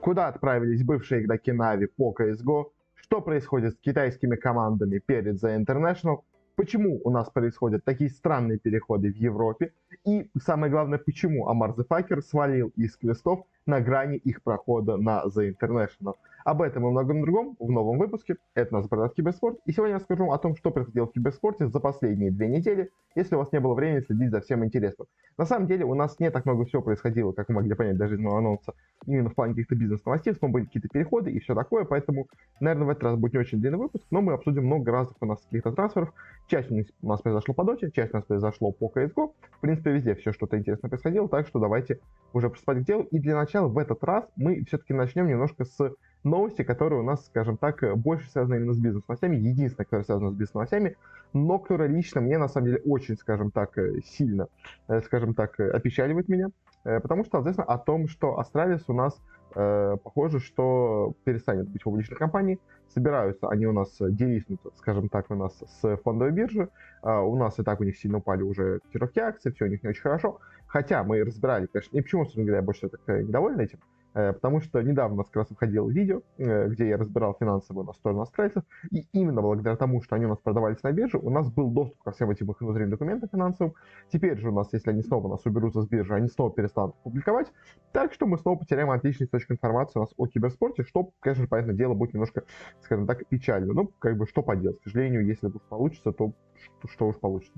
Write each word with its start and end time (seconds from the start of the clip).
Куда 0.00 0.28
отправились 0.28 0.82
бывшие 0.82 1.22
игроки 1.22 1.52
Нави 1.52 1.86
по 1.86 2.14
CSGO? 2.18 2.70
Что 2.94 3.20
происходит 3.20 3.74
с 3.74 3.78
китайскими 3.78 4.34
командами 4.34 4.98
перед 4.98 5.42
The 5.42 5.62
International? 5.62 6.20
Почему 6.56 7.00
у 7.04 7.10
нас 7.10 7.28
происходят 7.28 7.84
такие 7.84 8.08
странные 8.08 8.58
переходы 8.58 9.12
в 9.12 9.16
Европе? 9.16 9.72
И 10.06 10.30
самое 10.42 10.72
главное, 10.72 10.98
почему 10.98 11.48
Амар 11.48 11.74
Факер 11.74 12.22
свалил 12.22 12.72
из 12.76 12.96
квестов 12.96 13.40
на 13.66 13.80
грани 13.80 14.16
их 14.16 14.42
прохода 14.42 14.96
на 14.96 15.22
The 15.26 15.54
International? 15.54 16.14
Об 16.44 16.62
этом 16.62 16.86
и 16.86 16.90
многом 16.90 17.22
другом 17.22 17.56
в 17.58 17.70
новом 17.70 17.98
выпуске. 17.98 18.36
Это 18.54 18.72
нас 18.72 18.88
«Продать 18.88 19.14
Киберспорт». 19.14 19.58
И 19.66 19.72
сегодня 19.72 19.94
я 19.94 19.98
расскажу 19.98 20.30
о 20.30 20.38
том, 20.38 20.56
что 20.56 20.70
происходило 20.70 21.06
в 21.06 21.12
киберспорте 21.12 21.68
за 21.68 21.80
последние 21.80 22.30
две 22.30 22.48
недели, 22.48 22.90
если 23.14 23.34
у 23.34 23.38
вас 23.38 23.52
не 23.52 23.60
было 23.60 23.74
времени 23.74 24.00
следить 24.00 24.30
за 24.30 24.40
всем 24.40 24.64
интересным. 24.64 25.06
На 25.36 25.44
самом 25.44 25.66
деле 25.66 25.84
у 25.84 25.94
нас 25.94 26.18
не 26.18 26.30
так 26.30 26.46
много 26.46 26.64
всего 26.64 26.82
происходило, 26.82 27.32
как 27.32 27.48
вы 27.48 27.54
могли 27.54 27.74
понять 27.74 27.96
даже 27.96 28.14
из 28.14 28.20
моего 28.20 28.38
анонса, 28.38 28.74
именно 29.06 29.30
в 29.30 29.34
плане 29.34 29.54
каких-то 29.54 29.74
бизнес-новостей, 29.74 30.34
но 30.40 30.48
были 30.48 30.64
какие-то 30.64 30.88
переходы 30.88 31.30
и 31.30 31.40
все 31.40 31.54
такое, 31.54 31.84
поэтому, 31.84 32.26
наверное, 32.60 32.86
в 32.86 32.90
этот 32.90 33.04
раз 33.04 33.16
будет 33.16 33.32
не 33.34 33.38
очень 33.38 33.60
длинный 33.60 33.78
выпуск, 33.78 34.06
но 34.10 34.22
мы 34.22 34.32
обсудим 34.32 34.66
много 34.66 34.92
разных 34.92 35.16
у 35.20 35.26
нас 35.26 35.42
каких-то 35.42 35.72
трансферов. 35.72 36.12
Часть 36.46 36.70
у 36.70 37.08
нас 37.08 37.20
произошло 37.20 37.54
по 37.54 37.64
доте, 37.64 37.90
часть 37.90 38.12
у 38.12 38.16
нас 38.16 38.24
произошло 38.24 38.72
по 38.72 38.90
CSGO. 38.94 39.32
В 39.50 39.60
принципе, 39.60 39.92
везде 39.92 40.14
все 40.14 40.32
что-то 40.32 40.58
интересное 40.58 40.88
происходило, 40.88 41.28
так 41.28 41.46
что 41.46 41.58
давайте 41.58 42.00
уже 42.32 42.50
приступать 42.50 42.78
к 42.78 42.86
делу. 42.86 43.04
И 43.10 43.18
для 43.18 43.36
начала 43.36 43.68
в 43.68 43.78
этот 43.78 44.02
раз 44.04 44.28
мы 44.36 44.64
все-таки 44.64 44.94
начнем 44.94 45.26
немножко 45.26 45.64
с 45.64 45.94
новости, 46.24 46.62
которые 46.62 47.00
у 47.00 47.04
нас, 47.04 47.24
скажем 47.26 47.56
так, 47.56 47.96
больше 47.96 48.30
связаны 48.30 48.56
именно 48.56 48.74
с 48.74 48.78
бизнес-новостями, 48.78 49.36
единственное, 49.36 49.84
которое 49.84 50.04
связано 50.04 50.30
с 50.30 50.34
бизнес-новостями, 50.34 50.96
но 51.32 51.58
которое 51.58 51.88
лично 51.88 52.20
мне, 52.20 52.38
на 52.38 52.48
самом 52.48 52.66
деле, 52.66 52.82
очень, 52.84 53.16
скажем 53.16 53.50
так, 53.50 53.76
э, 53.78 54.00
сильно, 54.04 54.48
э, 54.88 55.00
скажем 55.02 55.34
так, 55.34 55.58
э, 55.60 55.70
опечаливает 55.70 56.28
меня, 56.28 56.50
потому 56.82 57.24
что, 57.24 57.32
соответственно, 57.32 57.66
о 57.66 57.76
том, 57.76 58.08
что 58.08 58.38
Астралис 58.38 58.84
у 58.88 58.94
нас 58.94 59.20
похоже, 59.52 60.38
что 60.38 61.12
перестанет 61.24 61.68
быть 61.68 61.82
публичной 61.82 62.16
компанией, 62.16 62.60
собираются 62.88 63.48
они 63.48 63.66
у 63.66 63.72
нас 63.72 63.96
делиснуть, 63.98 64.60
скажем 64.76 65.08
так, 65.08 65.28
у 65.28 65.34
нас 65.34 65.60
с 65.66 65.96
фондовой 65.98 66.32
биржи, 66.32 66.68
у 67.02 67.36
нас 67.36 67.58
и 67.58 67.64
так 67.64 67.80
у 67.80 67.84
них 67.84 67.98
сильно 67.98 68.18
упали 68.18 68.42
уже 68.42 68.78
котировки 68.78 69.18
акций, 69.18 69.52
все 69.52 69.64
у 69.64 69.68
них 69.68 69.82
не 69.82 69.88
очень 69.88 70.02
хорошо, 70.02 70.38
хотя 70.68 71.02
мы 71.02 71.22
разбирали, 71.24 71.66
конечно, 71.66 71.98
и 71.98 72.00
почему, 72.00 72.22
собственно 72.22 72.46
говоря, 72.46 72.60
я 72.60 72.64
больше 72.64 72.88
так 72.88 73.00
недоволен 73.08 73.58
этим, 73.58 73.80
Э, 73.80 73.99
потому 74.12 74.60
что 74.60 74.82
недавно 74.82 75.14
у 75.14 75.18
нас 75.18 75.26
как 75.26 75.36
раз 75.36 75.50
выходило 75.50 75.88
видео, 75.88 76.22
э, 76.38 76.68
где 76.68 76.88
я 76.88 76.96
разбирал 76.96 77.36
финансовую 77.38 77.86
на 77.86 77.92
сторону 77.92 78.22
австралийцев, 78.22 78.62
и 78.90 79.06
именно 79.12 79.42
благодаря 79.42 79.76
тому, 79.76 80.02
что 80.02 80.16
они 80.16 80.26
у 80.26 80.30
нас 80.30 80.38
продавались 80.38 80.82
на 80.82 80.92
бирже, 80.92 81.18
у 81.18 81.30
нас 81.30 81.50
был 81.50 81.70
доступ 81.70 82.02
ко 82.02 82.12
всем 82.12 82.30
этим 82.30 82.50
их 82.50 82.60
внутренним 82.60 82.90
документам 82.90 83.28
финансовым. 83.30 83.74
Теперь 84.12 84.38
же 84.38 84.50
у 84.50 84.54
нас, 84.54 84.68
если 84.72 84.90
они 84.90 85.02
снова 85.02 85.28
нас 85.28 85.44
уберутся 85.44 85.82
с 85.82 85.86
биржи, 85.86 86.14
они 86.14 86.28
снова 86.28 86.50
перестанут 86.52 86.94
публиковать, 87.02 87.52
так 87.92 88.12
что 88.12 88.26
мы 88.26 88.38
снова 88.38 88.58
потеряем 88.58 88.90
отличный 88.90 89.26
источник 89.26 89.52
информации 89.52 89.98
у 89.98 90.02
нас 90.02 90.10
о 90.16 90.26
киберспорте, 90.26 90.82
что, 90.82 91.10
конечно, 91.20 91.46
понятное 91.46 91.74
дело, 91.74 91.94
будет 91.94 92.14
немножко, 92.14 92.44
скажем 92.82 93.06
так, 93.06 93.26
печально. 93.28 93.72
Ну, 93.72 93.90
как 93.98 94.16
бы, 94.16 94.26
что 94.26 94.42
поделать, 94.42 94.80
к 94.80 94.84
сожалению, 94.84 95.24
если 95.24 95.46
уж 95.46 95.62
получится, 95.68 96.12
то 96.12 96.32
что, 96.88 97.08
уж 97.08 97.16
получится. 97.16 97.52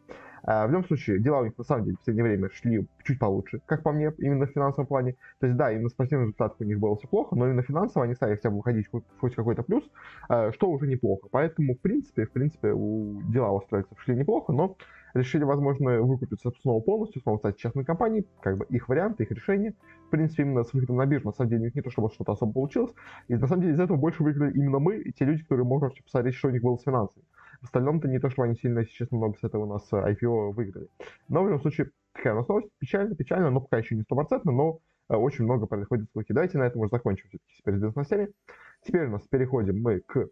А, 0.45 0.67
в 0.67 0.71
любом 0.71 0.85
случае, 0.87 1.21
дела 1.21 1.41
у 1.41 1.45
них 1.45 1.57
на 1.57 1.65
самом 1.65 1.85
деле 1.85 1.97
в 1.97 1.99
последнее 2.01 2.25
время 2.25 2.51
шли 2.53 2.87
чуть 3.05 3.19
получше, 3.19 3.61
как 3.67 3.83
по 3.83 3.93
мне, 3.93 4.13
именно 4.19 4.47
в 4.47 4.51
финансовом 4.51 4.87
плане. 4.87 5.17
То 5.41 5.47
есть, 5.47 5.57
да, 5.57 5.73
именно 5.73 5.89
спортивный 5.89 6.25
результат 6.25 6.57
у 6.59 6.65
них 6.65 6.81
было 6.81 6.97
все 6.97 7.07
плохо, 7.07 7.37
но 7.37 7.47
именно 7.47 7.63
финансово 7.63 8.05
они 8.05 8.15
стали 8.15 8.35
хотя 8.35 8.51
бы 8.51 8.57
выходить 8.57 8.89
хоть, 8.89 9.35
какой-то 9.35 9.63
плюс, 9.63 9.85
а, 10.29 10.51
что 10.53 10.69
уже 10.71 10.87
неплохо. 10.87 11.29
Поэтому, 11.31 11.75
в 11.75 11.81
принципе, 11.81 12.27
в 12.27 12.33
принципе, 12.33 12.73
у 12.73 13.21
дела 13.29 13.51
у 13.51 13.59
австралийцев 13.59 14.01
шли 14.01 14.17
неплохо, 14.17 14.53
но 14.53 14.77
решили, 15.15 15.45
возможно, 15.45 16.01
выкупиться 16.01 16.51
снова 16.63 16.81
полностью, 16.81 17.23
снова 17.23 17.39
стать 17.39 17.57
частной 17.59 17.85
компанией, 17.85 18.27
как 18.41 18.59
бы 18.59 18.67
их 18.67 18.89
вариант, 18.89 19.21
их 19.21 19.31
решение. 19.31 19.75
В 20.07 20.11
принципе, 20.11 20.43
именно 20.43 20.65
с 20.65 20.73
выходом 20.73 20.97
на 20.97 21.07
биржу, 21.07 21.27
на 21.27 21.33
самом 21.33 21.51
деле, 21.51 21.63
у 21.63 21.65
них 21.65 21.75
не 21.75 21.83
то, 21.83 21.91
чтобы 21.91 22.11
что-то 22.11 22.33
особо 22.33 22.53
получилось. 22.53 22.93
И 23.29 23.35
на 23.35 23.47
самом 23.47 23.63
деле 23.63 23.75
из 23.75 23.81
этого 23.81 23.97
больше 23.97 24.23
выиграли 24.23 24.53
именно 24.55 24.79
мы, 24.79 24.99
и 24.99 25.13
те 25.13 25.25
люди, 25.25 25.43
которые 25.43 25.67
могут 25.67 25.83
вообще 25.83 26.03
посмотреть, 26.03 26.35
что 26.35 26.49
у 26.49 26.51
них 26.51 26.63
было 26.63 26.77
с 26.77 26.83
финансами. 26.83 27.25
В 27.63 27.67
остальном-то 27.67 28.09
не 28.09 28.19
то, 28.19 28.29
что 28.29 28.43
они 28.43 28.57
сильно, 28.57 28.81
если 28.81 28.93
честно, 28.93 29.19
много 29.19 29.39
с 29.39 29.45
этого 29.45 29.63
у 29.65 29.67
нас 29.67 29.87
э, 29.93 29.97
IPO 29.97 30.53
выиграли. 30.53 30.89
Но 31.29 31.43
в 31.43 31.47
любом 31.47 31.61
случае, 31.61 31.91
такая 32.13 32.35
у 32.35 32.37
нас 32.37 32.49
новость, 32.49 32.69
печально, 32.79 33.15
печально, 33.15 33.51
но 33.51 33.61
пока 33.61 33.79
еще 33.79 33.95
не 33.95 34.03
стопроцентно, 34.03 34.51
но 34.51 34.81
э, 35.09 35.15
очень 35.15 35.45
много 35.45 35.67
происходит 35.67 36.11
слухи. 36.13 36.35
Давайте 36.35 36.59
на 36.59 36.65
этом 36.65 36.81
уже 36.81 36.91
закончим 36.91 37.29
все-таки 37.29 37.55
теперь 37.57 37.75
с 37.75 37.77
бизнес-новостями. 37.77 38.33
Теперь 38.85 39.07
у 39.07 39.11
нас 39.11 39.23
переходим 39.29 39.81
мы 39.81 40.01
к 40.01 40.29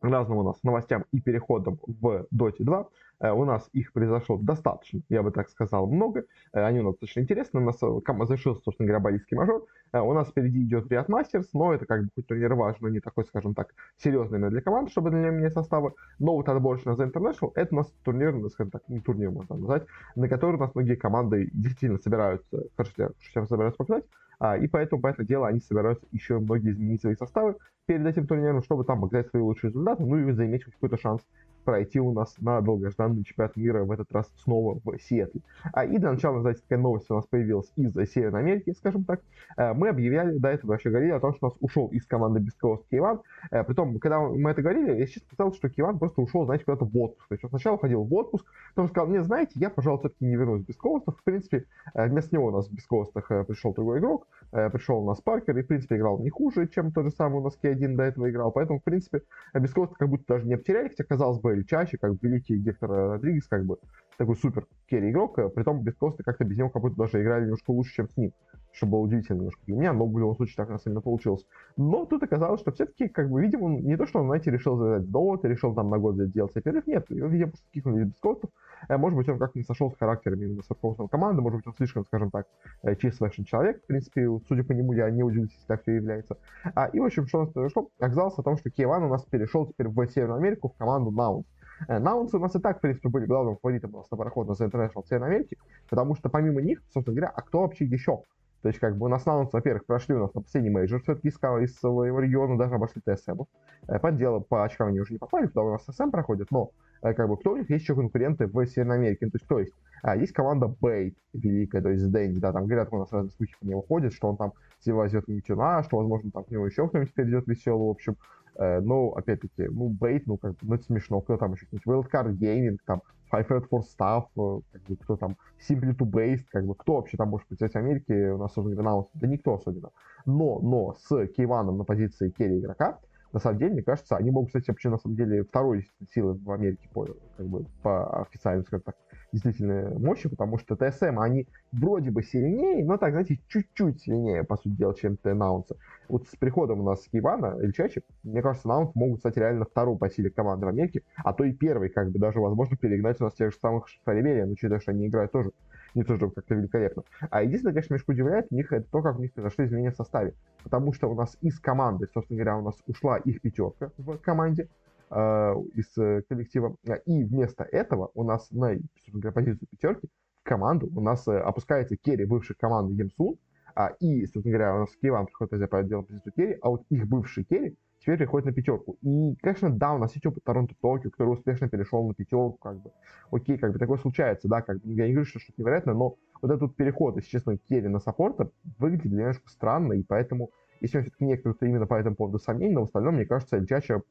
разным 0.00 0.38
у 0.38 0.42
нас 0.42 0.62
новостям 0.62 1.04
и 1.12 1.20
переходам 1.20 1.78
в 1.86 2.26
Dota 2.32 2.56
2. 2.58 2.88
Э, 3.20 3.30
у 3.32 3.44
нас 3.44 3.68
их 3.72 3.92
произошло 3.92 4.38
достаточно, 4.38 5.00
я 5.08 5.22
бы 5.22 5.30
так 5.30 5.48
сказал, 5.48 5.86
много. 5.86 6.24
Э, 6.52 6.64
они 6.64 6.80
у 6.80 6.84
нас 6.84 6.94
достаточно 6.94 7.20
интересны. 7.20 7.60
У 7.60 7.64
нас 7.64 7.76
э, 7.82 8.26
завершился, 8.26 8.62
собственно 8.62 8.86
говоря, 8.86 9.02
балийский 9.02 9.36
мажор. 9.36 9.64
У 9.92 10.12
нас 10.12 10.28
впереди 10.28 10.62
идет 10.64 10.90
Риад 10.90 11.08
Мастерс, 11.08 11.48
но 11.54 11.72
это 11.72 11.86
как 11.86 12.02
бы 12.02 12.08
хоть 12.14 12.26
турнир 12.26 12.52
важный, 12.54 12.90
не 12.90 13.00
такой, 13.00 13.24
скажем 13.24 13.54
так, 13.54 13.72
серьезный 13.96 14.50
для 14.50 14.60
команд, 14.60 14.90
чтобы 14.90 15.10
для 15.10 15.30
меня 15.30 15.50
состава. 15.50 15.94
Но 16.18 16.34
вот 16.34 16.48
отборочный 16.48 16.94
на 16.94 17.00
The 17.00 17.10
International, 17.10 17.52
это 17.54 17.74
у 17.74 17.76
нас 17.78 17.92
турнир, 18.02 18.34
ну, 18.34 18.48
скажем 18.50 18.72
так, 18.72 18.82
не 18.88 19.00
турнир 19.00 19.30
можно 19.30 19.56
назвать, 19.56 19.86
на 20.16 20.28
который 20.28 20.56
у 20.56 20.58
нас 20.58 20.74
многие 20.74 20.96
команды 20.96 21.48
действительно 21.54 21.98
собираются, 21.98 22.64
хорошо, 22.76 23.12
сейчас 23.20 23.48
собираются 23.48 23.78
показать. 23.78 24.04
А, 24.38 24.56
и 24.56 24.66
поэтому, 24.66 25.00
по 25.00 25.08
этому 25.08 25.26
делу, 25.26 25.44
они 25.44 25.60
собираются 25.60 26.06
еще 26.12 26.38
многие 26.38 26.72
изменить 26.72 27.00
свои 27.00 27.14
составы 27.14 27.56
перед 27.86 28.06
этим 28.06 28.26
турниром, 28.26 28.62
чтобы 28.62 28.84
там 28.84 29.00
показать 29.00 29.28
свои 29.28 29.42
лучшие 29.42 29.70
результаты, 29.70 30.04
ну 30.04 30.18
и 30.18 30.32
заиметь 30.32 30.64
какой-то 30.64 30.98
шанс 30.98 31.22
пройти 31.66 32.00
у 32.00 32.12
нас 32.12 32.34
на 32.38 32.60
долгожданный 32.60 33.24
чемпионат 33.24 33.56
мира 33.56 33.84
в 33.84 33.90
этот 33.90 34.10
раз 34.12 34.32
снова 34.44 34.80
в 34.84 34.98
Сиэтле. 35.00 35.42
А 35.72 35.84
и 35.84 35.98
для 35.98 36.12
начала, 36.12 36.40
знаете, 36.40 36.62
такая 36.62 36.78
новость 36.78 37.10
у 37.10 37.16
нас 37.16 37.26
появилась 37.26 37.70
из 37.76 37.92
Северной 38.12 38.40
Америки, 38.40 38.72
скажем 38.78 39.04
так. 39.04 39.20
Э, 39.56 39.74
мы 39.74 39.88
объявляли, 39.88 40.38
до 40.38 40.48
этого 40.48 40.70
вообще 40.70 40.90
говорили 40.90 41.10
о 41.10 41.20
том, 41.20 41.34
что 41.34 41.46
у 41.46 41.50
нас 41.50 41.58
ушел 41.60 41.88
из 41.88 42.06
команды 42.06 42.38
Бескост 42.38 42.84
Киеван. 42.88 43.20
Э, 43.50 43.64
притом, 43.64 43.98
когда 43.98 44.20
мы 44.20 44.52
это 44.52 44.62
говорили, 44.62 44.96
я 44.96 45.06
честно 45.06 45.28
сказал, 45.32 45.52
что 45.52 45.68
Киеван 45.68 45.98
просто 45.98 46.22
ушел, 46.22 46.44
знаете, 46.44 46.64
куда-то 46.64 46.84
в 46.84 46.96
отпуск. 46.96 47.28
То 47.28 47.34
есть 47.34 47.44
он 47.44 47.50
сначала 47.50 47.78
ходил 47.78 48.04
в 48.04 48.14
отпуск, 48.14 48.46
потом 48.74 48.88
сказал, 48.88 49.08
мне, 49.08 49.22
знаете, 49.22 49.52
я, 49.56 49.68
пожалуй, 49.68 49.98
все-таки 49.98 50.24
не 50.24 50.36
вернусь 50.36 50.62
в 50.62 50.66
Бескостов. 50.68 51.18
В 51.18 51.24
принципе, 51.24 51.64
э, 51.94 52.06
вместо 52.06 52.36
него 52.36 52.46
у 52.46 52.50
нас 52.52 52.68
в 52.68 52.72
Бескостах 52.72 53.26
пришел 53.46 53.74
другой 53.74 53.98
игрок, 53.98 54.28
пришел 54.50 55.02
у 55.02 55.06
нас 55.06 55.20
Паркер, 55.20 55.56
и, 55.58 55.62
в 55.62 55.66
принципе, 55.66 55.96
играл 55.96 56.18
не 56.18 56.30
хуже, 56.30 56.68
чем 56.68 56.92
тот 56.92 57.04
же 57.04 57.10
самый 57.10 57.40
у 57.40 57.44
нас 57.44 57.58
К1 57.62 57.96
до 57.96 58.04
этого 58.04 58.30
играл. 58.30 58.52
Поэтому, 58.52 58.80
в 58.80 58.84
принципе, 58.84 59.22
Бескост 59.54 59.94
как 59.94 60.08
будто 60.08 60.24
даже 60.28 60.46
не 60.46 60.56
потеряли, 60.56 60.88
хотя, 60.88 61.04
казалось 61.04 61.40
бы, 61.40 61.54
или 61.54 61.62
чаще, 61.62 61.98
как 61.98 62.12
великий 62.22 62.56
Гектор 62.56 62.90
Родригес, 62.90 63.46
как 63.48 63.64
бы, 63.64 63.78
такой 64.16 64.36
супер 64.36 64.66
керри 64.88 65.10
игрок, 65.10 65.38
при 65.54 65.62
том 65.62 65.82
без 65.82 65.94
как-то 65.96 66.44
без 66.44 66.56
него 66.56 66.70
как 66.70 66.82
будто 66.82 66.96
даже 66.96 67.22
играли 67.22 67.44
немножко 67.44 67.70
лучше, 67.70 67.94
чем 67.94 68.08
с 68.08 68.16
ним, 68.16 68.32
что 68.76 68.86
было 68.86 69.00
удивительно 69.00 69.38
немножко 69.38 69.60
для 69.66 69.74
меня, 69.74 69.92
но 69.92 70.06
в 70.06 70.18
любом 70.18 70.36
случае 70.36 70.56
так 70.56 70.68
на 70.68 70.78
самом 70.78 70.96
деле 70.96 71.02
получилось. 71.02 71.46
Но 71.76 72.04
тут 72.04 72.22
оказалось, 72.22 72.60
что 72.60 72.72
все-таки, 72.72 73.08
как 73.08 73.30
бы, 73.30 73.40
видимо, 73.40 73.68
не 73.80 73.96
то, 73.96 74.06
что 74.06 74.20
он, 74.20 74.26
знаете, 74.26 74.50
решил 74.50 74.76
завязать 74.76 75.10
довод, 75.10 75.44
решил 75.44 75.74
там 75.74 75.88
на 75.90 75.98
год 75.98 76.16
сделать 76.16 76.52
перерыв, 76.52 76.86
нет, 76.86 77.06
видимо, 77.08 77.52
просто 77.52 77.90
без 78.04 78.20
костов, 78.20 78.50
э, 78.88 78.96
может 78.96 79.16
быть, 79.16 79.28
он 79.28 79.38
как-то 79.38 79.58
не 79.58 79.64
сошел 79.64 79.90
с 79.90 79.96
характерами 79.96 80.44
именно 80.44 80.62
с 80.62 80.68
руководством 80.68 81.08
команды, 81.08 81.40
может 81.40 81.58
быть, 81.58 81.66
он 81.66 81.74
слишком, 81.74 82.04
скажем 82.04 82.30
так, 82.30 82.46
э, 82.82 82.94
чистый 82.96 83.30
человек, 83.44 83.82
в 83.82 83.86
принципе, 83.86 84.28
судя 84.46 84.62
по 84.62 84.72
нему, 84.72 84.92
я 84.92 85.10
не 85.10 85.22
удивлюсь, 85.22 85.52
если 85.52 85.66
так 85.66 85.82
все 85.82 85.94
является. 85.94 86.36
А, 86.74 86.86
и, 86.86 87.00
в 87.00 87.04
общем, 87.04 87.26
что 87.26 87.38
у 87.38 87.40
нас 87.42 87.50
произошло? 87.50 87.88
Оказалось 87.98 88.38
о 88.38 88.42
том, 88.42 88.58
что 88.58 88.70
K1 88.70 89.02
у 89.04 89.08
нас 89.08 89.24
перешел 89.24 89.66
теперь 89.66 89.88
в 89.88 90.06
Северную 90.06 90.38
Америку 90.38 90.68
в 90.68 90.78
команду 90.78 91.10
Nouns. 91.10 91.46
Э, 91.88 91.98
Наунсы 91.98 92.36
у 92.36 92.40
нас 92.40 92.54
и 92.54 92.58
так, 92.58 92.78
в 92.78 92.80
принципе, 92.80 93.08
были 93.08 93.26
главным 93.26 93.56
фаворитом 93.56 93.94
у 93.94 93.98
нас 93.98 94.10
на 94.10 94.16
проход 94.16 94.48
на 94.48 94.52
The 94.52 94.70
International 94.70 95.06
Северной 95.06 95.28
Америке, 95.28 95.56
потому 95.88 96.14
что 96.14 96.28
помимо 96.28 96.60
них, 96.60 96.82
собственно 96.92 97.16
говоря, 97.16 97.32
а 97.34 97.42
кто 97.42 97.60
вообще 97.60 97.84
еще? 97.84 98.22
То 98.66 98.70
есть, 98.70 98.80
как 98.80 98.98
бы 98.98 99.06
у 99.06 99.08
нас 99.08 99.24
Наунсы, 99.26 99.52
во-первых, 99.52 99.86
прошли 99.86 100.16
у 100.16 100.18
нас 100.18 100.34
на 100.34 100.40
последний 100.40 100.70
мейджор, 100.70 101.00
все-таки 101.00 101.28
из, 101.28 101.36
из 101.36 101.78
своего 101.78 102.18
региона 102.18 102.58
даже 102.58 102.74
обошли 102.74 103.00
TSM. 103.00 103.42
Э, 103.86 104.00
под 104.00 104.16
дело, 104.16 104.40
по 104.40 104.64
очкам 104.64 104.88
они 104.88 104.98
уже 104.98 105.12
не 105.12 105.20
попали, 105.20 105.46
потому 105.46 105.68
у 105.68 105.72
нас 105.74 105.84
TSM 105.84 106.10
проходит, 106.10 106.50
но 106.50 106.72
э, 107.00 107.14
как 107.14 107.28
бы 107.28 107.36
кто 107.36 107.52
у 107.52 107.56
них 107.58 107.70
есть 107.70 107.84
еще 107.84 107.94
конкуренты 107.94 108.48
в 108.48 108.66
Северной 108.66 108.96
Америке? 108.96 109.26
Ну, 109.26 109.30
то 109.30 109.36
есть, 109.36 109.44
кто 109.44 109.60
есть? 109.60 109.72
А, 110.02 110.16
есть 110.16 110.32
команда 110.32 110.66
Бейт 110.66 111.14
великая, 111.32 111.80
то 111.80 111.90
есть 111.90 112.10
Дэнди, 112.10 112.40
да, 112.40 112.52
там 112.52 112.66
говорят, 112.66 112.88
у 112.90 112.98
нас 112.98 113.12
разные 113.12 113.30
слухи 113.30 113.54
по 113.60 113.64
нему 113.64 113.82
ходят, 113.82 114.12
что 114.12 114.30
он 114.30 114.36
там 114.36 114.52
возьмет 114.84 115.28
Митюна, 115.28 115.84
что, 115.84 115.98
возможно, 115.98 116.32
там 116.32 116.42
к 116.42 116.50
нему 116.50 116.66
еще 116.66 116.88
кто-нибудь 116.88 117.14
перейдет 117.14 117.46
веселый, 117.46 117.86
в 117.86 117.90
общем. 117.90 118.16
Э, 118.56 118.80
но, 118.80 119.10
опять-таки, 119.10 119.68
ну, 119.68 119.90
бейт, 119.90 120.26
ну, 120.26 120.38
как 120.38 120.54
бы, 120.54 120.58
ну, 120.62 120.74
это 120.74 120.82
смешно. 120.82 121.20
Кто 121.20 121.36
там 121.36 121.52
еще? 121.52 121.66
Wildcard 121.86 122.36
Gaming, 122.36 122.78
там, 122.84 123.02
Five 123.30 123.48
Red 123.48 123.68
for 123.68 123.82
Staff, 123.82 124.26
э, 124.36 124.60
как 124.72 124.82
бы, 124.82 124.96
кто 124.96 125.16
там, 125.16 125.36
Simply 125.68 125.96
to 125.96 126.08
Base, 126.08 126.44
как 126.50 126.66
бы, 126.66 126.74
кто 126.74 126.96
вообще 126.96 127.16
там 127.16 127.30
может 127.30 127.46
представить 127.48 127.76
Америки 127.76 128.30
у 128.30 128.38
нас 128.38 128.52
особенно 128.52 128.74
Гранаус? 128.74 129.08
Да 129.14 129.26
никто 129.26 129.54
особенно. 129.54 129.90
Но, 130.24 130.60
но 130.60 130.94
с 130.94 131.26
Кейваном 131.28 131.78
на 131.78 131.84
позиции 131.84 132.30
керри 132.30 132.58
игрока, 132.58 132.98
на 133.32 133.40
самом 133.40 133.58
деле, 133.58 133.72
мне 133.74 133.82
кажется, 133.82 134.16
они 134.16 134.30
могут, 134.30 134.48
кстати, 134.48 134.70
вообще, 134.70 134.88
на 134.88 134.98
самом 134.98 135.16
деле, 135.16 135.44
второй 135.44 135.86
силы 136.10 136.34
в 136.34 136.50
Америке 136.50 136.88
по, 136.92 137.06
как 137.36 137.46
бы, 137.46 137.66
по 137.82 138.22
официальным, 138.22 138.64
скажем 138.64 138.84
так, 138.84 138.96
действительно 139.36 139.98
мощи, 139.98 140.28
потому 140.28 140.58
что 140.58 140.76
ТСМ, 140.76 141.18
они 141.18 141.46
вроде 141.72 142.10
бы 142.10 142.22
сильнее, 142.22 142.84
но 142.84 142.96
так, 142.96 143.12
знаете, 143.12 143.38
чуть-чуть 143.48 144.02
сильнее, 144.02 144.44
по 144.44 144.56
сути 144.56 144.74
дела, 144.74 144.94
чем 144.94 145.18
Наунса. 145.24 145.76
Вот 146.08 146.26
с 146.26 146.36
приходом 146.36 146.80
у 146.80 146.84
нас 146.84 147.06
Ивана 147.12 147.58
или 147.60 147.72
Чачи, 147.72 148.02
мне 148.22 148.42
кажется, 148.42 148.68
Наунс 148.68 148.94
могут 148.94 149.20
стать 149.20 149.36
реально 149.36 149.64
второй 149.64 149.96
по 149.96 150.08
силе 150.08 150.30
команды 150.30 150.66
в 150.66 150.68
Америке, 150.68 151.02
а 151.16 151.32
то 151.32 151.44
и 151.44 151.52
первый, 151.52 151.88
как 151.88 152.10
бы 152.10 152.18
даже, 152.18 152.40
возможно, 152.40 152.76
перегнать 152.76 153.20
у 153.20 153.24
нас 153.24 153.34
тех 153.34 153.52
же 153.52 153.58
самых 153.58 153.88
Шаривериан, 154.04 154.50
учитывая, 154.50 154.80
что 154.80 154.92
они 154.92 155.06
играют 155.06 155.32
тоже 155.32 155.52
не 155.94 156.04
тоже 156.04 156.28
как-то 156.28 156.54
великолепно. 156.54 157.04
А 157.30 157.42
единственное, 157.42 157.72
конечно, 157.72 157.94
немножко 157.94 158.10
удивляет, 158.10 158.46
у 158.50 158.54
них 158.54 158.70
это 158.70 158.86
то, 158.90 159.02
как 159.02 159.18
у 159.18 159.22
них 159.22 159.32
произошли 159.32 159.64
изменения 159.64 159.90
в 159.90 159.96
составе. 159.96 160.34
Потому 160.62 160.92
что 160.92 161.08
у 161.08 161.14
нас 161.14 161.38
из 161.40 161.58
команды, 161.58 162.06
собственно 162.12 162.38
говоря, 162.38 162.58
у 162.58 162.62
нас 162.62 162.74
ушла 162.86 163.16
их 163.16 163.40
пятерка 163.40 163.90
в 163.96 164.18
команде, 164.18 164.68
из 165.10 165.96
э, 165.98 166.22
коллектива. 166.28 166.76
И 167.04 167.24
вместо 167.24 167.64
этого 167.64 168.10
у 168.14 168.24
нас 168.24 168.50
на, 168.50 168.76
позицию 169.12 169.68
пятерки 169.70 170.08
в 170.40 170.42
команду 170.42 170.90
у 170.94 171.00
нас 171.00 171.26
э, 171.28 171.38
опускается 171.38 171.96
керри 171.96 172.24
бывшей 172.24 172.56
команды 172.56 172.94
Емсун, 172.94 173.36
а, 173.74 173.88
и, 174.00 174.24
собственно 174.24 174.56
говоря, 174.56 174.74
у 174.74 174.78
нас 174.80 174.96
K1 175.00 175.26
приходит 175.26 175.68
по 175.70 175.82
делать 175.82 176.08
позицию 176.08 176.32
керри, 176.32 176.58
а 176.62 176.70
вот 176.70 176.84
их 176.88 177.06
бывший 177.06 177.44
керри 177.44 177.76
теперь 178.00 178.18
переходит 178.18 178.46
на 178.46 178.52
пятерку. 178.52 178.96
И, 179.02 179.36
конечно, 179.42 179.70
да, 179.70 179.94
у 179.94 179.98
нас 179.98 180.14
есть 180.14 180.24
опыт 180.26 180.44
Торонто 180.44 180.74
Токио, 180.80 181.10
который 181.10 181.30
успешно 181.30 181.68
перешел 181.68 182.06
на 182.06 182.14
пятерку, 182.14 182.58
как 182.62 182.80
бы. 182.80 182.90
Окей, 183.30 183.58
как 183.58 183.72
бы 183.72 183.78
такое 183.78 183.98
случается, 183.98 184.48
да, 184.48 184.62
как 184.62 184.80
бы. 184.80 184.92
Я 184.92 185.06
не 185.06 185.12
говорю, 185.12 185.26
что 185.26 185.40
что-то 185.40 185.60
невероятное, 185.60 185.94
но 185.94 186.16
вот 186.40 186.50
этот 186.50 186.76
переход, 186.76 187.16
если 187.16 187.30
честно, 187.30 187.58
керри 187.58 187.88
на 187.88 187.98
саппорта 187.98 188.50
выглядит 188.78 189.12
немножко 189.12 189.48
странно, 189.48 189.94
и 189.94 190.02
поэтому, 190.02 190.50
если 190.80 190.98
у 190.98 191.02
все-таки 191.02 191.24
некоторые 191.24 191.56
именно 191.62 191.86
по 191.86 191.94
этому 191.94 192.16
поводу 192.16 192.38
сомнений, 192.38 192.74
но 192.74 192.82
в 192.82 192.84
остальном, 192.84 193.16
мне 193.16 193.26
кажется, 193.26 193.56
Эльчача 193.56 194.02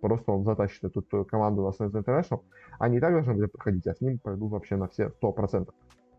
просто 0.00 0.32
он 0.32 0.44
затащит 0.44 0.84
эту 0.84 1.02
команду 1.24 1.62
на 1.62 1.84
International, 1.84 2.42
они 2.78 2.98
и 2.98 3.00
так 3.00 3.12
должны 3.12 3.34
были 3.34 3.46
проходить, 3.46 3.86
а 3.86 3.94
с 3.94 4.00
ним 4.00 4.18
пройдут 4.18 4.50
вообще 4.52 4.76
на 4.76 4.88
все 4.88 5.10
100%. 5.22 5.68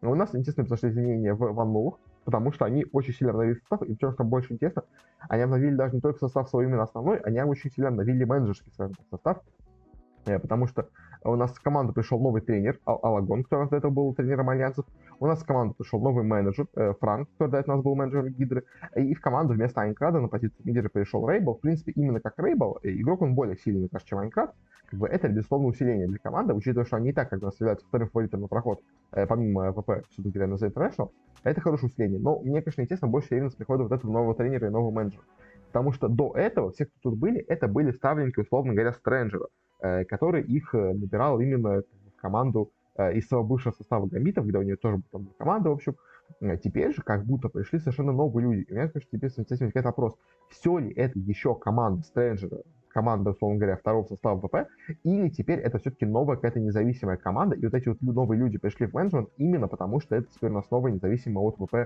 Но 0.02 0.12
у 0.12 0.16
нас, 0.16 0.34
естественно, 0.34 0.68
произошли 0.68 0.90
изменения 0.90 1.34
в 1.34 1.40
ванмувах, 1.40 2.00
потому 2.24 2.52
что 2.52 2.66
они 2.66 2.86
очень 2.92 3.14
сильно 3.14 3.32
обновили 3.32 3.56
состав, 3.56 3.82
и 3.84 3.94
причем, 3.94 4.12
что 4.12 4.24
больше 4.24 4.54
интересно, 4.54 4.84
они 5.30 5.44
обновили 5.44 5.76
даже 5.76 5.96
не 5.96 6.02
только 6.02 6.20
состав 6.20 6.50
свой 6.50 6.66
именно 6.66 6.84
основной, 6.84 7.18
они 7.20 7.42
очень 7.42 7.72
сильно 7.72 7.90
обновили 7.90 8.24
менеджерский, 8.26 8.72
скажем 8.74 8.96
состав, 9.10 9.42
потому 10.36 10.68
что 10.68 10.90
у 11.24 11.36
нас 11.36 11.52
в 11.52 11.62
команду 11.62 11.94
пришел 11.94 12.20
новый 12.20 12.42
тренер, 12.42 12.80
Алагон, 12.86 13.44
который 13.44 13.70
до 13.70 13.78
этого 13.78 13.92
был 13.92 14.14
тренером 14.14 14.50
Альянсов. 14.50 14.86
У 15.20 15.26
нас 15.26 15.42
в 15.42 15.46
команду 15.46 15.74
пришел 15.74 16.00
новый 16.00 16.24
менеджер, 16.24 16.68
э, 16.76 16.94
Франк, 17.00 17.30
который 17.32 17.52
до 17.52 17.58
этого 17.58 17.74
у 17.74 17.78
нас 17.78 17.84
был 17.84 17.96
менеджером 17.96 18.30
Гидры. 18.30 18.64
И 18.96 19.14
в 19.14 19.22
команду 19.22 19.54
вместо 19.54 19.82
Айнкрада 19.82 20.20
на 20.20 20.28
позицию 20.28 20.66
лидера 20.66 20.90
пришел 20.90 21.28
Рейбл. 21.28 21.56
В 21.56 21.62
принципе, 21.62 21.92
именно 21.94 22.20
как 22.20 22.38
Рейбл, 22.38 22.80
э, 22.84 22.90
игрок 22.92 23.22
он 23.22 23.34
более 23.34 23.58
сильный, 23.58 23.82
мне 23.82 23.90
кажется, 23.90 24.10
чем 24.10 24.20
Айнкрад. 24.20 24.54
Как 24.90 25.00
бы 25.00 25.08
это, 25.08 25.28
безусловно, 25.28 25.68
усиление 25.68 26.08
для 26.08 26.18
команды, 26.18 26.54
учитывая, 26.54 26.86
что 26.86 26.96
они 26.96 27.10
и 27.10 27.14
так 27.14 27.30
как 27.30 27.42
бы 27.42 27.52
являются 27.60 27.86
вторым 27.88 28.10
фаворитом 28.10 28.42
на 28.42 28.48
проход, 28.48 28.82
э, 29.12 29.26
помимо 29.26 29.74
ВП, 29.74 30.04
все-таки 30.12 30.40
на 30.40 30.54
The 30.54 30.72
International. 30.72 31.12
Это 31.44 31.62
хорошее 31.62 31.92
усиление. 31.92 32.20
Но 32.20 32.40
мне, 32.40 32.62
конечно, 32.62 32.82
естественно, 32.82 33.12
больше 33.12 33.30
уверен 33.32 33.50
с 33.50 33.56
приходом 33.56 33.88
вот 33.88 33.98
этого 33.98 34.12
нового 34.12 34.36
тренера 34.36 34.68
и 34.68 34.72
нового 34.72 34.92
менеджера. 34.92 35.24
Потому 35.68 35.92
что 35.92 36.08
до 36.08 36.34
этого 36.36 36.72
все, 36.72 36.86
кто 36.86 36.96
тут 37.10 37.20
были, 37.20 37.40
это 37.40 37.68
были 37.68 37.92
ставленники, 37.92 38.40
условно 38.40 38.74
говоря, 38.74 38.94
Стрэнджера. 38.94 39.48
Э, 39.80 40.06
который 40.06 40.42
их 40.42 40.74
э, 40.74 40.94
набирал 40.94 41.40
именно 41.40 41.84
в 41.84 42.20
команду 42.20 42.72
э, 42.96 43.14
из 43.14 43.28
своего 43.28 43.46
бывшего 43.46 43.74
состава 43.74 44.08
гамбитов, 44.08 44.48
где 44.48 44.58
у 44.58 44.64
нее 44.64 44.76
тоже 44.76 45.04
была 45.12 45.26
команда, 45.38 45.70
в 45.70 45.74
общем. 45.74 45.96
Теперь 46.64 46.94
же 46.94 47.04
как 47.04 47.26
будто 47.26 47.48
пришли 47.48 47.80
совершенно 47.80 48.12
новые 48.12 48.44
люди. 48.44 48.62
И 48.62 48.72
у 48.72 48.76
меня, 48.76 48.90
конечно, 48.90 49.12
теперь 49.12 49.60
возникает 49.60 49.86
вопрос, 49.86 50.18
все 50.50 50.80
ли 50.80 50.92
это 50.94 51.18
еще 51.20 51.56
команда 51.56 52.02
Стрэнджера, 52.04 52.64
команда, 52.90 53.32
условно 53.32 53.60
говоря, 53.60 53.78
второго 53.78 54.04
состава 54.08 54.42
ВП, 54.42 54.68
или 55.04 55.30
теперь 55.30 55.60
это 55.60 55.78
все-таки 55.78 56.06
новая 56.06 56.36
какая-то 56.38 56.60
независимая 56.60 57.18
команда, 57.18 57.56
и 57.56 57.64
вот 57.64 57.74
эти 57.76 57.88
вот 57.88 58.02
новые 58.02 58.40
люди 58.40 58.58
пришли 58.58 58.88
в 58.88 58.94
менеджмент 58.94 59.30
именно 59.38 59.68
потому, 59.68 60.02
что 60.02 60.16
это 60.16 60.28
теперь 60.34 60.50
у 60.50 60.56
нас 60.56 60.70
новая 60.72 60.92
независимая 60.92 61.46
от 61.46 61.56
ВП 61.58 61.76
Э, 61.76 61.86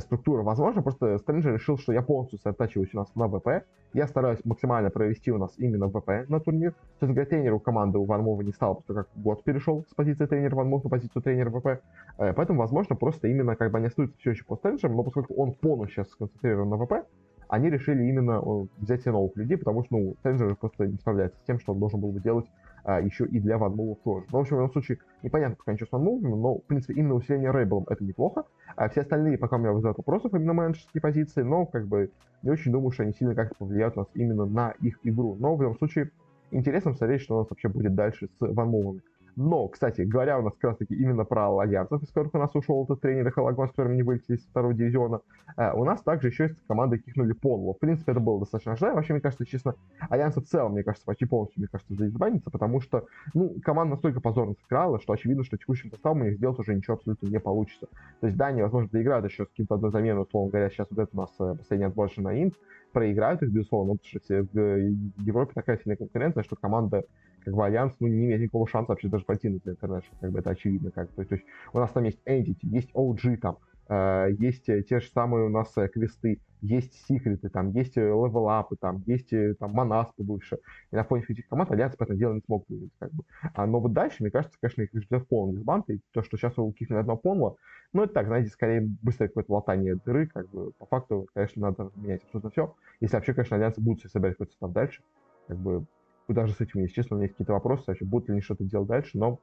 структура. 0.00 0.42
Возможно, 0.42 0.82
просто 0.82 1.18
Стрэнджер 1.18 1.54
решил, 1.54 1.78
что 1.78 1.92
я 1.92 2.02
полностью 2.02 2.38
сосредотачиваюсь 2.38 2.94
у 2.94 2.98
нас 2.98 3.14
на 3.14 3.28
ВП. 3.28 3.64
Я 3.92 4.06
стараюсь 4.06 4.44
максимально 4.44 4.90
провести 4.90 5.30
у 5.30 5.38
нас 5.38 5.52
именно 5.58 5.88
ВП 5.88 6.28
на 6.28 6.40
турнир. 6.40 6.74
Честно 6.94 7.14
говоря, 7.14 7.26
тренеру 7.26 7.60
команды 7.60 7.98
у 7.98 8.04
Ван 8.04 8.24
не 8.40 8.52
стало, 8.52 8.74
потому 8.74 9.04
как 9.04 9.08
год 9.16 9.44
перешел 9.44 9.84
с 9.90 9.94
позиции 9.94 10.26
тренера 10.26 10.54
Ван 10.56 10.70
на 10.70 10.78
позицию 10.78 11.22
тренера 11.22 11.50
ВП. 11.50 11.82
Э, 12.18 12.32
поэтому, 12.32 12.60
возможно, 12.60 12.96
просто 12.96 13.28
именно 13.28 13.54
как 13.56 13.70
бы 13.70 13.78
они 13.78 13.88
остаются 13.88 14.16
все 14.18 14.30
еще 14.30 14.44
по 14.44 14.56
Стрэнджерам, 14.56 14.96
но 14.96 15.04
поскольку 15.04 15.34
он 15.34 15.52
полностью 15.52 16.04
сейчас 16.04 16.12
сконцентрирован 16.12 16.70
на 16.70 16.78
ВП, 16.78 17.06
они 17.48 17.68
решили 17.68 18.04
именно 18.04 18.40
взять 18.78 19.02
себе 19.02 19.12
новых 19.12 19.36
людей, 19.36 19.58
потому 19.58 19.84
что, 19.84 19.96
ну, 19.96 20.14
Стрэнджер 20.20 20.56
просто 20.56 20.86
не 20.86 20.96
справляется 20.96 21.38
с 21.38 21.44
тем, 21.44 21.60
что 21.60 21.72
он 21.72 21.80
должен 21.80 22.00
был 22.00 22.12
бы 22.12 22.20
делать 22.20 22.46
а, 22.84 23.00
еще 23.00 23.24
и 23.26 23.40
для 23.40 23.58
ванмувов 23.58 23.98
тоже. 24.04 24.26
Но, 24.32 24.38
в 24.38 24.40
общем, 24.42 24.56
в 24.56 24.60
любом 24.60 24.72
случае, 24.72 24.98
непонятно 25.22 25.56
пока 25.56 25.72
ничего 25.72 25.86
с 25.86 25.92
ванмувами, 25.92 26.34
но, 26.34 26.58
в 26.58 26.64
принципе, 26.64 26.94
именно 26.94 27.14
усиление 27.14 27.52
рейблом 27.52 27.84
это 27.88 28.04
неплохо. 28.04 28.44
А 28.76 28.88
все 28.88 29.02
остальные 29.02 29.38
пока 29.38 29.56
у 29.56 29.58
меня 29.58 29.72
вызывают 29.72 29.98
вопросов 29.98 30.34
именно 30.34 30.52
менеджерские 30.52 31.00
позиции, 31.00 31.42
но, 31.42 31.66
как 31.66 31.86
бы, 31.86 32.10
не 32.42 32.50
очень 32.50 32.72
думаю, 32.72 32.90
что 32.90 33.04
они 33.04 33.12
сильно 33.12 33.34
как-то 33.34 33.54
повлияют 33.56 33.96
у 33.96 34.00
нас 34.00 34.08
именно 34.14 34.46
на 34.46 34.70
их 34.80 34.98
игру. 35.04 35.36
Но, 35.38 35.54
в 35.54 35.62
любом 35.62 35.78
случае, 35.78 36.10
интересно 36.50 36.92
посмотреть, 36.92 37.22
что 37.22 37.36
у 37.36 37.38
нас 37.38 37.50
вообще 37.50 37.68
будет 37.68 37.94
дальше 37.94 38.26
с 38.26 38.30
ванмувами. 38.40 39.02
Но, 39.36 39.68
кстати, 39.68 40.02
говоря 40.02 40.38
у 40.38 40.42
нас 40.42 40.52
как 40.54 40.70
раз 40.70 40.76
таки 40.78 40.94
именно 40.94 41.24
про 41.24 41.58
альянсов, 41.58 42.02
из 42.02 42.08
которых 42.08 42.34
у 42.34 42.38
нас 42.38 42.54
ушел 42.54 42.84
этот 42.84 43.00
тренер 43.00 43.30
Халагон, 43.30 43.68
с 43.68 43.70
которыми 43.70 43.96
не 43.96 44.02
вылетели 44.02 44.36
из 44.36 44.44
второго 44.44 44.74
дивизиона, 44.74 45.20
э, 45.56 45.72
у 45.72 45.84
нас 45.84 46.02
также 46.02 46.28
еще 46.28 46.44
есть 46.44 46.56
команда 46.66 46.98
кихнули 46.98 47.32
Понло. 47.32 47.74
В 47.74 47.78
принципе, 47.78 48.12
это 48.12 48.20
было 48.20 48.40
достаточно 48.40 48.72
ожидаемо. 48.72 48.96
Вообще, 48.96 49.14
мне 49.14 49.22
кажется, 49.22 49.46
честно, 49.46 49.74
альянсы 50.10 50.40
в 50.40 50.44
целом, 50.44 50.72
мне 50.72 50.82
кажется, 50.82 51.06
почти 51.06 51.24
полностью, 51.24 51.60
мне 51.60 51.68
кажется, 51.70 51.94
заизбанится, 51.94 52.50
потому 52.50 52.80
что, 52.80 53.06
ну, 53.32 53.54
команда 53.62 53.92
настолько 53.94 54.20
позорно 54.20 54.54
сыграла, 54.62 55.00
что 55.00 55.12
очевидно, 55.12 55.44
что 55.44 55.56
текущим 55.56 55.90
составом 55.90 56.20
у 56.20 56.24
них 56.24 56.36
сделать 56.36 56.58
уже 56.58 56.74
ничего 56.74 56.94
абсолютно 56.94 57.26
не 57.26 57.40
получится. 57.40 57.86
То 58.20 58.26
есть, 58.26 58.36
да, 58.36 58.48
они, 58.48 58.62
возможно, 58.62 58.96
еще 58.96 59.44
с 59.44 59.48
каким-то 59.48 59.76
одной 59.76 59.90
заменой, 59.90 60.22
условно 60.22 60.50
говоря, 60.50 60.70
сейчас 60.70 60.88
вот 60.90 60.98
это 60.98 61.10
у 61.12 61.20
нас 61.20 61.30
э, 61.40 61.54
последний 61.56 61.86
отборочный 61.86 62.24
на 62.24 62.42
Инт, 62.42 62.54
проиграют 62.92 63.42
их, 63.42 63.50
безусловно, 63.50 63.96
потому 63.96 64.22
что 64.22 64.46
в 64.52 65.22
Европе 65.22 65.52
такая 65.54 65.78
сильная 65.78 65.96
конкуренция, 65.96 66.42
что 66.42 66.56
команда 66.56 67.04
как 67.44 67.54
бы 67.54 67.64
Альянс 67.64 67.94
ну, 68.00 68.08
не 68.08 68.26
имеет 68.26 68.40
никакого 68.40 68.66
шанса 68.66 68.92
вообще 68.92 69.08
даже 69.08 69.24
пойти 69.24 69.48
на 69.48 69.56
International, 69.56 70.16
как 70.20 70.30
бы 70.30 70.38
это 70.38 70.50
очевидно. 70.50 70.90
Как 70.90 71.10
то, 71.10 71.24
то 71.24 71.34
есть 71.34 71.46
у 71.72 71.78
нас 71.78 71.90
там 71.90 72.04
есть 72.04 72.20
Entity, 72.26 72.58
есть 72.62 72.90
OG 72.92 73.36
там, 73.38 73.58
э, 73.88 74.28
есть 74.38 74.68
э, 74.68 74.82
те 74.82 75.00
же 75.00 75.08
самые 75.08 75.46
у 75.46 75.48
нас 75.48 75.76
э, 75.76 75.88
квесты, 75.88 76.40
есть 76.60 76.94
секреты, 77.06 77.48
там, 77.48 77.70
есть 77.72 77.96
левелапы, 77.96 78.76
там, 78.76 79.02
есть 79.06 79.30
там 79.58 79.72
Манаспы 79.72 80.22
бывшие. 80.22 80.60
И 80.92 80.96
на 80.96 81.02
фоне 81.02 81.24
этих 81.28 81.48
команд 81.48 81.72
Альянс 81.72 81.96
по 81.96 82.04
этому 82.04 82.18
делу 82.18 82.34
не 82.34 82.40
смог 82.40 82.64
выиграть, 82.68 82.92
как 83.00 83.12
бы. 83.12 83.24
А, 83.54 83.66
но 83.66 83.80
вот 83.80 83.92
дальше, 83.92 84.18
мне 84.20 84.30
кажется, 84.30 84.56
конечно, 84.60 84.82
их 84.82 84.90
ждет 84.94 85.26
полный 85.26 85.56
дисбанд, 85.56 85.90
и 85.90 86.00
то, 86.12 86.22
что 86.22 86.36
сейчас 86.36 86.56
у 86.58 86.70
Кихна 86.72 87.00
одно 87.00 87.16
полного, 87.16 87.56
ну, 87.92 88.04
это 88.04 88.14
так, 88.14 88.26
знаете, 88.26 88.50
скорее 88.50 88.80
быстрое 89.02 89.28
какое-то 89.28 89.52
латание 89.52 89.96
дыры, 89.96 90.26
как 90.26 90.48
бы, 90.50 90.72
по 90.78 90.86
факту, 90.86 91.26
конечно, 91.34 91.62
надо 91.62 91.90
менять 91.96 92.22
абсолютно 92.24 92.50
все. 92.50 92.74
Если 93.00 93.16
вообще, 93.16 93.34
конечно, 93.34 93.56
Альянсы 93.56 93.80
будут 93.80 94.10
собирать 94.10 94.34
какой-то 94.34 94.52
состав 94.52 94.72
дальше, 94.72 95.02
как 95.48 95.58
бы, 95.58 95.84
даже 96.32 96.54
с 96.54 96.60
этим, 96.60 96.80
если 96.80 96.94
честно, 96.94 97.16
у 97.16 97.18
меня 97.18 97.26
есть 97.26 97.34
какие-то 97.34 97.52
вопросы, 97.52 97.84
вообще 97.86 98.04
будут 98.04 98.28
ли 98.28 98.32
они 98.32 98.42
что-то 98.42 98.64
делать 98.64 98.88
дальше, 98.88 99.18
но 99.18 99.38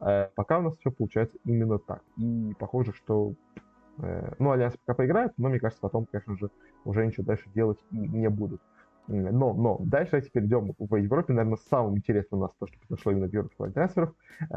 э, 0.00 0.28
пока 0.34 0.58
у 0.58 0.62
нас 0.62 0.76
все 0.78 0.90
получается 0.90 1.38
именно 1.44 1.78
так. 1.78 2.02
И 2.16 2.54
похоже, 2.58 2.92
что 2.92 3.34
э, 3.98 4.34
ну, 4.38 4.50
Альянс 4.50 4.76
пока 4.84 4.94
поиграет, 4.96 5.32
но 5.36 5.48
мне 5.48 5.60
кажется, 5.60 5.80
потом, 5.80 6.06
конечно 6.06 6.36
же, 6.36 6.50
уже 6.84 7.06
ничего 7.06 7.24
дальше 7.24 7.48
делать 7.54 7.78
не 7.90 8.28
будут. 8.28 8.60
Но, 9.08 9.52
но 9.52 9.78
дальше 9.80 10.12
давайте 10.12 10.30
перейдем 10.30 10.74
в 10.78 10.96
Европе, 10.96 11.32
наверное, 11.32 11.58
самым 11.68 11.96
интересным 11.96 12.40
у 12.40 12.42
нас 12.44 12.52
то, 12.58 12.66
что 12.66 12.78
произошло 12.78 13.12
именно 13.12 13.28
в 13.28 13.32
Европе 13.32 13.72
трансферов, 13.72 14.14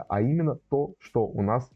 а 0.08 0.22
именно 0.22 0.60
то, 0.70 0.94
что 1.00 1.26
у 1.26 1.42
нас 1.42 1.70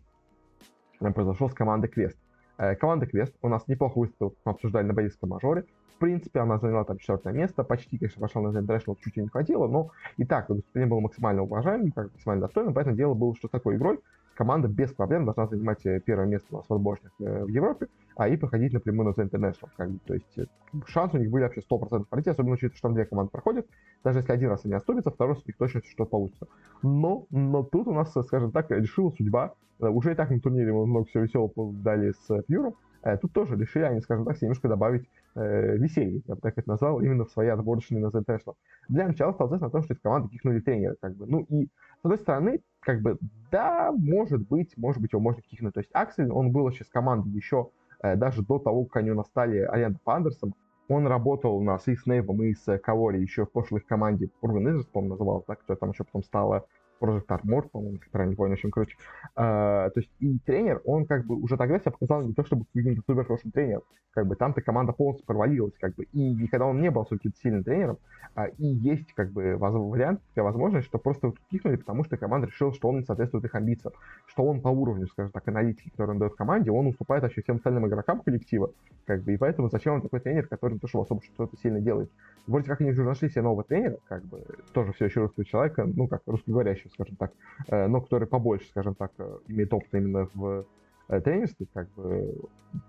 э, 1.00 1.12
произошло 1.12 1.50
с 1.50 1.54
командой 1.54 1.88
Квест. 1.88 2.18
Э, 2.60 2.76
команда 2.76 3.06
Квест 3.06 3.34
у 3.42 3.48
нас 3.48 3.66
неплохо 3.68 3.98
выступила, 3.98 4.34
мы 4.44 4.52
обсуждали 4.52 4.86
на 4.86 4.94
Борисском 4.94 5.30
мажоре. 5.30 5.64
В 5.96 6.00
принципе, 6.00 6.42
она 6.42 6.60
заняла 6.60 6.84
там 6.84 6.98
четвертое 6.98 7.34
место, 7.34 7.64
почти, 7.64 7.98
конечно, 7.98 8.22
пошла 8.22 8.42
на 8.42 8.58
International, 8.58 8.98
чуть 9.02 9.16
не 9.16 9.28
хватило, 9.28 9.68
но 9.68 9.92
и 10.18 10.26
так 10.26 10.50
выступление 10.50 10.90
было 10.90 11.00
максимально 11.00 11.44
уважаемым, 11.44 11.94
максимально 11.96 12.42
достойным, 12.42 12.74
поэтому 12.74 12.98
дело 12.98 13.14
было, 13.14 13.34
что 13.36 13.48
с 13.48 13.52
такой 13.52 13.78
игрой 13.78 14.00
команда 14.40 14.70
без 14.70 14.94
проблем 14.94 15.26
должна 15.26 15.48
занимать 15.48 15.86
э, 15.86 16.00
первое 16.00 16.26
место 16.26 16.48
у 16.52 16.58
нас 16.60 16.66
в 16.70 16.74
отборочных 16.74 17.12
э, 17.20 17.44
в 17.44 17.50
Европе, 17.50 17.88
а 18.16 18.30
и 18.30 18.38
проходить 18.38 18.72
напрямую 18.72 19.14
на 19.14 19.22
International. 19.22 19.68
Как 19.76 19.92
бы, 19.92 20.00
то 20.06 20.14
есть 20.14 20.38
э, 20.38 20.46
шансы 20.88 21.18
у 21.18 21.20
них 21.20 21.30
были 21.30 21.44
вообще 21.44 21.60
100% 21.60 22.06
пройти, 22.10 22.30
особенно 22.30 22.54
учитывая, 22.54 22.78
что 22.78 22.88
там 22.88 22.94
две 22.94 23.04
команды 23.04 23.32
проходят. 23.32 23.68
Даже 24.02 24.20
если 24.20 24.32
один 24.32 24.50
раз 24.50 24.64
они 24.64 24.76
оступятся, 24.76 25.12
второй 25.12 25.34
раз 25.34 25.44
у 25.44 25.48
них 25.50 25.58
точно 25.58 25.82
что-то 25.84 26.10
получится. 26.10 26.48
Но, 26.82 27.26
но 27.32 27.64
тут 27.64 27.88
у 27.88 27.92
нас, 27.92 28.14
скажем 28.28 28.54
так, 28.54 28.72
решила 28.72 29.10
судьба. 29.10 29.56
Уже 29.80 30.14
и 30.14 30.16
так 30.16 30.30
на 30.30 30.40
турнире 30.40 30.72
мы 30.72 30.86
много 30.86 31.06
всего 31.08 31.24
веселого 31.24 31.74
дали 31.74 32.14
с 32.14 32.42
Пьюром. 32.44 32.76
Тут 33.22 33.34
тоже 33.34 33.58
решили 33.58 33.84
они, 33.84 34.00
скажем 34.00 34.24
так, 34.24 34.42
немножко 34.42 34.70
добавить 34.70 35.10
э, 35.36 35.78
веселье, 35.78 36.22
я 36.28 36.36
бы 36.36 36.42
так 36.42 36.58
это 36.58 36.70
назвал, 36.70 37.00
именно 37.02 37.26
в 37.26 37.32
свои 37.32 37.48
отборочные 37.48 38.02
на 38.02 38.08
The 38.08 38.24
International. 38.24 38.56
Для 38.88 39.08
начала 39.08 39.32
столкнулся 39.34 39.66
на 39.66 39.72
том, 39.72 39.84
что 39.84 39.94
эти 39.94 40.02
команды 40.02 40.30
кихнули 40.30 40.60
тренера, 40.60 40.96
как 41.02 41.16
бы. 41.16 41.26
Ну 41.26 41.46
и, 41.50 41.66
с 41.66 42.04
одной 42.04 42.18
стороны, 42.18 42.60
как 42.80 43.02
бы, 43.02 43.18
да, 43.52 43.92
может 43.92 44.48
быть, 44.48 44.76
может 44.78 45.02
быть, 45.02 45.14
его 45.14 45.22
можно 45.22 45.42
кихнуть. 45.42 45.74
То 45.74 45.80
есть 45.80 45.90
Аксель, 45.94 46.32
он 46.32 46.52
был 46.52 46.70
еще 46.70 46.84
с 46.84 46.90
командой 46.90 47.30
еще 47.32 47.70
э, 48.02 48.16
даже 48.16 48.44
до 48.44 48.60
того, 48.60 48.86
как 48.86 48.98
они 48.98 49.12
у 49.12 49.16
нас 49.16 49.28
стали 49.28 49.60
Арианом 49.60 50.00
Андерсом. 50.06 50.56
Он 50.88 51.06
работал 51.06 51.56
у 51.56 51.64
нас 51.64 51.88
и 51.88 51.96
с 51.96 52.08
Нейвом, 52.08 52.42
и 52.42 52.54
с 52.56 52.78
Кавори 52.80 53.22
еще 53.22 53.46
в 53.46 53.52
прошлой 53.52 53.82
команде 53.82 54.30
Urban 54.42 54.64
Isers, 54.64 54.88
по-моему, 54.92 55.14
называлась, 55.14 55.46
да, 55.48 55.56
которая 55.56 55.78
там 55.78 55.92
еще 55.92 56.04
потом 56.04 56.24
стала 56.24 56.66
Project 57.00 57.28
Armor, 57.28 57.70
по-моему, 57.70 57.96
если 57.96 58.10
правильно 58.10 58.36
понял, 58.36 58.52
в 58.52 58.54
общем, 58.54 58.72
короче. 58.72 58.96
А, 59.36 59.90
то 59.90 60.00
есть 60.00 60.12
и 60.20 60.40
тренер, 60.40 60.82
он 60.86 61.06
как 61.06 61.26
бы 61.26 61.36
уже 61.36 61.58
тогда 61.58 61.80
себя 61.80 61.92
показал 61.92 62.22
не 62.24 62.34
то 62.34 62.44
чтобы 62.44 62.66
каким-то 62.74 63.02
супер 63.06 63.26
хорошим 63.26 63.52
тренером, 63.52 63.84
как 64.12 64.28
бы 64.28 64.36
там-то 64.36 64.62
команда 64.62 64.92
полностью 64.92 65.26
провалилась, 65.26 65.74
как 65.80 65.96
бы, 65.96 66.06
и, 66.12 66.44
и 66.44 66.48
когда 66.48 66.66
он 66.66 66.82
не 66.82 66.92
был 66.92 67.06
супер 67.06 67.32
сильным 67.42 67.64
тренером, 67.64 67.98
а, 68.36 68.48
и 68.48 68.66
есть 68.66 69.14
как 69.14 69.32
бы 69.32 69.56
вариант, 69.58 70.22
такая 70.30 70.46
возможность, 70.46 70.88
что 70.88 70.98
просто 70.98 71.34
кикнули, 71.52 71.78
потому 71.78 72.04
что 72.04 72.18
команда 72.18 72.48
решила, 72.48 72.74
что 72.74 72.90
он 72.90 73.00
не 73.00 73.04
соответствует 73.04 73.46
их 73.46 73.56
амбициям, 73.56 73.94
что 74.28 74.44
он 74.44 74.62
по 74.62 74.70
уровню, 74.70 75.08
скажем 75.08 75.32
так, 75.32 75.48
аналитики, 75.48 75.90
который 75.90 76.12
он 76.12 76.20
дает 76.20 76.36
команде, 76.36 76.72
он 76.72 76.88
уступает 76.88 77.24
вообще 77.24 77.42
всем 77.42 77.58
остальным 77.58 77.88
игрокам 77.88 78.22
коллектива, 78.22 78.72
как 79.06 79.24
бы, 79.24 79.34
и 79.34 79.38
поэтому 79.38 79.70
зачем 79.70 79.96
он 79.96 80.02
такой 80.02 80.20
тренер, 80.20 80.48
который 80.48 80.74
не 80.74 80.80
то, 80.80 80.88
что 80.88 81.02
особо 81.02 81.22
что-то 81.24 81.58
сильно 81.58 81.80
делает. 81.80 82.12
Вроде 82.48 82.68
как 82.68 82.82
они 82.82 82.92
уже 82.92 83.04
нашли 83.04 83.30
себе 83.30 83.42
нового 83.42 83.64
тренера, 83.64 83.98
как 84.08 84.24
бы, 84.26 84.44
тоже 84.74 84.94
все 84.94 85.06
еще 85.06 85.22
русского 85.22 85.46
человека, 85.46 85.86
ну, 85.86 86.08
как 86.08 86.22
русскоговорящего, 86.26 86.89
скажем 86.90 87.16
так, 87.16 87.32
э, 87.68 87.88
но 87.88 88.02
который 88.02 88.28
побольше, 88.28 88.68
скажем 88.70 88.96
так, 88.96 89.12
э, 89.18 89.38
имеет 89.48 89.74
опыт 89.74 89.90
именно 89.94 90.30
в 90.34 90.66
э, 91.10 91.22
тренерстве, 91.22 91.68
как 91.74 91.90
бы, 91.94 92.36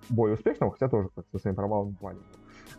более 0.09 0.35
успешного, 0.35 0.73
хотя 0.73 0.89
тоже 0.89 1.09
как 1.15 1.25
со 1.33 1.39
своим 1.39 1.57
провалом 1.57 1.97
в 2.01 2.15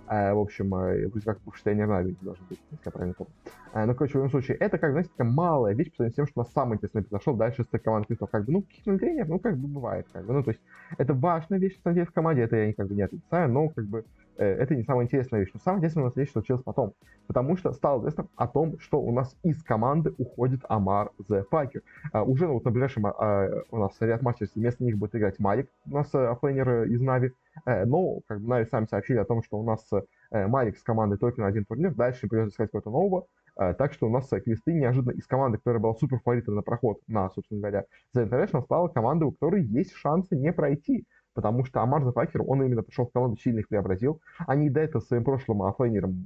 в 0.07 0.39
общем, 0.39 0.69
вроде 0.69 1.25
как 1.25 1.39
бывший 1.41 1.63
тренер 1.63 1.87
Нави 1.87 2.17
должен 2.21 2.43
быть, 2.49 2.59
если 2.71 2.85
я 2.85 2.91
правильно 2.91 3.13
помню. 3.13 3.33
ну, 3.73 3.93
короче, 3.93 4.13
в 4.13 4.15
любом 4.15 4.29
случае, 4.29 4.57
это, 4.57 4.77
как, 4.77 4.91
знаете, 4.91 5.09
такая 5.15 5.31
малая 5.31 5.73
вещь 5.73 5.89
по 5.89 5.95
сравнению 5.97 6.13
с 6.13 6.15
тем, 6.15 6.27
что 6.27 6.39
у 6.39 6.43
нас 6.43 6.53
самое 6.53 6.75
интересное 6.75 7.03
произошло 7.03 7.33
дальше 7.33 7.63
с 7.63 7.79
командой 7.79 8.07
Крестов. 8.07 8.29
Как 8.29 8.45
бы, 8.45 8.51
ну, 8.51 8.61
кикнул 8.61 8.97
тренер, 8.97 9.27
ну, 9.27 9.39
как 9.39 9.57
бы 9.57 9.67
бывает, 9.67 10.07
как 10.11 10.25
бы, 10.25 10.33
ну, 10.33 10.43
то 10.43 10.51
есть, 10.51 10.61
это 10.97 11.13
важная 11.13 11.59
вещь, 11.59 11.75
на 11.77 11.81
самом 11.83 11.95
деле, 11.95 12.07
в 12.07 12.13
команде, 12.13 12.41
это 12.41 12.55
я 12.57 12.73
как 12.73 12.87
бы 12.87 12.95
не 12.95 13.03
отрицаю, 13.03 13.51
но, 13.51 13.69
как 13.69 13.85
бы, 13.85 14.05
это 14.37 14.75
не 14.75 14.83
самая 14.83 15.05
интересная 15.05 15.41
вещь. 15.41 15.51
Но 15.53 15.59
самое 15.59 15.79
интересное 15.79 16.03
у 16.03 16.05
нас 16.05 16.15
вещь 16.15 16.31
случилась 16.31 16.63
потом. 16.63 16.93
Потому 17.27 17.55
что 17.55 17.71
стало 17.71 17.99
известно 18.01 18.27
о 18.35 18.47
том, 18.47 18.79
что 18.79 19.01
у 19.01 19.11
нас 19.11 19.35
из 19.43 19.63
команды 19.63 20.13
уходит 20.17 20.61
Амар 20.67 21.11
The 21.29 21.45
Fucker. 21.51 21.81
А, 22.11 22.23
уже 22.23 22.47
вот 22.47 22.65
на 22.65 22.71
ближайшем 22.71 23.05
а, 23.05 23.49
у 23.71 23.77
нас 23.77 23.95
ряд 24.01 24.21
матчей 24.21 24.47
вместо 24.55 24.83
них 24.83 24.97
будет 24.97 25.15
играть 25.15 25.39
Малик, 25.39 25.69
у 25.85 25.91
нас 25.91 26.09
а, 26.13 26.33
из 26.33 27.01
Нави. 27.01 27.31
Но, 27.65 28.21
как 28.27 28.41
бы 28.41 28.47
Нави 28.47 28.65
сами 28.65 28.85
сообщили 28.89 29.17
о 29.17 29.25
том, 29.25 29.43
что 29.43 29.59
у 29.59 29.63
нас 29.63 29.87
а, 30.31 30.47
Малик 30.47 30.77
с 30.77 30.83
командой 30.83 31.17
только 31.17 31.41
на 31.41 31.47
один 31.47 31.65
турнир, 31.65 31.93
дальше 31.93 32.27
придется 32.27 32.53
искать 32.53 32.67
какого-то 32.67 32.89
нового. 32.89 33.27
Так 33.55 33.91
что 33.91 34.07
у 34.07 34.09
нас 34.09 34.29
квесты 34.29 34.73
неожиданно 34.73 35.11
из 35.11 35.27
команды, 35.27 35.57
которая 35.57 35.81
была 35.81 35.93
супер 35.93 36.19
фаворитом 36.19 36.55
на 36.55 36.61
проход 36.61 36.99
на, 37.07 37.29
собственно 37.29 37.59
говоря, 37.59 37.85
The 38.15 38.27
International, 38.27 38.63
стала 38.63 38.87
командой, 38.87 39.25
у 39.25 39.31
которой 39.31 39.61
есть 39.63 39.93
шансы 39.93 40.37
не 40.37 40.53
пройти 40.53 41.05
потому 41.33 41.65
что 41.65 41.81
Амар 41.81 42.03
The 42.03 42.14
Fucker, 42.14 42.41
он 42.45 42.63
именно 42.63 42.83
пришел 42.83 43.05
в 43.05 43.11
команду, 43.11 43.37
сильно 43.37 43.59
их 43.59 43.67
преобразил. 43.67 44.21
Они 44.39 44.69
до 44.69 44.81
этого 44.81 45.01
своим 45.01 45.23
прошлым 45.23 45.63
оффлейнером 45.63 46.25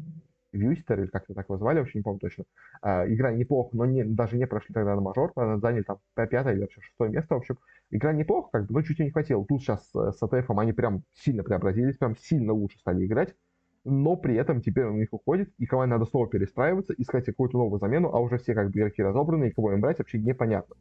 Вьюстер, 0.55 1.01
или 1.01 1.07
как-то 1.07 1.33
так 1.33 1.47
его 1.47 1.57
звали, 1.57 1.79
вообще 1.79 1.99
не 1.99 2.03
помню 2.03 2.19
точно, 2.19 2.45
э, 2.81 3.13
играли 3.13 3.37
неплохо, 3.37 3.69
но 3.73 3.85
не, 3.85 4.03
даже 4.03 4.37
не 4.37 4.47
прошли 4.47 4.73
тогда 4.73 4.95
на 4.95 5.01
мажор, 5.01 5.33
заняли 5.35 5.83
там 5.83 5.99
пятое 6.15 6.53
или 6.53 6.61
вообще 6.61 6.81
шестое 6.81 7.11
место, 7.11 7.35
в 7.35 7.37
общем, 7.39 7.57
игра 7.91 8.13
неплохо, 8.13 8.49
как 8.51 8.67
бы, 8.67 8.73
но 8.73 8.81
чуть 8.81 8.99
не 8.99 9.11
хватило. 9.11 9.45
Тут 9.45 9.61
сейчас 9.61 9.89
э, 9.95 10.11
с 10.11 10.23
ATF 10.23 10.49
они 10.51 10.73
прям 10.73 11.03
сильно 11.13 11.43
преобразились, 11.43 11.97
прям 11.97 12.15
сильно 12.15 12.53
лучше 12.53 12.79
стали 12.79 13.05
играть, 13.05 13.35
но 13.83 14.15
при 14.15 14.35
этом 14.35 14.61
теперь 14.61 14.85
он 14.85 14.95
у 14.95 14.97
них 14.97 15.09
уходит, 15.11 15.53
и 15.57 15.65
команде 15.65 15.93
надо 15.93 16.05
снова 16.05 16.27
перестраиваться, 16.27 16.93
искать 16.97 17.25
какую-то 17.25 17.57
новую 17.57 17.79
замену, 17.79 18.09
а 18.13 18.19
уже 18.19 18.37
все 18.37 18.53
как 18.53 18.71
бы 18.71 18.79
игроки 18.79 19.03
разобраны, 19.03 19.49
и 19.49 19.51
кого 19.51 19.73
им 19.73 19.81
брать 19.81 19.99
вообще 19.99 20.17
непонятно. 20.19 20.75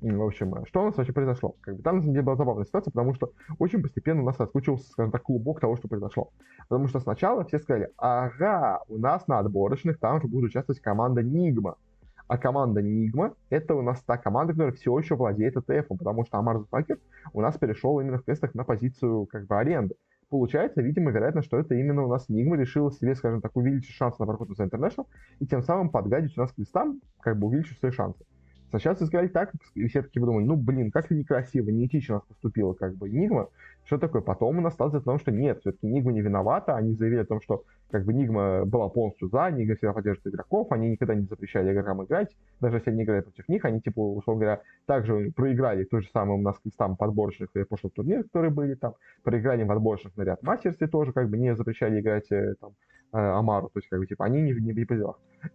В 0.00 0.22
общем, 0.22 0.64
что 0.66 0.82
у 0.82 0.86
нас 0.86 0.96
вообще 0.96 1.12
произошло? 1.12 1.56
Как 1.60 1.76
бы, 1.76 1.82
там, 1.82 1.96
на 1.96 2.00
самом 2.00 2.14
деле, 2.14 2.24
была 2.24 2.36
забавная 2.36 2.64
ситуация, 2.64 2.90
потому 2.90 3.14
что 3.14 3.32
очень 3.58 3.82
постепенно 3.82 4.22
у 4.22 4.24
нас 4.24 4.38
раскручивался, 4.38 4.88
скажем 4.90 5.12
так, 5.12 5.22
клубок 5.22 5.60
того, 5.60 5.76
что 5.76 5.88
произошло. 5.88 6.30
Потому 6.68 6.88
что 6.88 7.00
сначала 7.00 7.44
все 7.44 7.58
сказали, 7.58 7.90
ага, 7.98 8.80
у 8.88 8.96
нас 8.96 9.26
на 9.28 9.38
отборочных 9.40 9.98
там 9.98 10.20
же 10.22 10.28
будет 10.28 10.44
участвовать 10.44 10.80
команда 10.80 11.22
Нигма. 11.22 11.76
А 12.28 12.38
команда 12.38 12.80
Нигма— 12.80 13.34
это 13.50 13.74
у 13.74 13.82
нас 13.82 14.02
та 14.02 14.16
команда, 14.16 14.54
которая 14.54 14.72
все 14.72 14.96
еще 14.98 15.16
владеет 15.16 15.56
ETF, 15.56 15.86
потому 15.98 16.24
что 16.24 16.38
Амар 16.38 16.60
Зафакер 16.60 16.98
у 17.32 17.40
нас 17.42 17.58
перешел 17.58 18.00
именно 18.00 18.18
в 18.18 18.22
тестах 18.22 18.54
на 18.54 18.64
позицию 18.64 19.26
как 19.26 19.46
бы 19.46 19.58
аренды. 19.58 19.96
Получается, 20.30 20.80
видимо, 20.80 21.10
вероятно, 21.10 21.42
что 21.42 21.58
это 21.58 21.74
именно 21.74 22.04
у 22.04 22.08
нас 22.08 22.28
Нигма 22.28 22.56
решила 22.56 22.92
себе, 22.92 23.16
скажем 23.16 23.42
так, 23.42 23.56
увеличить 23.56 23.96
шансы 23.96 24.16
на 24.20 24.26
проход 24.26 24.48
на 24.48 24.62
International 24.62 25.06
и 25.40 25.46
тем 25.46 25.60
самым 25.60 25.90
подгадить 25.90 26.38
у 26.38 26.40
нас 26.40 26.52
к 26.52 26.58
листам, 26.58 27.00
как 27.20 27.36
бы 27.36 27.48
увеличить 27.48 27.78
свои 27.80 27.90
шансы. 27.90 28.24
Сначала 28.70 28.96
все 28.96 29.06
сказали 29.06 29.28
так, 29.28 29.52
и 29.74 29.86
все 29.88 30.02
таки 30.02 30.20
подумали, 30.20 30.44
ну, 30.44 30.56
блин, 30.56 30.90
как 30.90 31.06
это 31.06 31.14
некрасиво, 31.14 31.70
неэтично 31.70 32.14
у 32.14 32.18
нас 32.18 32.26
поступила 32.26 32.72
как 32.72 32.96
бы 32.96 33.08
Нигма. 33.08 33.48
Что 33.84 33.98
такое? 33.98 34.22
Потом 34.22 34.58
у 34.58 34.60
нас 34.60 34.74
стало 34.74 34.96
о 34.96 35.00
том, 35.00 35.18
что 35.18 35.32
нет, 35.32 35.60
все-таки 35.60 35.86
Нигма 35.86 36.12
не 36.12 36.20
виновата. 36.20 36.76
Они 36.76 36.94
заявили 36.94 37.20
о 37.20 37.24
том, 37.24 37.40
что 37.40 37.64
как 37.90 38.04
бы 38.04 38.12
Нигма 38.12 38.64
была 38.64 38.88
полностью 38.88 39.28
за, 39.28 39.50
Нигма 39.50 39.74
всегда 39.74 39.92
поддерживает 39.92 40.34
игроков, 40.34 40.68
они 40.70 40.90
никогда 40.90 41.14
не 41.14 41.26
запрещали 41.26 41.72
игрокам 41.72 42.04
играть, 42.04 42.36
даже 42.60 42.76
если 42.76 42.90
они 42.90 43.02
играли 43.02 43.22
против 43.22 43.48
них, 43.48 43.64
они, 43.64 43.80
типа, 43.80 43.98
условно 43.98 44.44
говоря, 44.44 44.62
также 44.86 45.32
проиграли 45.34 45.84
то 45.84 46.00
же 46.00 46.08
самое 46.12 46.38
у 46.38 46.42
нас 46.42 46.56
там 46.78 46.96
подборочных 46.96 47.50
и 47.54 47.64
прошлых 47.64 47.92
турнирах, 47.92 48.26
которые 48.26 48.52
были 48.52 48.74
там, 48.74 48.94
проиграли 49.24 49.64
в 49.64 49.72
отборочных 49.72 50.16
на 50.16 50.22
ряд 50.22 50.42
мастерстве 50.44 50.86
тоже, 50.86 51.12
как 51.12 51.28
бы 51.28 51.36
не 51.36 51.56
запрещали 51.56 52.00
играть 52.00 52.30
э, 52.30 52.54
там 52.60 52.70
э, 53.12 53.18
Амару, 53.18 53.70
то 53.70 53.80
есть, 53.80 53.88
как 53.88 53.98
бы, 53.98 54.06
типа, 54.06 54.24
они 54.26 54.42
не, 54.42 54.52
не, 54.52 54.72
не. 54.72 54.86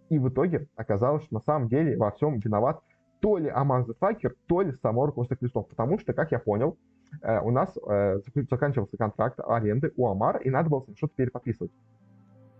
И 0.09 0.19
в 0.19 0.29
итоге 0.29 0.67
оказалось, 0.75 1.23
что 1.23 1.35
на 1.35 1.41
самом 1.41 1.69
деле 1.69 1.95
во 1.95 2.11
всем 2.11 2.39
виноват 2.39 2.81
то 3.19 3.37
ли 3.37 3.49
Амаз 3.49 3.87
Факер, 3.99 4.35
то 4.47 4.61
ли 4.61 4.71
само 4.81 5.05
руководство 5.05 5.37
крестов. 5.37 5.67
Потому 5.67 5.99
что, 5.99 6.13
как 6.13 6.31
я 6.31 6.39
понял, 6.39 6.77
э, 7.21 7.39
у 7.41 7.51
нас 7.51 7.75
э, 7.87 8.19
заканчивался 8.49 8.97
контракт 8.97 9.39
аренды 9.39 9.91
у 9.95 10.07
Амара, 10.07 10.39
и 10.39 10.49
надо 10.49 10.69
было 10.69 10.85
что-то 10.95 11.13
переподписывать. 11.15 11.71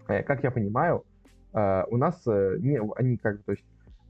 Э, 0.08 0.24
как 0.24 0.44
я 0.44 0.52
понимаю, 0.52 1.04
у 1.54 1.96
нас 1.96 2.22
не, 2.26 2.82
они 2.98 3.16
как 3.16 3.38
бы, 3.38 3.44
то 3.44 3.52
есть, 3.54 3.64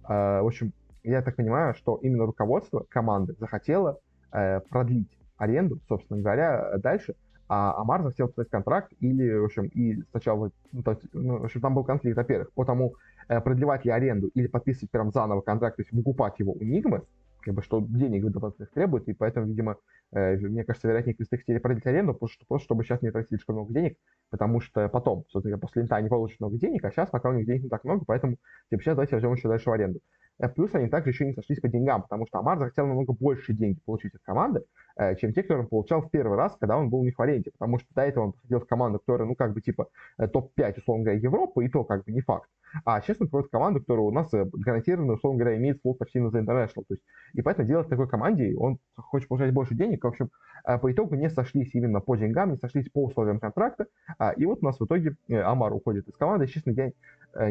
в 0.08 0.48
общем, 0.48 0.74
я 1.04 1.22
так 1.22 1.36
понимаю, 1.36 1.75
что 1.75 1.98
именно 2.02 2.25
руководство 2.25 2.88
команды 2.90 3.36
захотело 3.38 4.00
продлить 4.32 5.16
аренду, 5.38 5.80
собственно 5.88 6.22
говоря, 6.22 6.75
дальше, 6.80 7.14
а 7.48 7.80
Амар 7.82 8.04
захотел 8.04 8.28
подписать 8.28 8.50
контракт 8.50 8.94
или, 9.00 9.34
в 9.34 9.46
общем, 9.46 9.66
и 9.68 10.02
сначала, 10.12 10.52
ну, 10.72 10.84
то 10.84 11.00
ну, 11.14 11.40
в 11.40 11.46
общем, 11.46 11.62
там 11.62 11.75
был 11.75 11.84
конфликт, 11.84 12.18
во-первых, 12.18 12.52
потому 12.54 12.96
Э, 13.28 13.42
продлевать 13.42 13.86
ли 13.86 13.92
аренду 13.92 14.28
или 14.36 14.48
подписывать 14.48 14.92
прям 14.92 15.12
заново 15.12 15.42
контракт, 15.42 15.78
то 15.78 15.82
есть 15.82 15.92
выкупать 15.92 16.38
его 16.38 16.54
у 16.54 16.64
Нигмы, 16.64 17.02
как 17.42 17.56
бы, 17.56 17.64
что 17.64 17.82
денег 17.82 18.24
дополнительных 18.30 18.72
требует, 18.72 19.08
и 19.08 19.14
поэтому, 19.14 19.48
видимо, 19.48 19.78
э, 20.12 20.36
мне 20.38 20.64
кажется, 20.64 20.88
вероятнее 20.88 21.16
квесты 21.16 21.38
хотели 21.38 21.58
продлить 21.58 21.86
аренду, 21.88 22.14
просто, 22.14 22.46
просто 22.48 22.66
чтобы 22.66 22.84
сейчас 22.84 23.02
не 23.02 23.10
тратить 23.10 23.30
слишком 23.30 23.56
много 23.56 23.74
денег, 23.74 23.98
потому 24.30 24.62
что 24.62 24.88
потом, 24.90 25.25
собственно, 25.30 25.58
после 25.58 25.82
лента 25.82 25.96
они 25.96 26.08
получат 26.08 26.40
много 26.40 26.58
денег, 26.58 26.86
а 26.86 26.92
сейчас 26.92 27.10
пока 27.10 27.30
у 27.30 27.34
них 27.34 27.48
денег 27.48 27.64
не 27.64 27.70
так 27.70 27.84
много, 27.84 28.06
поэтому, 28.06 28.38
типа, 28.70 28.84
сейчас 28.84 28.96
давайте 28.96 29.16
возьмем 29.16 29.34
еще 29.34 29.48
дальше 29.48 29.70
в 29.70 29.74
аренду. 29.74 30.00
Э, 30.39 30.50
плюс 30.50 30.74
они 30.74 30.88
также 30.88 31.12
еще 31.12 31.25
не 31.25 31.34
сошлись 31.34 31.60
по 31.60 31.68
деньгам, 31.68 32.04
потому 32.04 32.27
что 32.27 32.39
Амар 32.39 32.58
захотел 32.58 32.88
намного 32.88 33.13
больше 33.13 33.54
денег 33.54 33.84
получить 33.84 34.15
от 34.15 34.22
команды, 34.22 34.63
э, 34.98 35.15
чем 35.15 35.34
те, 35.34 35.42
которые 35.42 35.63
он 35.63 35.70
получал 35.70 36.01
в 36.01 36.10
первый 36.10 36.38
раз, 36.38 36.56
когда 36.60 36.77
он 36.77 36.89
был 36.89 37.04
них 37.04 37.18
в 37.18 37.22
аренде. 37.22 37.51
Потому 37.51 37.80
что 37.80 37.88
до 37.94 38.01
этого 38.01 38.25
он 38.25 38.32
приходил 38.34 38.60
в 38.60 38.68
команду, 38.68 39.00
которая, 39.00 39.27
ну, 39.27 39.36
как 39.36 39.54
бы, 39.54 39.62
типа, 39.62 39.88
топ-5, 40.18 40.80
условно 40.80 41.04
говоря, 41.04 41.20
Европы, 41.20 41.65
и 41.65 41.70
то, 41.70 41.84
как 41.84 42.04
бы, 42.04 42.12
не 42.12 42.22
факт. 42.22 42.50
А 42.84 43.01
сейчас 43.01 43.18
он 43.20 43.27
приводит 43.27 43.51
команду, 43.51 43.80
которая 43.80 44.06
у 44.06 44.12
нас 44.12 44.34
э, 44.34 44.46
гарантированно, 44.51 45.13
условно 45.13 45.39
говоря, 45.39 45.58
имеет 45.58 45.82
слот 45.82 45.98
почти 45.98 46.20
на 46.20 46.27
The 46.27 46.44
International. 46.44 46.84
То 46.88 46.94
есть, 46.94 47.04
и 47.34 47.42
поэтому 47.42 47.68
делать 47.68 47.88
такой 47.88 48.10
команде, 48.10 48.56
он 48.58 48.80
хочет 48.96 49.30
получать 49.30 49.54
больше 49.54 49.75
денег. 49.75 50.04
В 50.04 50.08
общем, 50.08 50.30
э, 50.68 50.77
по 50.77 50.92
итогу 50.92 51.15
не 51.15 51.30
сошлись 51.30 51.74
именно 51.74 52.01
по 52.01 52.15
деньгам, 52.15 52.51
не 52.51 52.58
сошлись 52.58 52.89
по 52.89 53.06
условиям 53.06 53.39
контракта. 53.39 53.88
А, 54.18 54.32
и 54.32 54.46
вот 54.46 54.60
у 54.62 54.65
нас 54.65 54.80
в 54.80 54.86
итоге 54.86 55.15
э, 55.30 55.39
Амар 55.39 55.74
уходит 55.74 56.08
из 56.08 56.18
команды. 56.18 56.48
Честно, 56.48 56.72
я 56.72 56.92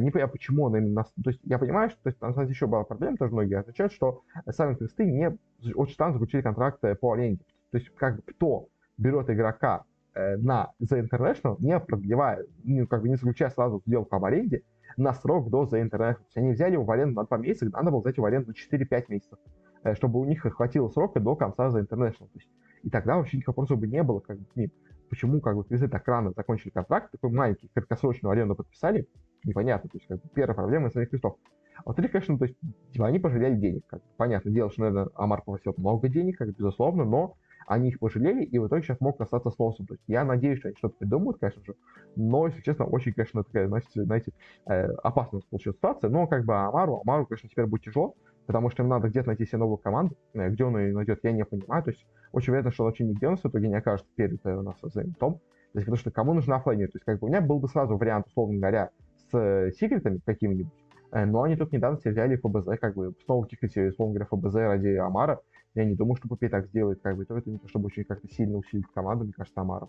не 0.00 0.11
понимаю, 0.11 0.31
почему 0.31 0.64
он 0.64 0.76
именно... 0.76 1.05
То 1.23 1.29
есть 1.29 1.41
я 1.45 1.59
понимаю, 1.59 1.91
что 1.91 1.99
то 2.05 2.09
есть, 2.09 2.21
на 2.23 2.43
еще 2.45 2.67
была 2.76 2.85
проблема, 2.85 3.16
тоже 3.16 3.33
многие 3.33 3.59
отвечают, 3.59 3.93
что 3.93 4.23
сами 4.50 4.75
квесты 4.75 5.04
не 5.04 5.37
очень 5.75 5.95
странно 5.95 6.14
заключили 6.14 6.43
контракт 6.43 6.81
по 7.00 7.12
аренде. 7.12 7.45
То 7.71 7.78
есть 7.78 7.90
как 7.95 8.16
бы 8.16 8.23
кто 8.23 8.69
берет 8.99 9.31
игрока 9.31 9.85
на 10.14 10.71
The 10.81 11.09
International, 11.09 11.57
не 11.59 11.78
продлевая, 11.81 12.45
ну, 12.62 12.87
как 12.87 13.02
бы 13.02 13.09
не 13.09 13.16
заключая 13.16 13.50
сразу 13.50 13.83
сделку 13.85 14.14
об 14.14 14.25
аренде, 14.25 14.62
на 14.97 15.12
срок 15.12 15.50
до 15.50 15.64
The 15.64 15.83
International. 15.83 16.14
То 16.14 16.25
есть 16.26 16.37
они 16.37 16.52
взяли 16.52 16.75
его 16.75 16.85
в 16.85 16.90
аренду 16.90 17.16
на 17.21 17.25
2 17.26 17.38
месяца, 17.38 17.71
надо 17.71 17.90
было 17.90 18.00
взять 18.00 18.16
его 18.16 18.25
в 18.25 18.26
аренду 18.26 18.52
на 18.52 18.76
4-5 18.76 19.04
месяцев, 19.09 19.38
э, 19.83 19.95
чтобы 19.95 20.21
у 20.21 20.25
них 20.25 20.43
хватило 20.43 20.88
срока 20.88 21.21
до 21.21 21.35
конца 21.35 21.69
The 21.69 21.83
International. 21.83 22.28
То 22.28 22.38
есть, 22.38 22.49
и 22.83 22.90
тогда 22.90 23.16
вообще 23.16 23.37
никаких 23.38 23.49
вопросов 23.49 23.78
бы 23.81 23.87
не 23.87 24.02
было, 24.02 24.21
как 24.21 24.38
бы, 24.38 24.47
не, 24.54 24.71
почему 25.11 25.40
как 25.40 25.57
бы 25.57 25.64
квизы 25.64 25.88
так 25.88 26.07
рано 26.07 26.33
закончили 26.37 26.71
контракт, 26.71 27.11
такой 27.11 27.31
маленький, 27.31 27.69
краткосрочную 27.75 28.33
аренду 28.33 28.54
подписали, 28.54 29.09
непонятно. 29.45 29.90
То 29.90 29.97
есть, 29.97 30.07
как 30.07 30.23
бы, 30.23 30.28
первая 30.33 30.54
проблема 30.54 30.90
самих 30.90 31.11
квестов. 31.11 31.37
А 31.76 31.83
во-вторых, 31.87 32.12
конечно, 32.12 32.38
то 32.38 32.45
есть, 32.45 32.57
типа, 32.93 33.07
они 33.07 33.19
пожалели 33.19 33.57
денег. 33.57 33.85
Как, 33.87 34.02
понятно 34.16 34.50
дело, 34.50 34.71
что, 34.71 34.83
наверное, 34.83 35.09
Амар 35.14 35.43
попросил 35.43 35.75
много 35.76 36.09
денег, 36.09 36.38
как, 36.38 36.54
безусловно, 36.54 37.04
но 37.04 37.37
они 37.66 37.88
их 37.88 37.99
пожалели, 37.99 38.45
и 38.45 38.59
в 38.59 38.66
итоге 38.66 38.83
сейчас 38.83 39.00
могут 39.00 39.21
остаться 39.21 39.50
с 39.50 39.59
носом. 39.59 39.87
То 39.87 39.95
есть 39.95 40.04
я 40.07 40.25
надеюсь, 40.25 40.59
что 40.59 40.69
они 40.69 40.76
что-то 40.76 40.97
придумают, 40.99 41.38
конечно 41.38 41.64
же, 41.64 41.75
но, 42.16 42.47
если 42.47 42.61
честно, 42.62 42.85
очень, 42.85 43.12
конечно, 43.12 43.43
такая, 43.43 43.69
знаете, 43.69 43.88
знаете 43.95 44.33
э, 44.66 44.87
опасная 45.02 45.43
получилась 45.49 45.76
ситуация, 45.76 46.11
но 46.11 46.26
как 46.26 46.45
бы 46.45 46.54
Амару, 46.54 47.00
Амару, 47.04 47.26
конечно, 47.26 47.49
теперь 47.49 47.66
будет 47.66 47.83
тяжело, 47.83 48.14
потому 48.47 48.71
что 48.71 48.83
им 48.83 48.88
надо 48.88 49.09
где-то 49.09 49.28
найти 49.28 49.47
себе 49.47 49.59
новую 49.59 49.78
команду, 49.78 50.16
э, 50.35 50.49
где 50.50 50.64
он 50.64 50.78
ее 50.78 50.95
найдет, 50.95 51.21
я 51.23 51.33
не 51.33 51.45
понимаю, 51.45 51.83
то 51.83 51.90
есть 51.90 52.07
очень 52.33 52.49
вероятно, 52.49 52.73
что 52.73 52.85
он 52.85 52.90
вообще 52.90 53.04
нигде 53.04 53.28
он 53.28 53.37
в 53.37 53.45
итоге 53.45 53.69
не 53.69 53.76
окажется 53.76 54.11
перед 54.14 54.45
э, 54.45 54.54
у 54.54 54.62
нас 54.62 54.76
за 54.83 55.04
том, 55.19 55.35
то 55.73 55.78
есть 55.78 55.87
потому 55.87 55.97
что 55.97 56.11
кому 56.11 56.35
нужна 56.35 56.57
оффлейнер, 56.57 56.88
то 56.88 56.97
есть 56.97 57.04
как 57.04 57.19
бы 57.19 57.26
у 57.26 57.31
меня 57.31 57.40
был 57.40 57.59
бы 57.59 57.69
сразу 57.69 57.97
вариант, 57.97 58.26
условно 58.28 58.59
говоря, 58.59 58.90
с 59.31 59.73
секретами 59.78 60.21
какими-нибудь, 60.25 60.73
но 61.14 61.42
они 61.42 61.56
тут 61.56 61.73
недавно 61.73 61.99
все 61.99 62.11
взяли 62.11 62.37
ФБЗ, 62.37 62.78
как 62.80 62.94
бы, 62.94 63.14
снова 63.25 63.47
кикать, 63.47 63.76
условно 63.76 64.14
говоря, 64.14 64.26
ФБЗ 64.26 64.54
ради 64.54 64.88
Амара. 64.97 65.40
Я 65.75 65.85
не 65.85 65.94
думаю, 65.94 66.16
что 66.16 66.28
Пупей 66.28 66.49
так 66.49 66.66
сделает, 66.66 67.00
как 67.02 67.16
бы, 67.16 67.25
то 67.25 67.37
это 67.37 67.50
не 67.50 67.59
то, 67.59 67.68
чтобы 67.68 67.87
очень 67.87 68.04
как-то 68.04 68.28
сильно 68.28 68.59
усилить 68.59 68.87
команду, 68.94 69.25
мне 69.25 69.33
кажется, 69.33 69.61
Амара. 69.61 69.88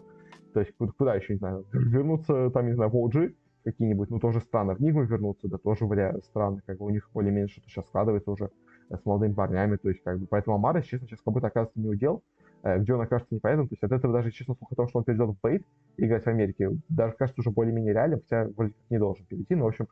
То 0.54 0.60
есть 0.62 0.76
куда, 0.78 0.92
куда 0.98 1.16
еще, 1.16 1.34
не 1.34 1.40
знаю, 1.40 1.66
вернуться, 1.72 2.50
там, 2.52 2.68
не 2.68 2.74
знаю, 2.74 2.92
в 2.92 2.96
OG 2.96 3.36
какие-нибудь, 3.64 4.10
ну, 4.10 4.20
тоже 4.20 4.40
странно, 4.42 4.76
в 4.76 4.80
Нигму 4.80 5.04
вернуться, 5.04 5.48
да, 5.48 5.58
тоже 5.58 5.86
вариант 5.86 6.24
странно, 6.26 6.62
как 6.66 6.78
бы 6.78 6.86
у 6.86 6.90
них 6.90 7.10
более-менее 7.14 7.48
что-то 7.48 7.68
сейчас 7.70 7.86
складывается 7.88 8.30
уже 8.30 8.52
с 8.90 9.04
молодыми 9.06 9.34
парнями, 9.34 9.78
то 9.78 9.90
есть, 9.90 10.04
как 10.04 10.20
бы, 10.20 10.28
поэтому 10.28 10.56
Амара, 10.56 10.82
честно, 10.82 11.08
сейчас 11.08 11.22
как 11.22 11.34
будто 11.34 11.48
оказывается 11.48 11.80
не 11.80 11.90
удел, 11.90 12.24
Э, 12.66 12.80
где 12.80 12.96
он 12.96 13.02
окажется 13.02 13.36
непонятным. 13.36 13.68
То 13.68 13.74
есть 13.74 13.84
от 13.84 13.92
этого 13.92 14.12
даже, 14.12 14.32
честно, 14.32 14.56
слух 14.56 14.72
о 14.72 14.76
том, 14.76 14.88
что 14.88 14.98
он 14.98 15.06
перейдет 15.06 15.30
в 15.30 15.38
бейт 15.42 15.64
играть 15.98 16.24
в 16.24 16.28
Америке, 16.28 16.72
даже 16.90 17.14
кажется 17.14 17.42
уже 17.42 17.52
более-менее 17.52 17.94
реально, 17.94 18.18
хотя 18.18 18.50
вроде 18.58 18.74
как 18.74 18.90
не 18.90 18.98
должен 18.98 19.24
перейти. 19.28 19.54
Но, 19.54 19.66
в 19.66 19.68
общем, 19.68 19.88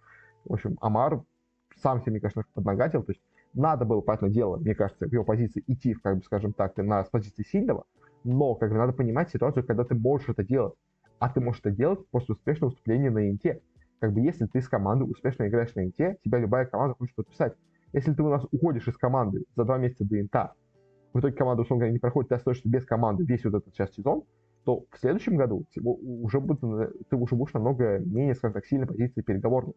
в 0.46 0.54
общем, 0.54 0.78
Амар 0.82 1.24
сам 1.82 2.02
себе, 2.02 2.12
мне 2.12 2.20
кажется, 2.20 2.44
поднагатил. 2.54 3.04
То 3.04 3.12
есть 3.12 3.22
надо 3.54 3.86
было, 3.86 4.02
понятное 4.02 4.30
дело, 4.30 4.58
мне 4.58 4.76
кажется, 4.76 5.08
в 5.08 5.12
его 5.12 5.24
позиции 5.24 5.64
идти, 5.68 5.94
как 5.94 6.18
бы, 6.18 6.24
скажем 6.24 6.54
так, 6.54 6.78
на 6.78 7.04
с 7.04 7.10
позиции 7.10 7.44
сильного, 7.44 7.86
но 8.24 8.56
как 8.56 8.72
бы 8.72 8.78
надо 8.78 8.94
понимать 8.94 9.30
ситуацию, 9.30 9.66
когда 9.66 9.84
ты 9.84 9.96
можешь 9.96 10.30
это 10.30 10.44
делать. 10.44 10.74
А 11.20 11.30
ты 11.30 11.40
можешь 11.40 11.62
это 11.62 11.72
делать 11.72 12.06
после 12.10 12.34
успешного 12.34 12.72
выступления 12.72 13.10
на 13.10 13.30
Инте. 13.30 13.62
Как 14.00 14.12
бы 14.12 14.22
если 14.22 14.46
ты 14.46 14.62
с 14.62 14.68
командой 14.68 15.10
успешно 15.10 15.48
играешь 15.48 15.74
на 15.76 15.86
Инте, 15.86 16.18
тебя 16.24 16.40
любая 16.40 16.66
команда 16.66 16.96
хочет 16.96 17.16
подписать. 17.16 17.54
Если 17.94 18.14
ты 18.14 18.24
у 18.24 18.30
нас 18.30 18.46
уходишь 18.52 18.88
из 18.88 18.98
команды 18.98 19.44
за 19.56 19.64
два 19.64 19.78
месяца 19.78 20.04
до 20.04 20.20
Инта, 20.20 20.54
в 21.14 21.20
итоге 21.20 21.36
команда, 21.36 21.62
условно 21.62 21.82
говоря, 21.82 21.94
не 21.94 22.00
проходит, 22.00 22.30
ты 22.30 22.36
остаешься 22.36 22.68
без 22.68 22.86
команды 22.86 23.24
весь 23.24 23.46
вот 23.46 23.54
этот 23.54 23.74
сейчас 23.74 23.94
сезон, 23.94 24.24
то 24.66 24.86
в 24.92 24.98
следующем 24.98 25.36
году 25.36 25.66
тебе 25.72 25.92
уже 25.92 26.40
будет, 26.40 26.60
ты 27.10 27.16
уже 27.16 27.36
будешь 27.36 27.54
намного 27.54 28.00
менее, 28.00 28.34
скажем 28.34 28.54
так, 28.54 28.66
сильной 28.66 28.88
позиции 28.88 29.22
переговорной. 29.22 29.76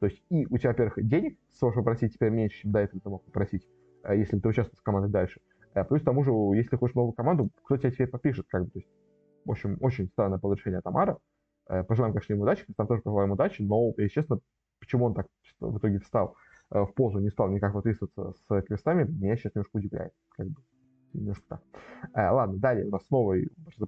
То 0.00 0.06
есть 0.06 0.22
и 0.30 0.46
у 0.46 0.58
тебя, 0.58 0.70
во-первых, 0.70 1.06
денег 1.06 1.38
сможешь 1.52 1.76
попросить 1.76 2.14
теперь 2.14 2.30
меньше, 2.30 2.62
чем 2.62 2.72
до 2.72 2.80
этого 2.80 3.00
ты 3.00 3.08
мог 3.08 3.24
попросить, 3.24 3.66
э, 4.04 4.16
если 4.16 4.38
ты 4.38 4.48
участвуешь 4.48 4.78
с 4.78 4.82
командой 4.82 5.10
дальше. 5.10 5.40
Э, 5.74 5.84
плюс 5.84 6.02
к 6.02 6.04
тому 6.04 6.22
же, 6.22 6.32
если 6.56 6.76
хочешь 6.76 6.94
новую 6.94 7.12
команду, 7.12 7.50
кто 7.64 7.76
тебя 7.76 7.90
теперь 7.90 8.08
подпишет, 8.08 8.46
как 8.48 8.64
бы, 8.64 8.70
то 8.70 8.78
есть, 8.78 8.88
в 9.44 9.50
общем, 9.50 9.76
очень 9.80 10.08
странное 10.08 10.38
получение 10.38 10.78
от 10.78 10.86
Амара. 10.86 11.18
Э, 11.68 11.84
пожелаем, 11.84 12.14
конечно, 12.14 12.32
ему 12.32 12.42
удачи, 12.42 12.64
там 12.76 12.86
тоже 12.86 13.02
пожелаем 13.02 13.32
удачи, 13.32 13.62
но, 13.62 13.92
если 13.96 14.08
честно, 14.08 14.38
почему 14.80 15.06
он 15.06 15.14
так 15.14 15.26
в 15.60 15.78
итоге 15.78 15.98
встал 16.00 16.36
в 16.68 16.86
позу, 16.94 17.20
не 17.20 17.30
стал 17.30 17.48
никак 17.48 17.74
выписываться 17.74 18.32
с 18.32 18.62
крестами, 18.64 19.04
меня 19.04 19.36
сейчас 19.36 19.54
немножко 19.54 19.76
удивляет. 19.76 20.12
Как 20.30 20.48
бы 20.48 20.60
немножко 21.16 21.44
так. 21.48 21.62
Э, 22.14 22.30
ладно, 22.30 22.58
далее 22.58 22.86
у 22.86 22.90
нас 22.90 23.06
снова, 23.06 23.36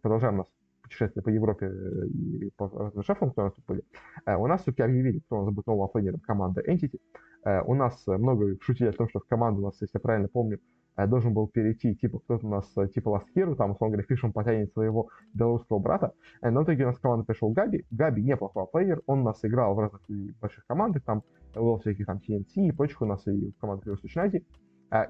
продолжаем 0.00 0.34
у 0.34 0.38
нас 0.38 0.46
путешествие 0.88 1.22
по 1.22 1.28
Европе 1.28 1.66
э, 1.66 2.06
и 2.08 2.50
по 2.56 2.68
разным 2.68 3.04
шефам, 3.04 3.30
кто 3.30 3.42
у 3.42 3.44
нас 3.44 3.54
были. 3.66 3.82
Э, 4.26 4.36
у 4.36 4.46
нас 4.46 4.62
все-таки 4.62 4.82
объявили, 4.82 5.20
кто 5.20 5.36
у 5.40 5.44
нас 5.44 5.54
будет 5.54 5.66
новым 5.66 5.84
оффлейнером 5.84 6.20
команды 6.20 6.62
Entity. 6.66 6.98
Э, 7.44 7.62
у 7.62 7.74
нас 7.74 8.02
много 8.06 8.56
шутили 8.60 8.88
о 8.88 8.92
том, 8.92 9.08
что 9.08 9.20
в 9.20 9.26
команду 9.26 9.60
у 9.62 9.64
нас, 9.66 9.80
если 9.80 9.96
я 9.98 10.00
правильно 10.00 10.28
помню, 10.28 10.58
э, 10.96 11.06
должен 11.06 11.34
был 11.34 11.48
перейти, 11.48 11.94
типа, 11.94 12.20
кто-то 12.20 12.46
у 12.46 12.50
нас, 12.50 12.72
э, 12.76 12.88
типа, 12.88 13.10
Last 13.10 13.26
Hero, 13.36 13.54
там, 13.54 13.72
условно 13.72 13.96
говоря, 13.96 14.06
Фишем 14.08 14.32
потянет 14.32 14.72
своего 14.72 15.08
белорусского 15.34 15.78
брата. 15.78 16.12
Э, 16.40 16.50
но 16.50 16.62
в 16.62 16.64
итоге 16.64 16.84
у 16.84 16.86
нас 16.88 16.96
в 16.96 17.00
команду 17.00 17.24
пришел 17.26 17.50
Габи. 17.50 17.84
Габи 17.90 18.22
неплохой 18.22 18.66
плеер, 18.72 19.02
он 19.06 19.20
у 19.20 19.24
нас 19.24 19.44
играл 19.44 19.74
в 19.74 19.78
разных 19.78 20.02
больших 20.40 20.66
командах, 20.66 21.04
там, 21.04 21.22
был 21.54 21.78
всяких 21.78 22.06
там 22.06 22.18
TNT 22.18 22.68
и 22.68 22.72
прочих 22.72 23.02
у 23.02 23.06
нас 23.06 23.26
и 23.26 23.50
в 23.50 23.60
команде 23.60 23.90
Восточной 23.90 24.24
Азии. 24.24 24.46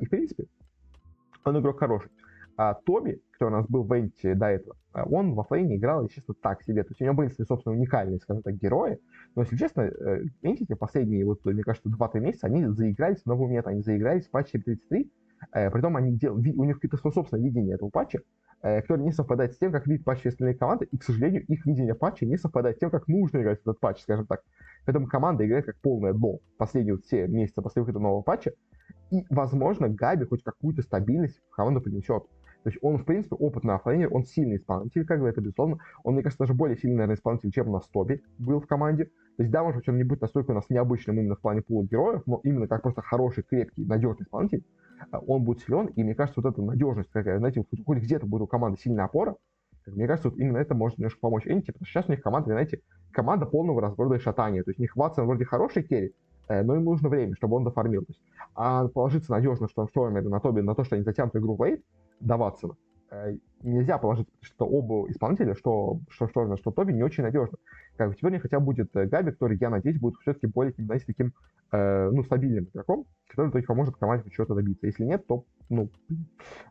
И, 0.01 0.07
в 0.07 0.11
принципе, 0.11 0.47
он 1.45 1.59
игрок 1.59 1.79
хороший. 1.79 2.11
А 2.59 2.75
Тоби, 2.75 3.23
который 3.31 3.55
у 3.55 3.57
нас 3.59 3.67
был 3.69 3.85
в 3.85 3.93
Энте 3.97 4.35
до 4.35 4.47
этого, 4.47 4.77
а, 4.93 5.05
он 5.05 5.35
во 5.35 5.45
флейне 5.45 5.77
играл, 5.77 6.03
естественно, 6.03 6.35
так 6.43 6.61
себе. 6.65 6.83
То 6.83 6.91
есть 6.91 7.01
у 7.01 7.05
него 7.05 7.15
были 7.15 7.29
свои, 7.29 7.47
собственно, 7.47 7.77
уникальные, 7.77 8.19
скажем 8.19 8.43
так, 8.43 8.57
герои. 8.57 8.99
Но, 9.37 9.43
если 9.43 9.57
честно, 9.57 9.83
Entity 10.43 10.73
э, 10.73 10.77
последние, 10.77 11.25
вот, 11.25 11.45
мне 11.45 11.63
кажется, 11.63 11.89
2-3 11.89 12.19
месяца, 12.19 12.49
они 12.49 12.67
заигрались 12.67 13.23
в 13.23 13.27
новый 13.27 13.49
мета, 13.49 13.71
они 13.71 13.83
заигрались 13.83 14.27
в 14.27 14.31
патче 14.33 14.59
33, 14.59 15.13
э, 15.53 15.71
притом 15.71 15.97
они 15.97 16.19
дел... 16.19 16.35
у 16.35 16.65
них 16.65 16.81
какое-то 16.81 16.97
свое 16.97 17.15
собственное 17.15 17.45
видение 17.45 17.77
этого 17.77 17.91
патча, 17.91 18.23
э, 18.65 18.81
не 18.97 19.13
совпадает 19.13 19.55
с 19.55 19.59
тем, 19.59 19.71
как 19.71 19.87
видят 19.87 20.05
патчи 20.05 20.27
остальные 20.27 20.57
команды, 20.57 20.89
и, 20.91 20.99
к 20.99 21.05
сожалению, 21.05 21.47
их 21.47 21.65
видение 21.65 21.95
патча 21.95 22.27
не 22.27 22.37
совпадает 22.37 22.79
с 22.79 22.81
тем, 22.81 22.91
как 22.91 23.07
нужно 23.07 23.39
играть 23.39 23.61
в 23.61 23.69
этот 23.69 23.79
патч, 23.79 24.01
скажем 24.01 24.27
так. 24.27 24.43
Поэтому 24.85 25.07
команда 25.07 25.47
играет 25.47 25.67
как 25.67 25.77
полное 25.81 26.13
дно 26.13 26.41
последние 26.57 26.97
вот 26.97 27.05
все 27.05 27.29
месяцы 27.29 27.63
после 27.63 27.83
выхода 27.83 28.01
нового 28.01 28.23
патча, 28.23 28.51
и, 29.13 29.25
возможно, 29.31 29.89
Габи 29.89 30.25
хоть 30.25 30.43
какую-то 30.43 30.83
стабильность 30.83 31.41
в 31.53 31.55
команду 31.55 31.81
принесет. 31.81 32.25
То 32.65 32.71
есть 32.71 32.79
он, 32.83 32.99
в 32.99 33.05
принципе, 33.05 33.37
опытный 33.37 33.75
оффлейнер, 33.75 34.13
он 34.13 34.25
сильный 34.25 34.57
исполнитель, 34.57 35.07
как 35.07 35.21
бы 35.21 35.29
это 35.29 35.41
безусловно. 35.41 35.79
Он, 36.03 36.15
мне 36.15 36.23
кажется, 36.23 36.45
даже 36.45 36.55
более 36.55 36.77
сильный, 36.77 36.97
наверное, 36.97 37.17
исполнитель, 37.17 37.53
чем 37.53 37.69
у 37.69 37.73
нас 37.73 37.87
Тоби 37.89 38.23
был 38.39 38.61
в 38.61 38.67
команде. 38.67 39.05
То 39.37 39.43
есть, 39.43 39.53
да, 39.53 39.63
может 39.63 39.79
быть, 39.79 39.89
он 39.89 39.97
не 39.97 40.05
будет 40.05 40.23
настолько 40.23 40.51
у 40.51 40.55
нас 40.55 40.65
необычным 40.69 41.19
именно 41.19 41.37
в 41.37 41.41
плане 41.41 41.63
пула 41.63 41.85
героев, 41.85 42.23
но 42.27 42.41
именно 42.43 42.67
как 42.67 42.83
просто 42.83 43.03
хороший, 43.03 43.45
крепкий, 43.45 43.85
надежный 43.85 44.25
исполнитель, 44.25 44.65
а, 45.13 45.21
он 45.21 45.45
будет 45.45 45.61
силен, 45.61 45.87
и 45.87 46.03
мне 46.03 46.15
кажется, 46.15 46.41
вот 46.41 46.53
эта 46.53 46.61
надежность, 46.61 47.11
какая, 47.13 47.39
знаете, 47.39 47.65
хоть, 47.71 47.85
хоть 47.85 47.99
где-то 47.99 48.27
будет 48.27 48.43
у 48.43 48.47
команды 48.49 48.81
сильная 48.81 49.05
опора, 49.05 49.37
мне 49.87 50.07
кажется, 50.07 50.31
вот 50.31 50.39
именно 50.39 50.59
это 50.59 50.75
может 50.75 50.99
немножко 50.99 51.21
помочь 51.21 51.47
Энти, 51.47 51.71
потому 51.71 51.87
что 51.87 51.93
сейчас 52.01 52.09
у 52.09 52.13
них 52.13 52.23
команда, 52.23 52.51
знаете, 52.51 52.83
команда 53.13 53.47
полного 53.47 53.81
разброда 53.81 54.17
и 54.17 54.19
шатания. 54.19 54.63
То 54.63 54.71
есть 54.71 54.79
у 54.79 54.83
них 54.83 54.97
Ватсон 54.97 55.27
вроде 55.27 55.45
хороший 55.45 55.83
керри, 55.83 56.15
э, 56.49 56.63
но 56.63 56.75
ему 56.75 56.91
нужно 56.91 57.09
время, 57.09 57.35
чтобы 57.37 57.57
он 57.57 57.65
дофармил. 57.65 58.03
То 58.03 58.11
есть, 58.11 58.23
а 58.55 58.89
положиться 58.89 59.31
надежно, 59.31 59.69
что, 59.69 59.87
что 59.89 60.11
на 60.11 60.41
Тоби, 60.41 60.61
на 60.61 60.75
то, 60.75 60.85
что 60.85 60.97
они 60.97 61.05
затянут 61.05 61.35
игру 61.37 61.57
в 61.57 61.63
Ватсона, 62.21 62.77
Э, 63.11 63.35
нельзя 63.63 63.99
положить, 63.99 64.29
что 64.41 64.67
оба 64.67 65.11
исполнителя, 65.11 65.55
что, 65.55 66.01
что 66.11 66.29
Шторна, 66.29 66.57
что 66.57 66.71
Тоби, 66.71 66.93
не 66.93 67.03
очень 67.03 67.25
надежно. 67.25 67.57
Как 67.97 68.11
бы 68.11 68.17
сегодня 68.17 68.39
хотя 68.39 68.61
будет 68.61 68.95
э, 68.95 69.07
Габи, 69.07 69.33
который, 69.33 69.57
я 69.59 69.71
надеюсь, 69.71 69.99
будет 69.99 70.17
все-таки 70.21 70.47
более, 70.47 70.75
знаете, 70.77 71.07
таким, 71.07 71.33
э, 71.73 72.11
ну, 72.11 72.23
стабильным 72.23 72.65
игроком, 72.65 73.07
который 73.29 73.51
только 73.51 73.67
поможет 73.67 73.97
команде 73.97 74.31
чего-то 74.31 74.55
добиться. 74.55 74.87
Если 74.87 75.05
нет, 75.05 75.27
то, 75.27 75.45
ну, 75.71 75.91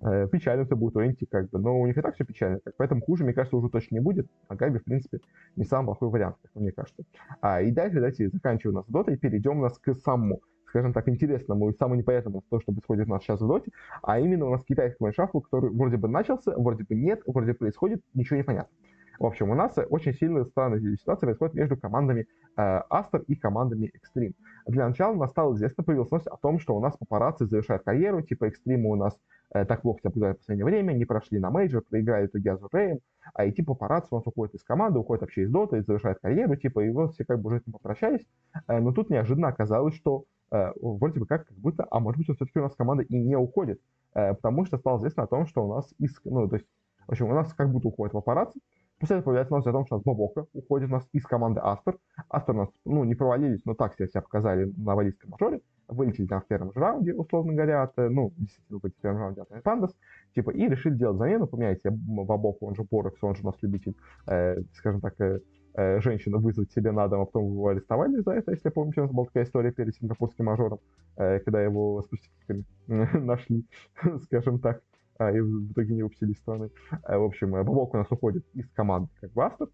э, 0.02 0.28
печально 0.32 0.62
это 0.62 0.76
будет 0.76 0.96
у 0.96 1.02
Энти, 1.04 1.26
как 1.26 1.50
бы, 1.50 1.60
но 1.60 1.80
у 1.80 1.88
них 1.88 1.98
и 1.98 2.02
так 2.02 2.16
все 2.16 2.24
печально. 2.24 2.60
Так, 2.60 2.76
поэтому 2.78 3.02
хуже, 3.02 3.24
мне 3.24 3.34
кажется, 3.34 3.58
уже 3.58 3.70
точно 3.70 3.96
не 3.96 4.02
будет, 4.02 4.28
а 4.48 4.56
Габи, 4.56 4.78
в 4.78 4.84
принципе, 4.84 5.20
не 5.56 5.66
самый 5.66 5.88
плохой 5.88 6.10
вариант, 6.10 6.38
как 6.44 6.54
мне 6.56 6.72
кажется. 6.72 7.04
А, 7.42 7.62
и 7.62 7.72
дальше, 7.72 7.96
давайте 7.96 8.30
заканчиваем 8.30 8.76
у 8.76 8.80
нас 8.80 8.86
дотой 8.88 9.16
и 9.16 9.18
перейдем 9.18 9.58
у 9.58 9.64
нас 9.64 9.78
к 9.80 9.94
самому 9.96 10.42
скажем 10.68 10.94
так, 10.94 11.08
интересному 11.08 11.70
и 11.70 11.74
самому 11.74 11.96
непонятному 11.96 12.44
то, 12.50 12.60
что 12.60 12.72
происходит 12.72 13.08
у 13.08 13.12
нас 13.12 13.24
сейчас 13.24 13.42
в 13.42 13.48
доте, 13.48 13.72
а 14.02 14.20
именно 14.20 14.46
у 14.46 14.52
нас 14.52 14.64
китайский 14.64 15.04
майншафл, 15.04 15.42
который 15.42 15.72
вроде 15.72 15.98
бы 15.98 16.08
начался, 16.08 16.54
вроде 16.58 16.84
бы 16.84 16.96
нет, 16.96 17.22
вроде 17.26 17.54
бы 17.54 17.58
происходит, 17.58 18.02
ничего 18.14 18.38
не 18.38 18.44
понятно. 18.44 18.72
В 19.20 19.26
общем, 19.26 19.50
у 19.50 19.56
нас 19.56 19.76
очень 19.90 20.14
сильная 20.14 20.46
странная 20.46 20.80
ситуация 20.80 21.28
происходит 21.28 21.56
между 21.56 21.76
командами 21.76 22.28
э, 22.56 22.82
Aster 22.90 23.24
и 23.26 23.36
командами 23.36 23.92
Extreme. 23.96 24.34
Для 24.68 24.88
начала 24.88 25.14
у 25.14 25.18
нас 25.18 25.32
стало 25.32 25.56
известно, 25.56 25.84
появилась 25.84 26.12
новость 26.12 26.28
о 26.28 26.38
том, 26.38 26.60
что 26.60 26.76
у 26.76 26.80
нас 26.80 26.96
папарацци 26.98 27.48
завершают 27.48 27.84
карьеру, 27.84 28.22
типа 28.22 28.48
Xtreme 28.48 28.84
у 28.84 28.96
нас 28.96 29.18
э, 29.54 29.66
так 29.66 29.82
плохо 29.82 30.02
себя 30.02 30.34
в 30.34 30.38
последнее 30.38 30.66
время, 30.66 30.94
не 30.94 31.06
прошли 31.06 31.40
на 31.40 31.50
мейджор, 31.50 31.82
проиграли 31.82 32.28
итоге 32.28 32.52
Азуреем, 32.52 33.00
а 33.34 33.46
и 33.46 33.52
типа 33.52 33.74
папарацци 33.74 34.10
у 34.12 34.16
нас 34.18 34.28
уходит 34.28 34.54
из 34.54 34.64
команды, 34.64 35.00
уходит 35.00 35.22
вообще 35.22 35.44
из 35.44 35.50
доты, 35.50 35.82
завершает 35.82 36.20
карьеру, 36.20 36.56
типа, 36.56 36.82
и 36.82 36.92
вот 36.92 37.14
все 37.14 37.26
как 37.26 37.42
бы 37.42 37.50
уже 37.50 37.62
с 37.62 37.66
ним 37.66 37.74
попрощались. 37.74 38.26
Э, 38.68 38.80
но 38.80 38.92
тут 38.92 39.10
неожиданно 39.10 39.48
оказалось, 39.48 39.96
что 39.96 40.26
вроде 40.52 41.20
бы 41.20 41.26
как, 41.26 41.48
как 41.48 41.58
будто, 41.58 41.88
а 41.90 42.00
может 42.00 42.18
быть, 42.18 42.28
все-таки 42.36 42.60
у 42.60 42.64
нас 42.64 42.76
команда 42.76 43.04
и 43.04 43.16
не 43.18 43.36
уходит, 43.36 43.82
э, 44.14 44.34
потому 44.34 44.66
что 44.66 44.78
стало 44.78 44.98
известно 44.98 45.24
о 45.24 45.28
том, 45.28 45.46
что 45.46 45.66
у 45.66 45.74
нас 45.74 45.94
из, 46.00 46.20
ну, 46.24 46.48
то 46.48 46.56
есть, 46.56 46.68
в 47.08 47.12
общем, 47.12 47.30
у 47.30 47.34
нас 47.34 47.54
как 47.54 47.72
будто 47.72 47.88
уходит 47.88 48.14
папарацци, 48.14 48.60
После 49.00 49.18
этого 49.18 49.26
появляется 49.26 49.54
новость 49.54 49.68
о 49.68 49.72
том, 49.72 49.86
что 49.86 49.96
у 49.96 49.98
нас 50.00 50.06
Бобока 50.06 50.48
уходит 50.54 50.90
у 50.90 50.94
нас 50.94 51.08
из 51.14 51.24
команды 51.24 51.62
Астер. 51.64 52.00
Астер 52.30 52.56
у 52.56 52.58
нас, 52.58 52.70
ну, 52.84 53.04
не 53.04 53.14
провалились, 53.14 53.64
но 53.64 53.76
так 53.76 53.94
себя, 53.94 54.08
себя 54.08 54.22
показали 54.22 54.74
на 54.76 54.96
валийском 54.96 55.30
мажоре. 55.30 55.62
Вылетели 55.88 56.26
там 56.26 56.42
в 56.42 56.48
первом 56.48 56.74
же 56.74 56.80
раунде, 56.80 57.14
условно 57.14 57.54
говоря, 57.54 57.84
от, 57.84 57.96
ну, 57.96 58.34
действительно, 58.38 58.80
в 58.80 59.02
первом 59.02 59.20
раунде 59.20 59.42
от 59.42 59.64
Пандас. 59.64 59.96
Типа, 60.34 60.50
и 60.50 60.68
решили 60.68 60.96
делать 60.96 61.18
замену, 61.18 61.48
поменять 61.48 61.80
себе 61.80 61.92
Бобоку, 61.92 62.66
он 62.66 62.76
же 62.76 62.84
Порекс, 62.84 63.24
он 63.24 63.36
же 63.36 63.44
у 63.44 63.46
нас 63.46 63.56
любитель, 63.62 63.96
э, 64.26 64.62
скажем 64.74 65.00
так, 65.00 65.14
э, 65.22 65.42
э, 65.78 66.02
женщину 66.02 66.40
вызвать 66.40 66.72
себе 66.72 66.92
на 66.92 67.08
дом, 67.08 67.22
а 67.22 67.26
потом 67.26 67.46
его 67.46 67.70
арестовали 67.70 68.20
за 68.20 68.32
это, 68.32 68.52
если 68.52 68.70
помните, 68.70 69.00
у 69.00 69.04
нас 69.04 69.14
была 69.14 69.26
такая 69.26 69.46
история 69.46 69.72
перед 69.72 69.96
сингапурским 69.96 70.46
мажором, 70.46 70.80
э, 71.16 71.40
когда 71.40 71.62
его 71.62 72.02
с 72.02 72.08
пустяками 72.08 72.66
нашли, 73.26 73.66
скажем 74.24 74.60
так, 74.60 74.82
а, 75.20 75.32
и 75.32 75.40
в 75.40 75.72
итоге 75.72 75.96
не 75.96 76.04
выпустили 76.04 76.32
из 76.32 76.38
страны. 76.38 76.70
А, 77.04 77.18
в 77.18 77.24
общем, 77.24 77.56
э, 77.56 77.64
Бобок 77.64 77.94
у 77.94 77.98
нас 77.98 78.08
уходит 78.12 78.46
из 78.54 78.70
команды 78.72 79.10
как 79.22 79.32
бы 79.32 79.46
Астер, 79.46 79.70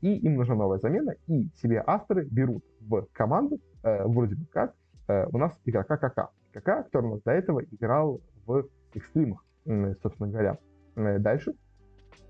и 0.00 0.14
им 0.18 0.36
нужна 0.36 0.54
новая 0.54 0.78
замена, 0.78 1.14
и 1.26 1.48
себе 1.56 1.80
Астеры 1.80 2.24
берут 2.24 2.64
в 2.80 3.06
команду, 3.12 3.58
э, 3.82 4.06
вроде 4.06 4.36
бы 4.36 4.46
как, 4.52 4.74
э, 5.08 5.26
у 5.32 5.38
нас 5.38 5.52
игрока 5.64 5.96
КК. 5.96 6.30
КК, 6.52 6.84
который 6.84 7.06
у 7.06 7.14
нас 7.14 7.22
до 7.22 7.32
этого 7.32 7.64
играл 7.64 8.20
в 8.46 8.68
экстримах, 8.94 9.44
собственно 10.02 10.30
говоря. 10.30 10.58
Дальше 10.94 11.54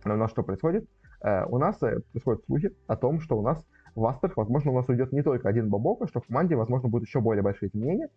у 0.05 0.09
нас 0.09 0.31
что 0.31 0.43
происходит? 0.43 0.89
У 1.49 1.59
нас 1.59 1.77
происходят 1.79 2.45
слухи 2.45 2.71
о 2.87 2.97
том, 2.97 3.21
что 3.21 3.37
у 3.37 3.43
нас 3.43 3.67
в 3.97 4.07
Астерах, 4.07 4.37
возможно, 4.37 4.71
у 4.71 4.75
нас 4.77 4.89
уйдет 4.89 5.11
не 5.11 5.23
только 5.23 5.49
один 5.49 5.69
Бобок, 5.69 6.03
а 6.03 6.07
что 6.07 6.21
в 6.21 6.27
команде, 6.27 6.55
возможно, 6.55 6.89
будут 6.89 7.09
еще 7.09 7.21
более 7.21 7.43
большие 7.43 7.69
изменения, 7.69 8.09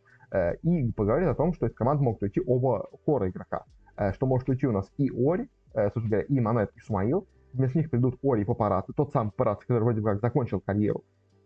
и 0.62 0.92
поговорит 0.92 1.28
о 1.30 1.36
том, 1.36 1.54
что 1.54 1.66
из 1.66 1.74
команды 1.74 2.04
могут 2.04 2.22
уйти 2.22 2.42
оба 2.46 2.88
кора 3.06 3.30
игрока. 3.30 3.64
Э, 4.00 4.14
что 4.14 4.26
может 4.26 4.48
уйти 4.48 4.66
у 4.66 4.72
нас 4.72 4.90
и 4.98 5.12
Ори, 5.12 5.50
э, 5.74 5.90
собственно 5.92 6.10
говоря, 6.10 6.26
и 6.30 6.40
Манет 6.40 6.72
Исмаил. 6.78 7.28
Вместо 7.52 7.80
них 7.80 7.90
придут 7.90 8.18
Ори 8.24 8.44
и 8.44 8.46
Папараты, 8.46 8.94
тот 8.94 9.12
самый 9.12 9.32
Папараты, 9.32 9.66
который 9.68 9.84
вроде 9.84 10.02
как 10.02 10.22
закончил 10.22 10.62
карьеру, 10.62 11.04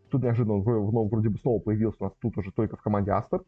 тут 0.10 0.22
неожиданно 0.22 0.56
он 0.58 1.10
вроде 1.10 1.30
бы 1.30 1.40
снова 1.40 1.60
появился 1.60 1.98
у 2.02 2.04
нас 2.04 2.14
тут 2.22 2.38
уже 2.38 2.52
только 2.52 2.76
в 2.76 2.82
команде 2.82 3.12
Астер. 3.12 3.42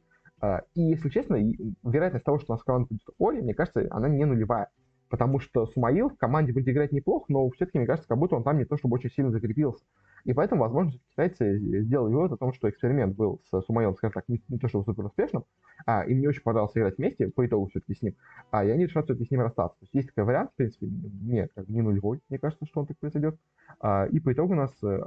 И, 0.74 0.82
если 0.82 1.10
честно, 1.10 1.36
вероятность 1.84 2.26
того, 2.26 2.40
что 2.40 2.54
у 2.54 2.56
нас 2.56 2.62
в 2.62 2.66
команде 2.66 2.88
будет 2.90 3.08
Ори, 3.20 3.42
мне 3.42 3.54
кажется, 3.54 3.86
она 3.92 4.08
не 4.08 4.26
нулевая. 4.26 4.70
Потому 5.10 5.40
что 5.40 5.66
Сумаил 5.68 6.10
в 6.10 6.18
команде 6.18 6.52
вроде 6.52 6.72
играет 6.72 6.92
неплохо, 6.92 7.26
но 7.30 7.50
все-таки, 7.52 7.78
мне 7.78 7.88
кажется, 7.88 8.08
как 8.08 8.18
будто 8.18 8.36
он 8.36 8.44
там 8.44 8.58
не 8.58 8.66
то 8.66 8.78
чтобы 8.78 8.96
очень 8.96 9.12
сильно 9.12 9.32
закрепился. 9.32 9.84
И 10.24 10.34
поэтому, 10.34 10.62
возможно, 10.62 10.92
китайцы 11.12 11.60
сделали 11.84 12.14
вывод 12.14 12.32
о 12.32 12.38
том, 12.38 12.52
что 12.52 12.68
эксперимент 12.68 13.16
был 13.16 13.42
с 13.52 13.62
Сумаилом, 13.62 13.96
скажем 13.96 14.14
так, 14.14 14.28
не, 14.28 14.42
не 14.50 14.58
то 14.58 14.68
чтобы 14.68 14.84
супер 14.84 15.06
успешным, 15.06 15.46
а 15.86 16.04
им 16.04 16.20
не 16.20 16.28
очень 16.28 16.42
понравилось 16.42 16.76
играть 16.76 16.98
вместе, 16.98 17.28
по 17.30 17.46
итогу 17.46 17.68
все-таки 17.68 17.94
с 17.94 18.02
ним, 18.02 18.16
а, 18.50 18.66
и 18.66 18.70
они 18.72 18.86
решат 18.86 19.06
все-таки 19.06 19.28
с 19.28 19.32
ним 19.32 19.42
расстаться. 19.42 19.78
То 19.80 19.84
есть 19.84 19.94
есть 19.94 20.08
такой 20.08 20.24
вариант, 20.24 20.52
в 20.52 20.56
принципе, 20.56 20.88
не, 20.88 21.48
как, 21.48 21.68
не 21.70 21.84
нулевой, 21.84 22.22
мне 22.30 22.40
кажется, 22.40 22.66
что 22.66 22.80
он 22.80 22.88
так 22.88 22.98
произойдет. 22.98 23.38
А, 23.80 24.08
и 24.08 24.20
по 24.20 24.34
итогу 24.34 24.54
у 24.54 24.58
нас 24.58 24.72
э, 24.84 25.00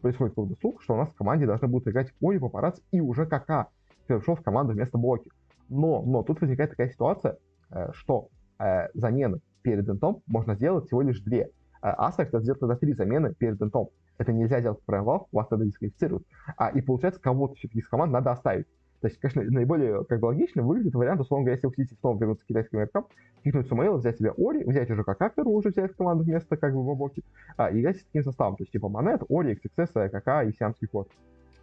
происходит 0.00 0.34
поводу 0.34 0.56
слух, 0.56 0.82
что 0.82 0.94
у 0.94 0.96
нас 0.96 1.10
в 1.10 1.14
команде 1.14 1.46
должны 1.46 1.68
будут 1.68 1.88
играть 1.88 2.12
Ори, 2.22 2.38
Папарац 2.38 2.80
и 2.90 3.00
уже 3.00 3.26
Кака, 3.26 3.68
пришел 4.06 4.34
в 4.34 4.42
команду 4.42 4.72
вместо 4.72 4.96
Блоки. 4.96 5.30
Но, 5.68 6.02
но 6.02 6.22
тут 6.22 6.40
возникает 6.40 6.70
такая 6.70 6.88
ситуация, 6.88 7.38
э, 7.70 7.90
что 7.92 8.28
э, 8.64 8.88
замены 8.94 9.40
перед 9.62 9.88
интом 9.88 10.22
можно 10.26 10.54
сделать 10.54 10.86
всего 10.86 11.02
лишь 11.02 11.20
две. 11.20 11.50
А 11.80 12.08
Астер 12.08 12.26
это 12.26 12.40
сделать 12.40 12.60
тогда 12.60 12.76
три 12.76 12.94
замены 12.94 13.34
перед 13.34 13.60
интом. 13.60 13.88
Это 14.16 14.32
нельзя 14.32 14.60
делать 14.60 14.80
в 14.80 14.84
провал, 14.84 15.28
вас 15.32 15.48
тогда 15.48 15.64
дисквалифицируют. 15.64 16.24
А, 16.56 16.70
и 16.70 16.80
получается, 16.80 17.20
кого-то 17.20 17.54
все-таки 17.56 17.80
из 17.80 17.88
команд 17.88 18.12
надо 18.12 18.30
оставить. 18.30 18.66
То 19.00 19.08
есть, 19.08 19.20
конечно, 19.20 19.42
наиболее 19.42 20.02
как 20.04 20.20
бы, 20.20 20.26
логично 20.26 20.62
выглядит 20.62 20.94
вариант, 20.94 21.20
условно 21.20 21.44
говоря, 21.44 21.56
если 21.56 21.66
вы 21.66 21.74
хотите 21.74 21.94
снова 22.00 22.18
вернуться 22.18 22.44
к 22.44 22.48
китайским 22.48 22.78
игрокам, 22.78 23.06
кикнуть 23.42 23.68
Сумаила, 23.68 23.98
взять 23.98 24.16
себе 24.16 24.32
Ори, 24.38 24.64
взять 24.64 24.90
уже 24.90 25.04
как 25.04 25.20
Актеру, 25.20 25.50
уже 25.50 25.70
взять 25.70 25.94
команду 25.94 26.24
вместо 26.24 26.56
как 26.56 26.72
бы 26.72 26.82
Бобоки, 26.82 27.22
а, 27.58 27.70
и 27.70 27.80
играть 27.80 27.98
с 27.98 28.04
таким 28.04 28.22
составом. 28.22 28.56
То 28.56 28.62
есть, 28.62 28.72
типа, 28.72 28.88
Монет, 28.88 29.22
Ори, 29.28 29.60
XXS, 29.62 30.08
КК 30.08 30.44
и 30.44 30.52
Сиамский 30.52 30.88
код. 30.88 31.10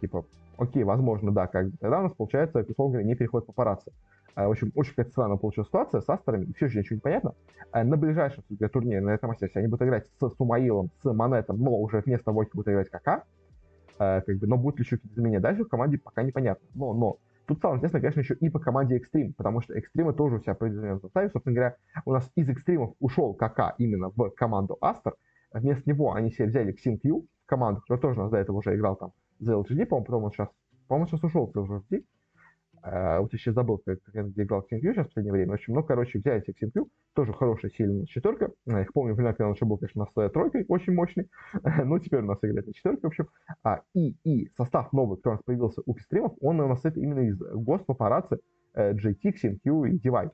Типа, 0.00 0.24
окей, 0.56 0.84
возможно, 0.84 1.32
да, 1.32 1.48
как 1.48 1.70
бы 1.70 1.76
тогда 1.80 1.98
у 1.98 2.02
нас 2.04 2.12
получается, 2.12 2.60
условно 2.60 2.92
говоря, 2.92 3.08
не 3.08 3.16
переход 3.16 3.46
по 3.46 3.52
парации. 3.52 3.92
В 4.34 4.50
общем, 4.50 4.72
очень 4.74 4.90
какая-то 4.92 5.10
странная 5.10 5.36
получилась 5.36 5.68
ситуация 5.68 6.00
с 6.00 6.08
Астерами, 6.08 6.52
все 6.56 6.66
еще 6.66 6.78
ничего 6.78 6.96
не 6.96 7.00
понятно. 7.00 7.34
На 7.74 7.96
ближайшем 7.96 8.44
турнире, 8.72 9.00
на 9.00 9.10
этом 9.10 9.28
мастере, 9.28 9.50
они 9.54 9.66
будут 9.66 9.82
играть 9.82 10.06
с 10.06 10.30
Сумаилом, 10.36 10.90
с 11.02 11.12
Монетом, 11.12 11.60
но 11.60 11.76
уже 11.76 12.00
вместо 12.00 12.32
Войки 12.32 12.50
будут 12.54 12.68
играть 12.68 12.88
КК. 12.88 13.24
Как 13.98 14.26
бы, 14.26 14.46
но 14.46 14.56
будут 14.56 14.78
ли 14.78 14.84
еще 14.84 14.96
какие-то 14.96 15.20
изменения 15.20 15.40
дальше 15.40 15.64
в 15.64 15.68
команде, 15.68 15.98
пока 15.98 16.22
непонятно. 16.22 16.66
Но, 16.74 16.94
но, 16.94 17.18
Тут 17.46 17.60
самое 17.60 17.78
интересное, 17.78 18.00
конечно, 18.00 18.20
еще 18.20 18.34
и 18.34 18.48
по 18.48 18.60
команде 18.60 18.98
Extreme, 18.98 19.34
потому 19.36 19.60
что 19.60 19.76
Extreme 19.76 20.12
тоже 20.12 20.36
у 20.36 20.40
себя 20.40 20.52
определенном 20.52 21.00
составе. 21.00 21.28
Собственно 21.28 21.54
говоря, 21.54 21.76
у 22.04 22.12
нас 22.12 22.30
из 22.36 22.48
Extreme 22.48 22.94
ушел 23.00 23.34
КК 23.34 23.74
именно 23.78 24.10
в 24.14 24.30
команду 24.30 24.78
Астер. 24.80 25.14
Вместо 25.52 25.90
него 25.90 26.14
они 26.14 26.30
себе 26.30 26.46
взяли 26.46 26.72
XinQ, 26.72 27.26
команду, 27.46 27.80
которая 27.80 28.00
тоже 28.00 28.20
у 28.20 28.22
нас 28.22 28.30
до 28.30 28.38
этого 28.38 28.56
уже 28.58 28.74
играл 28.76 28.96
там 28.96 29.12
за 29.40 29.54
LGD, 29.54 29.86
по-моему, 29.86 30.04
потом 30.04 30.24
он 30.24 30.30
сейчас, 30.30 30.48
по-моему, 30.86 31.08
сейчас 31.08 31.24
ушел 31.24 31.48
с 31.48 31.56
LGD. 31.56 32.04
Uh, 32.84 33.20
вот 33.20 33.32
я 33.32 33.38
сейчас 33.38 33.54
забыл, 33.54 33.78
как, 33.78 34.02
как 34.02 34.30
где 34.30 34.42
играл 34.42 34.62
Ксинкью 34.62 34.92
сейчас 34.92 35.06
в 35.06 35.10
последнее 35.10 35.32
время. 35.32 35.52
В 35.52 35.54
общем, 35.54 35.74
ну, 35.74 35.84
короче, 35.84 36.18
взяли 36.18 36.40
Ксинкью, 36.40 36.88
тоже 37.14 37.32
хорошая, 37.32 37.70
сильная 37.70 38.06
четверка. 38.06 38.50
Я 38.66 38.82
их 38.82 38.92
помню, 38.92 39.14
когда 39.14 39.46
он 39.46 39.54
еще 39.54 39.66
был, 39.66 39.78
конечно, 39.78 40.04
с 40.04 40.28
тройкой, 40.30 40.64
очень 40.66 40.92
мощный. 40.92 41.30
но 41.84 42.00
теперь 42.00 42.22
у 42.22 42.26
нас 42.26 42.38
играет 42.42 42.66
на 42.66 42.74
четверке, 42.74 43.02
в 43.02 43.06
общем. 43.06 43.28
А, 43.62 43.82
и, 43.94 44.16
и 44.24 44.48
состав 44.56 44.92
новый, 44.92 45.16
который 45.16 45.34
у 45.34 45.36
нас 45.36 45.44
появился 45.44 45.82
у 45.86 45.94
экстримов, 45.94 46.32
он 46.40 46.60
у 46.60 46.66
нас 46.66 46.84
это 46.84 46.98
именно 46.98 47.20
из 47.20 47.38
ГОСТ, 47.38 47.86
Папарацци, 47.86 48.40
JT, 48.74 49.30
Ксинкью 49.32 49.84
и 49.84 49.98
Дивай. 50.00 50.30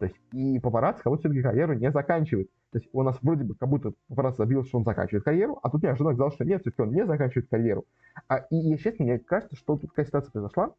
То 0.00 0.06
есть, 0.06 0.16
и 0.32 0.58
Папарацци 0.58 1.04
как 1.04 1.12
будто 1.12 1.20
все-таки 1.20 1.42
карьеру 1.42 1.74
не 1.74 1.92
заканчивает. 1.92 2.48
То 2.72 2.78
есть, 2.78 2.88
у 2.92 3.02
нас 3.04 3.16
вроде 3.22 3.44
бы 3.44 3.54
как 3.54 3.68
будто 3.68 3.92
Папарацци 4.08 4.38
забил, 4.38 4.64
что 4.64 4.78
он 4.78 4.84
заканчивает 4.84 5.24
карьеру, 5.24 5.60
а 5.62 5.70
тут 5.70 5.84
неожиданно 5.84 6.10
оказалось, 6.10 6.34
что 6.34 6.44
нет, 6.44 6.62
все-таки 6.62 6.82
он 6.82 6.90
не 6.90 7.06
заканчивает 7.06 7.48
карьеру. 7.48 7.84
А, 8.26 8.38
и, 8.38 8.56
если 8.56 8.82
честно, 8.82 9.04
мне 9.04 9.20
кажется, 9.20 9.54
что 9.54 9.76
тут 9.76 9.90
такая 9.90 10.06
ситуация 10.06 10.32
произошла, 10.32 10.74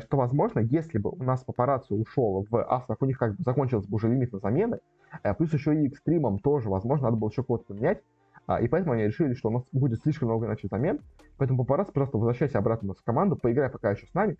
что, 0.00 0.16
возможно, 0.16 0.60
если 0.60 0.98
бы 0.98 1.10
у 1.10 1.22
нас 1.22 1.42
папарацци 1.42 1.94
ушел 1.94 2.46
в 2.48 2.56
Астрах, 2.72 2.98
у 3.00 3.06
них 3.06 3.18
как 3.18 3.36
бы 3.36 3.42
закончился 3.42 3.88
бы 3.88 3.96
уже 3.96 4.08
лимит 4.08 4.32
на 4.32 4.38
замены, 4.38 4.78
э, 5.22 5.34
плюс 5.34 5.52
еще 5.52 5.74
и 5.74 5.88
экстримом 5.88 6.38
тоже, 6.38 6.68
возможно, 6.68 7.06
надо 7.06 7.16
было 7.16 7.30
еще 7.30 7.42
кого-то 7.42 7.64
поменять, 7.64 8.02
а, 8.46 8.60
и 8.60 8.68
поэтому 8.68 8.94
они 8.94 9.04
решили, 9.04 9.34
что 9.34 9.48
у 9.48 9.52
нас 9.52 9.64
будет 9.72 10.00
слишком 10.02 10.28
много 10.28 10.46
иначе 10.46 10.68
замен, 10.70 11.00
поэтому 11.36 11.64
папарацци 11.64 11.92
просто 11.92 12.16
возвращайся 12.16 12.58
обратно 12.58 12.94
в 12.94 13.02
команду, 13.02 13.36
поиграй 13.36 13.70
пока 13.70 13.90
еще 13.90 14.06
с 14.06 14.14
нами, 14.14 14.32
э, 14.32 14.36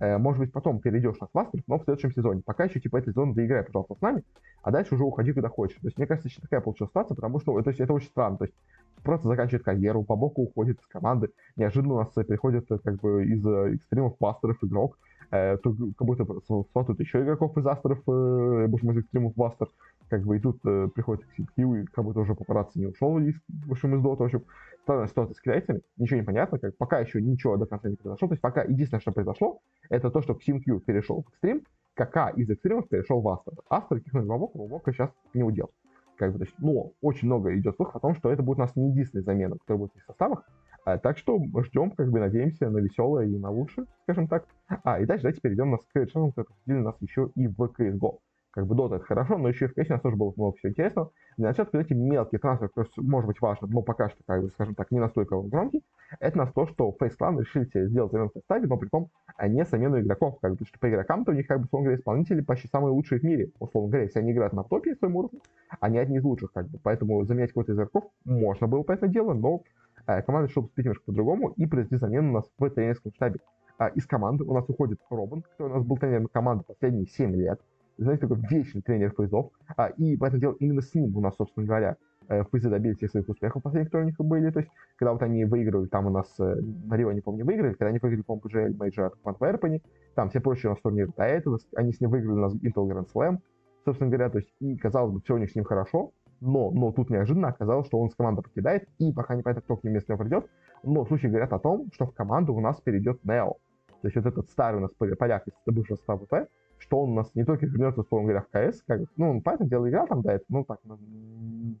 может 0.00 0.40
быть, 0.40 0.52
потом 0.52 0.80
перейдешь 0.80 1.18
на 1.20 1.28
Свастров, 1.28 1.62
но 1.66 1.78
в 1.78 1.84
следующем 1.84 2.12
сезоне. 2.12 2.42
Пока 2.44 2.64
еще, 2.64 2.80
типа, 2.80 2.98
этот 2.98 3.10
сезон 3.14 3.34
доиграй, 3.34 3.62
пожалуйста, 3.62 3.94
с 3.94 4.00
нами, 4.00 4.22
а 4.62 4.70
дальше 4.70 4.94
уже 4.94 5.04
уходи 5.04 5.32
куда 5.32 5.48
хочешь. 5.48 5.78
То 5.80 5.86
есть, 5.86 5.96
мне 5.96 6.06
кажется, 6.06 6.28
еще 6.28 6.40
такая 6.40 6.60
получилась 6.60 6.90
ситуация, 6.90 7.14
потому 7.14 7.40
что 7.40 7.60
то 7.60 7.70
есть, 7.70 7.80
это 7.80 7.92
очень 7.92 8.08
странно. 8.08 8.38
То 8.38 8.44
есть, 8.44 8.56
просто 9.02 9.28
заканчивает 9.28 9.64
карьеру, 9.64 10.02
по 10.02 10.16
боку 10.16 10.42
уходит 10.42 10.80
из 10.80 10.86
команды, 10.86 11.30
неожиданно 11.56 11.94
у 11.94 11.98
нас 11.98 12.08
приходит 12.10 12.66
как 12.68 13.00
бы 13.00 13.24
из 13.24 13.46
экстримов 13.46 14.18
пасторов 14.18 14.62
игрок, 14.62 14.98
э, 15.30 15.56
как 15.56 16.06
будто 16.06 16.24
сватают 16.72 17.00
еще 17.00 17.22
игроков 17.22 17.56
из 17.56 17.66
астеров, 17.66 18.00
э, 18.08 18.66
больше 18.66 18.86
из 18.86 18.98
экстримов 18.98 19.32
в 19.36 19.42
астер, 19.42 19.68
как 20.08 20.22
бы 20.24 20.36
и 20.36 20.40
тут 20.40 20.58
э, 20.64 20.88
приходит 20.94 21.24
Кью, 21.54 21.74
и 21.74 21.84
как 21.86 22.04
будто 22.04 22.20
уже 22.20 22.34
папарацци 22.34 22.78
не 22.78 22.86
ушел 22.86 23.18
из, 23.18 23.34
в 23.48 23.72
общем, 23.72 23.94
из 23.94 24.02
дота, 24.02 24.24
в 24.24 24.26
общем, 24.26 24.44
странная 24.82 25.08
ситуация 25.08 25.34
с 25.34 25.40
китайцами, 25.40 25.82
ничего 25.96 26.20
не 26.20 26.24
понятно, 26.24 26.58
как, 26.58 26.76
пока 26.76 27.00
еще 27.00 27.20
ничего 27.20 27.56
до 27.56 27.66
конца 27.66 27.88
не 27.88 27.96
произошло, 27.96 28.28
то 28.28 28.34
есть 28.34 28.42
пока 28.42 28.62
единственное, 28.62 29.00
что 29.00 29.12
произошло, 29.12 29.60
это 29.88 30.10
то, 30.10 30.22
что 30.22 30.34
Кью 30.34 30.80
перешел 30.80 31.22
в 31.22 31.28
экстрим, 31.28 31.62
КК 31.94 32.28
из 32.28 32.48
экстримов 32.50 32.88
перешел 32.88 33.20
в 33.20 33.28
астер. 33.28 33.54
Астер 33.70 34.00
кикнули 34.00 34.26
Вавока, 34.26 34.58
Вавока 34.58 34.92
сейчас 34.92 35.10
не 35.32 35.42
удел. 35.42 35.70
Как 36.16 36.32
бы, 36.32 36.44
то 36.44 36.52
но 36.58 36.92
очень 37.00 37.26
много 37.26 37.56
идет 37.58 37.76
слухов 37.76 37.96
о 37.96 38.00
том, 38.00 38.14
что 38.14 38.30
это 38.30 38.42
будет 38.42 38.58
у 38.58 38.60
нас 38.60 38.76
не 38.76 38.90
единственная 38.90 39.24
замена, 39.24 39.58
которая 39.58 39.80
будет 39.80 40.02
в 40.02 40.06
составах, 40.06 40.44
а, 40.86 40.98
так 40.98 41.18
что 41.18 41.38
ждем, 41.64 41.90
как 41.90 42.10
бы 42.10 42.20
надеемся 42.20 42.70
на 42.70 42.78
веселое 42.78 43.26
и 43.26 43.36
на 43.36 43.50
лучшее, 43.50 43.86
скажем 44.04 44.28
так. 44.28 44.46
А, 44.84 45.00
и 45.00 45.04
дальше 45.04 45.24
давайте 45.24 45.40
перейдем 45.40 45.72
на 45.72 45.78
скриншотом, 45.78 46.30
который 46.30 46.46
посетили 46.46 46.78
нас 46.78 46.94
еще 47.00 47.30
и 47.34 47.48
в 47.48 47.60
CSGO. 47.60 48.18
Как 48.56 48.66
бы 48.66 48.74
Dota 48.74 48.96
это 48.96 49.04
хорошо, 49.04 49.36
но 49.36 49.50
еще 49.50 49.66
и 49.66 49.68
в 49.68 49.76
CS 49.76 49.88
у 49.90 49.92
нас 49.92 50.00
тоже 50.00 50.16
было 50.16 50.32
много 50.34 50.56
всего 50.56 50.70
интересного. 50.70 51.12
Для 51.36 51.48
начала, 51.48 51.68
эти 51.74 51.92
мелкие 51.92 52.38
трансферы, 52.38 52.70
которые 52.70 52.90
может 52.96 53.26
быть 53.28 53.38
важно, 53.42 53.66
но 53.66 53.82
пока 53.82 54.08
что, 54.08 54.18
как 54.26 54.42
бы, 54.42 54.48
скажем 54.48 54.74
так, 54.74 54.90
не 54.90 54.98
настолько 54.98 55.38
громкий, 55.42 55.84
это 56.20 56.38
нас 56.38 56.50
то, 56.54 56.66
что 56.66 56.88
Face 56.98 57.12
Clan 57.20 57.38
решили 57.38 57.66
себе 57.66 57.86
сделать 57.88 58.12
замену 58.12 58.30
составе, 58.32 58.66
но 58.66 58.78
при 58.78 58.88
том 58.88 59.10
а 59.36 59.46
не 59.46 59.62
замену 59.66 60.00
игроков, 60.00 60.38
как 60.40 60.54
бы, 60.54 60.64
что 60.64 60.78
по 60.78 60.88
игрокам-то 60.88 61.32
у 61.32 61.34
них, 61.34 61.46
как 61.46 61.58
бы, 61.58 61.64
условно 61.66 61.84
говоря, 61.84 62.00
исполнители 62.00 62.40
почти 62.40 62.68
самые 62.68 62.92
лучшие 62.92 63.20
в 63.20 63.24
мире, 63.24 63.50
условно 63.60 63.90
говоря, 63.90 64.04
если 64.04 64.20
они 64.20 64.32
играют 64.32 64.54
на 64.54 64.64
топе 64.64 64.94
своем 64.94 65.16
уровне, 65.16 65.40
они 65.78 65.98
одни 65.98 66.16
из 66.16 66.24
лучших, 66.24 66.50
как 66.52 66.66
бы, 66.68 66.78
поэтому 66.82 67.22
заменять 67.26 67.52
кого-то 67.52 67.72
из 67.72 67.76
игроков 67.76 68.04
можно 68.24 68.66
было, 68.68 68.82
по 68.84 68.92
это 68.92 69.06
дело, 69.06 69.34
но 69.34 69.64
а, 70.06 70.22
команда 70.22 70.48
решила 70.48 70.62
поступить 70.62 70.86
немножко 70.86 71.04
по-другому 71.04 71.50
и 71.50 71.66
произвести 71.66 71.96
замену 71.96 72.30
у 72.30 72.32
нас 72.32 72.50
в 72.58 72.70
тренерском 72.70 73.12
штабе. 73.12 73.40
А, 73.76 73.88
из 73.88 74.06
команды 74.06 74.44
у 74.44 74.54
нас 74.54 74.64
уходит 74.66 74.98
Робин, 75.10 75.42
который 75.42 75.72
у 75.72 75.74
нас 75.74 75.84
был 75.84 75.98
тренером 75.98 76.28
команды 76.28 76.64
последние 76.66 77.06
7 77.06 77.36
лет. 77.36 77.60
Знаете, 77.98 78.26
такой 78.26 78.42
вечный 78.50 78.82
тренер 78.82 79.14
фейзов. 79.16 79.50
А, 79.76 79.88
и 79.88 80.16
поэтому 80.16 80.40
дело 80.40 80.56
именно 80.60 80.82
с 80.82 80.94
ним 80.94 81.16
у 81.16 81.20
нас, 81.20 81.34
собственно 81.36 81.66
говоря, 81.66 81.96
э, 82.28 82.44
фейзы 82.52 82.68
добились 82.68 82.98
всех 82.98 83.10
своих 83.10 83.28
успехов 83.28 83.62
последних, 83.62 83.88
которые 83.88 84.06
у 84.06 84.08
них 84.10 84.18
были. 84.18 84.50
То 84.50 84.60
есть, 84.60 84.70
когда 84.96 85.12
вот 85.12 85.22
они 85.22 85.44
выигрывали, 85.44 85.86
там 85.86 86.06
у 86.06 86.10
нас 86.10 86.28
э, 86.38 86.56
на 86.84 86.94
Рио, 86.96 87.12
не 87.12 87.22
помню, 87.22 87.44
выиграли, 87.44 87.70
когда 87.70 87.86
они 87.86 87.98
выиграли, 87.98 88.22
по-моему, 88.22 88.48
PGL 88.48 88.76
Major 88.76 89.12
в 89.22 89.28
Антверпене, 89.28 89.80
там 90.14 90.28
все 90.28 90.40
прочие 90.40 90.70
у 90.70 90.74
нас 90.74 90.82
турниры 90.82 91.10
до 91.16 91.24
этого, 91.24 91.58
они 91.74 91.92
с 91.92 92.00
ним 92.00 92.10
выиграли 92.10 92.32
у 92.32 92.40
нас 92.40 92.54
Intel 92.54 92.88
Grand 92.88 93.08
Slam, 93.14 93.38
собственно 93.84 94.10
говоря, 94.10 94.28
то 94.28 94.38
есть, 94.38 94.52
и, 94.60 94.76
казалось 94.76 95.12
бы, 95.12 95.20
все 95.20 95.34
у 95.34 95.38
них 95.38 95.50
с 95.50 95.54
ним 95.54 95.64
хорошо, 95.64 96.12
но, 96.40 96.70
но 96.70 96.92
тут 96.92 97.08
неожиданно 97.08 97.48
оказалось, 97.48 97.86
что 97.86 97.98
он 97.98 98.10
с 98.10 98.14
команды 98.14 98.42
покидает, 98.42 98.88
и 98.98 99.12
пока 99.12 99.34
не 99.34 99.42
понятно, 99.42 99.62
кто 99.62 99.76
к 99.76 99.84
ним 99.84 99.92
вместо 99.92 100.12
него 100.12 100.22
придет, 100.22 100.46
но 100.82 101.06
слухи 101.06 101.26
говорят 101.26 101.52
о 101.52 101.58
том, 101.58 101.88
что 101.92 102.06
в 102.06 102.12
команду 102.12 102.54
у 102.54 102.60
нас 102.60 102.80
перейдет 102.80 103.24
Нео. 103.24 103.56
То 104.02 104.08
есть 104.08 104.16
вот 104.16 104.26
этот 104.26 104.48
старый 104.50 104.78
у 104.78 104.82
нас 104.82 104.90
поляк 105.18 105.46
из 105.46 105.54
бывшего 105.66 105.96
состава 105.96 106.18
ВП, 106.26 106.48
что 106.78 107.02
он 107.02 107.10
у 107.10 107.14
нас 107.14 107.34
не 107.34 107.44
только 107.44 107.66
вернется, 107.66 108.02
условно 108.02 108.28
говоря, 108.28 108.44
в 108.44 108.48
КС, 108.48 108.82
как, 108.86 109.00
ну, 109.16 109.30
он, 109.30 109.42
понятно, 109.42 109.66
дело 109.66 109.88
играл 109.88 110.06
там, 110.06 110.22
да, 110.22 110.34
это, 110.34 110.44
ну, 110.48 110.64
так, 110.64 110.78
на, 110.84 110.98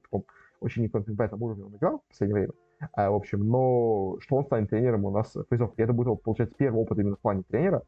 таком 0.02 0.24
очень 0.60 0.82
неконкурентном 0.82 1.42
уровне 1.42 1.64
он 1.64 1.76
играл 1.76 1.98
в 1.98 2.08
последнее 2.08 2.34
время, 2.34 2.52
а, 2.92 3.10
в 3.10 3.14
общем, 3.14 3.46
но 3.46 4.16
что 4.20 4.36
он 4.36 4.44
станет 4.44 4.70
тренером 4.70 5.04
у 5.04 5.10
нас 5.10 5.36
фейзов, 5.50 5.72
и 5.76 5.82
это 5.82 5.92
будет, 5.92 6.22
получается, 6.22 6.54
первый 6.56 6.82
опыт 6.82 6.98
именно 6.98 7.16
в 7.16 7.20
плане 7.20 7.42
тренера, 7.48 7.82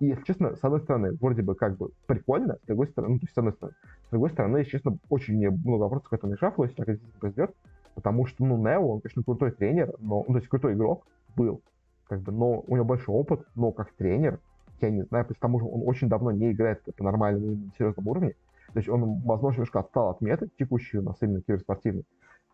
и, 0.00 0.06
если 0.06 0.24
честно, 0.24 0.56
с 0.56 0.64
одной 0.64 0.80
стороны, 0.80 1.12
вроде 1.20 1.42
бы 1.42 1.54
как 1.54 1.76
бы 1.76 1.90
прикольно, 2.06 2.56
с 2.62 2.66
другой 2.66 2.88
стороны, 2.88 3.14
ну, 3.14 3.18
то 3.20 3.24
есть, 3.24 3.34
с 3.34 3.38
одной 3.38 3.52
стороны. 3.52 3.76
С 4.06 4.10
другой 4.10 4.30
стороны, 4.30 4.56
если 4.58 4.70
честно, 4.70 4.98
очень 5.08 5.38
много 5.50 5.82
вопросов 5.82 6.08
к 6.08 6.12
этому 6.12 6.36
шафлу, 6.36 6.64
если 6.64 6.76
так 6.76 6.88
это 6.88 7.00
произойдет, 7.20 7.54
потому 7.94 8.26
что, 8.26 8.44
ну, 8.44 8.56
Нео, 8.56 8.94
он, 8.94 9.00
конечно, 9.00 9.22
крутой 9.22 9.52
тренер, 9.52 9.94
но, 9.98 10.24
ну, 10.26 10.34
то 10.34 10.38
есть, 10.38 10.48
крутой 10.48 10.74
игрок 10.74 11.06
был, 11.36 11.62
как 12.08 12.22
бы, 12.22 12.32
но 12.32 12.64
у 12.66 12.74
него 12.74 12.84
большой 12.84 13.14
опыт, 13.14 13.46
но 13.54 13.70
как 13.72 13.92
тренер, 13.92 14.40
я 14.86 14.90
не 14.90 15.02
знаю, 15.02 15.26
потому 15.26 15.60
что 15.60 15.68
он 15.68 15.82
очень 15.86 16.08
давно 16.08 16.30
не 16.30 16.52
играет 16.52 16.82
по 16.96 17.04
нормальному, 17.04 17.70
серьезному 17.78 18.10
уровне, 18.10 18.34
то 18.72 18.78
есть 18.78 18.88
он, 18.88 19.20
возможно, 19.20 19.58
немножко 19.58 19.80
отстал 19.80 20.10
от 20.10 20.20
меты, 20.20 20.48
текущей 20.58 20.98
у 20.98 21.02
нас 21.02 21.16
именно 21.20 21.40
киберспортивной. 21.42 22.04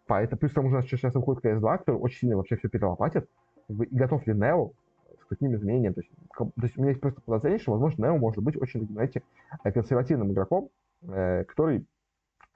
Поэтому, 0.06 0.38
плюс 0.38 0.52
к 0.52 0.54
тому 0.54 0.70
же 0.70 0.82
сейчас 0.82 1.14
выходит 1.14 1.44
CS2, 1.44 1.78
который 1.78 1.96
очень 1.96 2.18
сильно 2.20 2.36
вообще 2.36 2.56
все 2.56 2.68
перелопатит. 2.68 3.28
И 3.68 3.96
готов 3.96 4.26
ли 4.26 4.34
Нео 4.34 4.72
каким 5.30 5.54
изменениям. 5.54 5.94
То 5.94 6.00
есть, 6.00 6.12
то 6.36 6.50
есть 6.62 6.76
у 6.76 6.80
меня 6.80 6.90
есть 6.90 7.00
просто 7.00 7.20
подозрение, 7.20 7.60
что, 7.60 7.72
возможно, 7.72 8.04
Нео 8.04 8.18
может 8.18 8.42
быть 8.42 8.60
очень, 8.60 8.86
знаете, 8.88 9.22
консервативным 9.62 10.32
игроком, 10.32 10.70
э, 11.02 11.44
который 11.44 11.86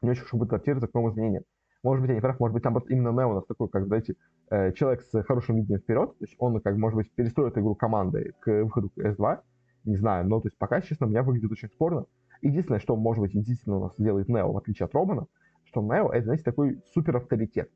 не 0.03 0.11
очень 0.11 0.23
хорошо 0.23 0.37
будет 0.37 0.53
адаптироваться 0.53 0.89
к 0.89 0.95
новым 0.95 1.13
изменениям. 1.13 1.45
может 1.83 2.03
быть, 2.03 2.09
я 2.09 2.17
не 2.17 2.21
прав, 2.21 2.41
может 2.41 2.55
быть, 2.55 2.65
наоборот, 2.65 2.91
именно 2.91 3.13
Нео 3.13 3.31
у 3.31 3.35
нас 3.35 3.47
такой, 3.47 3.69
как, 3.69 3.87
знаете, 3.87 4.17
э, 4.51 4.73
человек 4.73 5.03
с 5.03 5.23
хорошим 5.23 5.57
видением 5.57 5.81
вперед, 5.81 6.11
то 6.19 6.25
есть 6.25 6.35
он, 6.39 6.61
как, 6.61 6.77
может 6.77 6.97
быть, 6.97 7.11
перестроит 7.13 7.57
игру 7.57 7.77
команды 7.77 8.35
к 8.41 8.65
выходу 8.65 8.91
S2, 8.97 9.39
не 9.85 9.97
знаю, 9.97 10.27
но, 10.27 10.41
то 10.41 10.49
есть, 10.49 10.59
пока, 10.59 10.81
честно, 10.81 11.07
у 11.07 11.11
меня 11.11 11.23
выглядит 11.23 11.53
очень 11.53 11.69
спорно. 11.69 12.07
Единственное, 12.43 12.81
что, 12.81 12.97
может 12.97 13.21
быть, 13.21 13.35
единственное 13.35 13.79
у 13.79 13.83
нас 13.83 13.95
делает 13.99 14.29
Нео, 14.29 14.53
в 14.53 14.59
отличие 14.59 14.85
от 14.85 14.95
Робана, 14.95 15.27
что 15.65 15.83
Нео, 15.83 16.11
это, 16.11 16.25
знаете, 16.25 16.45
такой 16.45 16.81
супер 16.93 17.17
авторитет. 17.17 17.71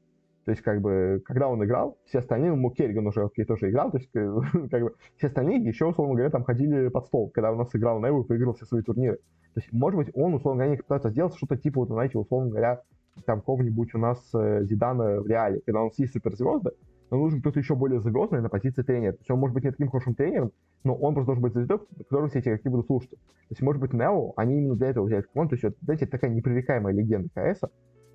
То 0.45 0.53
есть, 0.53 0.63
как 0.63 0.81
бы, 0.81 1.23
когда 1.25 1.49
он 1.49 1.63
играл, 1.65 1.99
все 2.07 2.21
остальные, 2.21 2.55
ну, 2.55 2.71
Керриган 2.71 3.07
уже 3.07 3.23
окей, 3.23 3.45
тоже 3.45 3.71
играл, 3.71 3.91
то 3.91 3.99
есть, 3.99 4.11
как 4.13 4.83
бы, 4.83 4.95
все 5.17 5.27
остальные 5.27 5.63
еще, 5.63 5.87
условно 5.87 6.15
говоря, 6.15 6.31
там 6.31 6.45
ходили 6.45 6.89
под 6.89 7.07
стол, 7.07 7.31
когда 7.31 7.53
у 7.53 7.57
нас 7.57 7.69
играл 7.75 8.01
Нео 8.01 8.23
и 8.23 8.27
выиграл 8.27 8.55
все 8.55 8.65
свои 8.65 8.83
турниры. 8.83 9.17
То 9.55 9.61
есть, 9.61 9.73
может 9.73 9.99
быть, 9.99 10.11
он, 10.15 10.35
условно 10.35 10.65
говоря, 10.65 10.79
пытается 10.79 11.11
сделать 11.11 11.35
что-то 11.35 11.57
типа, 11.57 11.81
вот, 11.81 11.89
знаете, 11.89 12.17
условно 12.19 12.51
говоря, 12.51 12.83
там 13.27 13.41
какого-нибудь 13.41 13.95
у 13.95 13.99
нас 13.99 14.19
э, 14.35 14.65
Зидана 14.65 15.21
в 15.21 15.27
реале, 15.27 15.61
когда 15.67 15.83
у 15.83 15.87
нас 15.87 15.99
есть 15.99 16.13
суперзвезды, 16.13 16.71
но 17.11 17.17
нужен 17.17 17.41
кто-то 17.41 17.59
еще 17.59 17.75
более 17.75 18.01
звездный 18.01 18.41
на 18.41 18.49
позиции 18.49 18.83
тренера. 18.83 19.13
То 19.13 19.19
есть 19.21 19.31
он 19.31 19.39
может 19.39 19.55
быть 19.55 19.65
не 19.65 19.71
таким 19.71 19.89
хорошим 19.89 20.15
тренером, 20.15 20.53
но 20.85 20.95
он 20.95 21.15
просто 21.15 21.27
должен 21.27 21.43
быть 21.43 21.53
звездой, 21.55 21.81
которого 21.97 22.29
все 22.29 22.41
эти 22.41 22.49
игроки 22.49 22.69
будут 22.69 22.87
слушаться. 22.87 23.17
То 23.17 23.51
есть, 23.51 23.63
может 23.63 23.81
быть, 23.81 23.93
Нео, 23.93 24.33
они 24.37 24.59
именно 24.59 24.77
для 24.77 24.89
этого 24.89 25.07
взяли 25.07 25.23
команду. 25.23 25.51
То 25.51 25.55
есть, 25.55 25.65
вот, 25.65 25.77
знаете, 25.83 26.07
такая 26.07 26.31
непререкаемая 26.31 26.93
легенда 26.93 27.29
КС, 27.35 27.61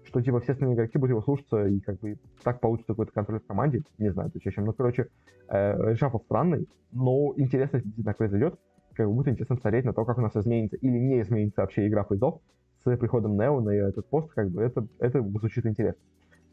что 0.06 0.22
типа 0.22 0.40
все 0.42 0.54
остальные 0.54 0.76
игроки 0.76 0.98
будут 0.98 1.12
его 1.12 1.22
слушаться, 1.22 1.66
и 1.66 1.80
как 1.80 2.00
бы 2.00 2.18
так 2.44 2.60
получится 2.60 2.94
какой-то 2.94 3.12
контроль 3.12 3.40
в 3.40 3.46
команде. 3.46 3.82
Не 3.98 4.12
знаю, 4.12 4.30
то 4.30 4.38
есть, 4.38 4.48
общем, 4.48 4.66
ну, 4.66 4.74
короче, 4.74 5.08
э, 5.50 5.92
решафл 5.92 6.20
странный, 6.20 6.68
но 6.92 7.34
интересно 7.38 7.80
действительно 7.80 8.14
произойдет. 8.14 8.60
Как 8.94 9.08
бы 9.08 9.14
будет 9.14 9.30
интересно 9.30 9.56
смотреть 9.56 9.86
на 9.86 9.94
то, 9.94 10.06
как 10.06 10.18
у 10.18 10.22
нас 10.22 10.36
изменится 10.36 10.78
или 10.78 10.98
не 11.00 11.22
изменится 11.22 11.62
вообще 11.62 11.88
игра 11.88 12.04
призов 12.04 12.42
с 12.84 12.98
приходом 12.98 13.38
Нео 13.38 13.62
на 13.62 13.72
этот 13.72 14.08
пост, 14.08 14.32
как 14.34 14.50
бы 14.50 14.62
это, 14.62 14.86
это 15.00 15.22
звучит 15.22 15.66
интересно. 15.66 16.00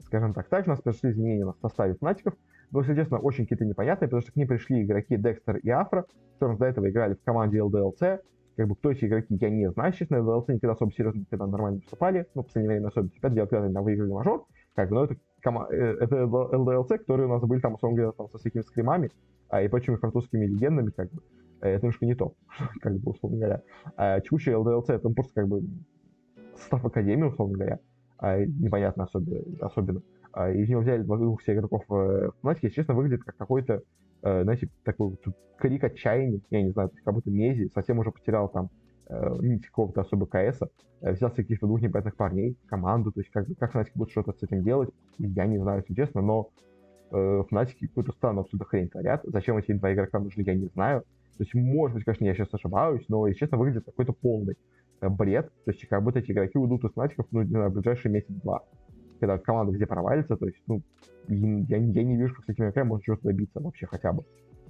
Скажем 0.05 0.35
так. 0.35 0.49
Также 0.49 0.71
у 0.71 0.75
нас 0.75 0.81
пришли 0.81 1.11
изменения 1.11 1.45
на 1.45 1.55
составе 1.61 1.95
фнатиков, 1.95 2.35
но, 2.71 2.81
естественно, 2.81 3.21
очень 3.21 3.45
какие-то 3.45 3.65
непонятные, 3.65 4.09
потому 4.09 4.23
что 4.23 4.33
к 4.33 4.37
ним 4.37 4.49
пришли 4.49 4.83
игроки 4.83 5.17
Декстер 5.17 5.57
и 5.57 5.69
Афро, 5.71 6.07
которые 6.35 6.59
до 6.59 6.67
этого 6.67 6.91
играли 6.91 7.15
в 7.15 7.23
команде 7.23 7.59
LDLC. 7.59 8.21
Как 8.57 8.69
бы 8.69 8.75
кто 8.77 8.91
эти 8.91 9.05
игроки, 9.07 9.37
я 9.41 9.51
не 9.51 9.71
знаю, 9.71 9.93
честно, 9.93 10.17
LDLC 10.17 10.55
никогда 10.55 10.73
особо 10.73 10.93
серьезно 10.93 11.21
никогда 11.21 11.47
нормально 11.47 11.77
не 11.77 11.81
выступали, 11.81 12.27
ну, 12.35 12.43
в 12.43 12.47
последнее 12.47 12.77
время 12.77 12.89
особенно, 12.89 13.11
теперь 13.11 13.33
делают 13.33 13.51
когда 13.51 13.81
выиграли 13.81 14.11
мажор, 14.11 14.47
как 14.75 14.89
бы, 14.91 14.95
но 14.97 15.05
это, 15.05 15.17
кома- 15.43 15.69
э, 15.71 15.97
это 16.01 16.17
LDLC, 16.17 16.99
которые 16.99 17.27
у 17.27 17.31
нас 17.31 17.43
были 17.43 17.61
там, 17.61 17.75
условно 17.75 17.97
говоря, 17.97 18.13
там, 18.13 18.29
со 18.29 18.39
всякими 18.39 18.63
скримами 18.63 19.11
а, 19.49 19.63
и 19.63 19.69
прочими 19.69 19.97
французскими 19.97 20.47
легендами, 20.47 20.91
как 20.91 21.11
бы, 21.11 21.23
э, 21.63 21.71
это 21.71 21.87
немножко 21.87 22.05
не 22.05 22.15
то, 22.15 22.35
как 22.81 22.99
бы, 22.99 23.13
условно 23.13 23.39
говоря. 23.39 23.63
А 23.97 24.21
текущий 24.21 24.51
LDLC, 24.51 24.93
это 24.93 25.09
просто, 25.09 25.33
как 25.35 25.49
бы, 25.49 25.63
состав 26.57 26.85
Академии, 26.85 27.25
условно 27.25 27.55
говоря, 27.57 27.79
а, 28.21 28.39
непонятно 28.45 29.05
особенно, 29.05 29.41
особенно. 29.61 30.03
А, 30.33 30.51
из 30.51 30.69
него 30.69 30.83
взяли 30.83 31.03
двух 31.03 31.41
все 31.41 31.55
игроков 31.55 31.85
в 31.89 32.33
Фнатике, 32.43 32.67
если 32.67 32.77
честно, 32.77 32.95
выглядит 32.95 33.25
как 33.25 33.37
какой-то, 33.37 33.83
э, 34.23 34.43
знаете, 34.43 34.69
такой 34.85 35.09
вот 35.09 35.35
крик 35.57 35.85
отчаяния, 35.85 36.41
я 36.51 36.63
не 36.63 36.71
знаю, 36.71 36.91
как 37.03 37.15
будто 37.15 37.31
Мези 37.31 37.71
совсем 37.75 37.99
уже 37.99 38.13
потерял 38.13 38.49
там 38.49 38.69
э, 39.09 39.37
нить 39.41 39.67
какого-то 39.67 40.03
особо 40.03 40.27
КСа, 40.27 40.69
э, 41.01 41.13
взял 41.13 41.31
каких-то 41.31 41.67
двух 41.67 41.81
непонятных 41.81 42.17
парней, 42.17 42.57
команду, 42.67 43.11
то 43.11 43.21
есть 43.21 43.33
как, 43.33 43.47
как 43.59 43.73
Фнатик 43.73 43.97
будет 43.97 44.11
что-то 44.11 44.33
с 44.35 44.43
этим 44.43 44.63
делать, 44.63 44.91
я 45.19 45.47
не 45.47 45.59
знаю, 45.59 45.81
если 45.81 45.95
честно, 45.95 46.21
но 46.21 46.51
э, 47.13 47.43
Фнатики 47.49 47.87
какую-то 47.87 48.13
странную 48.13 48.43
абсолютно 48.43 48.67
хрень 48.67 48.89
творят, 48.91 49.23
зачем 49.25 49.57
эти 49.57 49.73
два 49.73 49.93
игрока 49.95 50.19
нужны, 50.19 50.43
я 50.43 50.55
не 50.55 50.67
знаю, 50.67 51.05
то 51.41 51.45
есть, 51.45 51.55
может 51.55 51.95
быть, 51.95 52.05
конечно, 52.05 52.25
я 52.27 52.35
сейчас 52.35 52.53
ошибаюсь, 52.53 53.03
но, 53.09 53.27
если 53.27 53.41
честно, 53.41 53.57
выглядит 53.57 53.87
какой-то 53.87 54.13
полный 54.13 54.57
бред. 55.09 55.51
То 55.65 55.71
есть, 55.71 55.87
как 55.89 56.03
будто 56.03 56.19
эти 56.19 56.33
игроки 56.33 56.59
уйдут 56.59 56.85
из 56.85 56.93
Фнатиков, 56.93 57.27
ну, 57.31 57.43
не 57.43 57.51
знаю, 57.51 57.71
в 57.71 57.75
ближайшие 57.75 58.13
месяц-два. 58.13 58.63
Когда 59.19 59.39
команда 59.39 59.73
где 59.73 59.87
провалится, 59.87 60.37
то 60.37 60.47
есть, 60.47 60.63
ну, 60.67 60.83
я, 61.29 61.77
я 61.77 62.03
не 62.05 62.17
вижу, 62.17 62.35
как 62.35 62.45
с 62.45 62.49
этими 62.49 62.65
игроками 62.65 62.89
можно 62.89 63.05
чего-то 63.05 63.25
добиться 63.25 63.61
вообще 63.61 63.87
хотя 63.87 64.13
бы. 64.13 64.25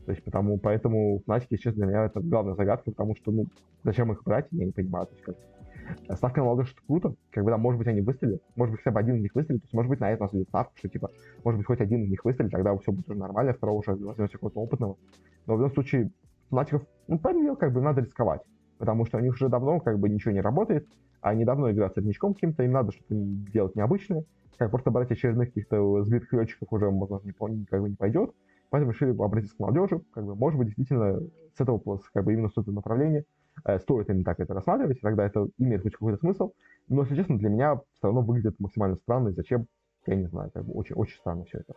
То 0.06 0.12
есть, 0.12 0.24
потому, 0.24 0.58
поэтому 0.58 1.20
Фнатики, 1.24 1.56
честно, 1.56 1.84
для 1.84 1.86
меня 1.86 2.04
это 2.06 2.20
главная 2.20 2.54
загадка, 2.54 2.90
потому 2.90 3.14
что, 3.16 3.30
ну, 3.30 3.46
зачем 3.84 4.12
их 4.12 4.22
брать, 4.24 4.46
я 4.50 4.64
не 4.64 4.72
понимаю. 4.72 5.06
То 5.06 5.12
есть, 5.12 5.24
как... 5.24 5.36
Ставка 6.16 6.40
на 6.40 6.46
молодежь 6.46 6.72
это 6.72 6.82
круто, 6.86 7.14
как 7.30 7.42
бы, 7.42 7.50
да, 7.50 7.56
может 7.56 7.78
быть, 7.78 7.88
они 7.88 8.00
выстрелят, 8.00 8.40
может 8.54 8.72
быть, 8.72 8.80
хотя 8.82 8.94
бы 8.94 9.00
один 9.00 9.16
из 9.16 9.22
них 9.22 9.34
выстрелит, 9.34 9.62
то 9.62 9.64
есть, 9.64 9.74
может 9.74 9.88
быть, 9.88 9.98
на 9.98 10.12
это 10.12 10.22
у 10.22 10.26
нас 10.26 10.32
будет 10.32 10.48
ставка, 10.48 10.72
что, 10.76 10.88
типа, 10.88 11.10
может 11.42 11.58
быть, 11.58 11.66
хоть 11.66 11.80
один 11.80 12.04
из 12.04 12.10
них 12.10 12.24
выстрелит, 12.24 12.52
тогда 12.52 12.76
все 12.76 12.92
будет 12.92 13.08
уже 13.08 13.18
нормально, 13.18 13.52
второго 13.54 13.78
уже 13.78 13.96
возьмете 13.96 14.34
какого-то 14.34 14.60
опытного. 14.60 14.96
Но 15.46 15.56
в 15.56 15.58
любом 15.58 15.72
случае, 15.72 16.10
Фнатиков, 16.48 16.82
ну, 17.08 17.18
понял, 17.18 17.56
как 17.56 17.72
бы, 17.72 17.80
надо 17.80 18.02
рисковать 18.02 18.42
потому 18.80 19.04
что 19.04 19.18
у 19.18 19.20
них 19.20 19.34
уже 19.34 19.50
давно 19.50 19.78
как 19.78 19.98
бы 19.98 20.08
ничего 20.08 20.32
не 20.32 20.40
работает, 20.40 20.88
а 21.20 21.30
они 21.30 21.44
давно 21.44 21.70
играют 21.70 21.92
с 21.92 21.94
среднячком 21.96 22.32
каким-то, 22.32 22.62
им 22.62 22.72
надо 22.72 22.92
что-то 22.92 23.14
делать 23.14 23.76
необычное, 23.76 24.24
как 24.56 24.70
просто 24.70 24.90
брать 24.90 25.10
очередных 25.10 25.48
каких-то 25.48 26.02
сбитых 26.02 26.32
летчиков 26.32 26.72
уже, 26.72 26.86
возможно, 26.86 27.26
не, 27.26 27.66
как 27.66 27.82
бы 27.82 27.90
не 27.90 27.96
пойдет, 27.96 28.34
поэтому 28.70 28.92
решили 28.92 29.10
обратиться 29.10 29.54
к 29.54 29.58
молодежи, 29.60 30.00
как 30.14 30.24
бы, 30.24 30.34
может 30.34 30.58
быть, 30.58 30.68
действительно, 30.68 31.20
с 31.54 31.60
этого 31.60 32.00
как 32.14 32.24
бы 32.24 32.32
именно 32.32 32.48
с 32.48 32.56
этого 32.56 32.74
направления 32.74 33.24
э, 33.66 33.78
стоит 33.80 34.08
именно 34.08 34.24
так 34.24 34.40
это 34.40 34.54
рассматривать, 34.54 34.96
и 34.96 35.00
тогда 35.00 35.26
это 35.26 35.46
имеет 35.58 35.82
хоть 35.82 35.92
какой-то 35.92 36.18
смысл, 36.18 36.52
но, 36.88 37.02
если 37.02 37.16
честно, 37.16 37.36
для 37.38 37.50
меня 37.50 37.76
все 37.76 38.06
равно 38.06 38.22
выглядит 38.22 38.58
максимально 38.58 38.96
странно, 38.96 39.28
и 39.28 39.32
зачем, 39.32 39.66
я 40.06 40.14
не 40.14 40.26
знаю, 40.26 40.50
как 40.54 40.64
бы 40.64 40.72
очень, 40.72 40.94
очень 40.94 41.18
странно 41.18 41.44
все 41.44 41.58
это. 41.58 41.74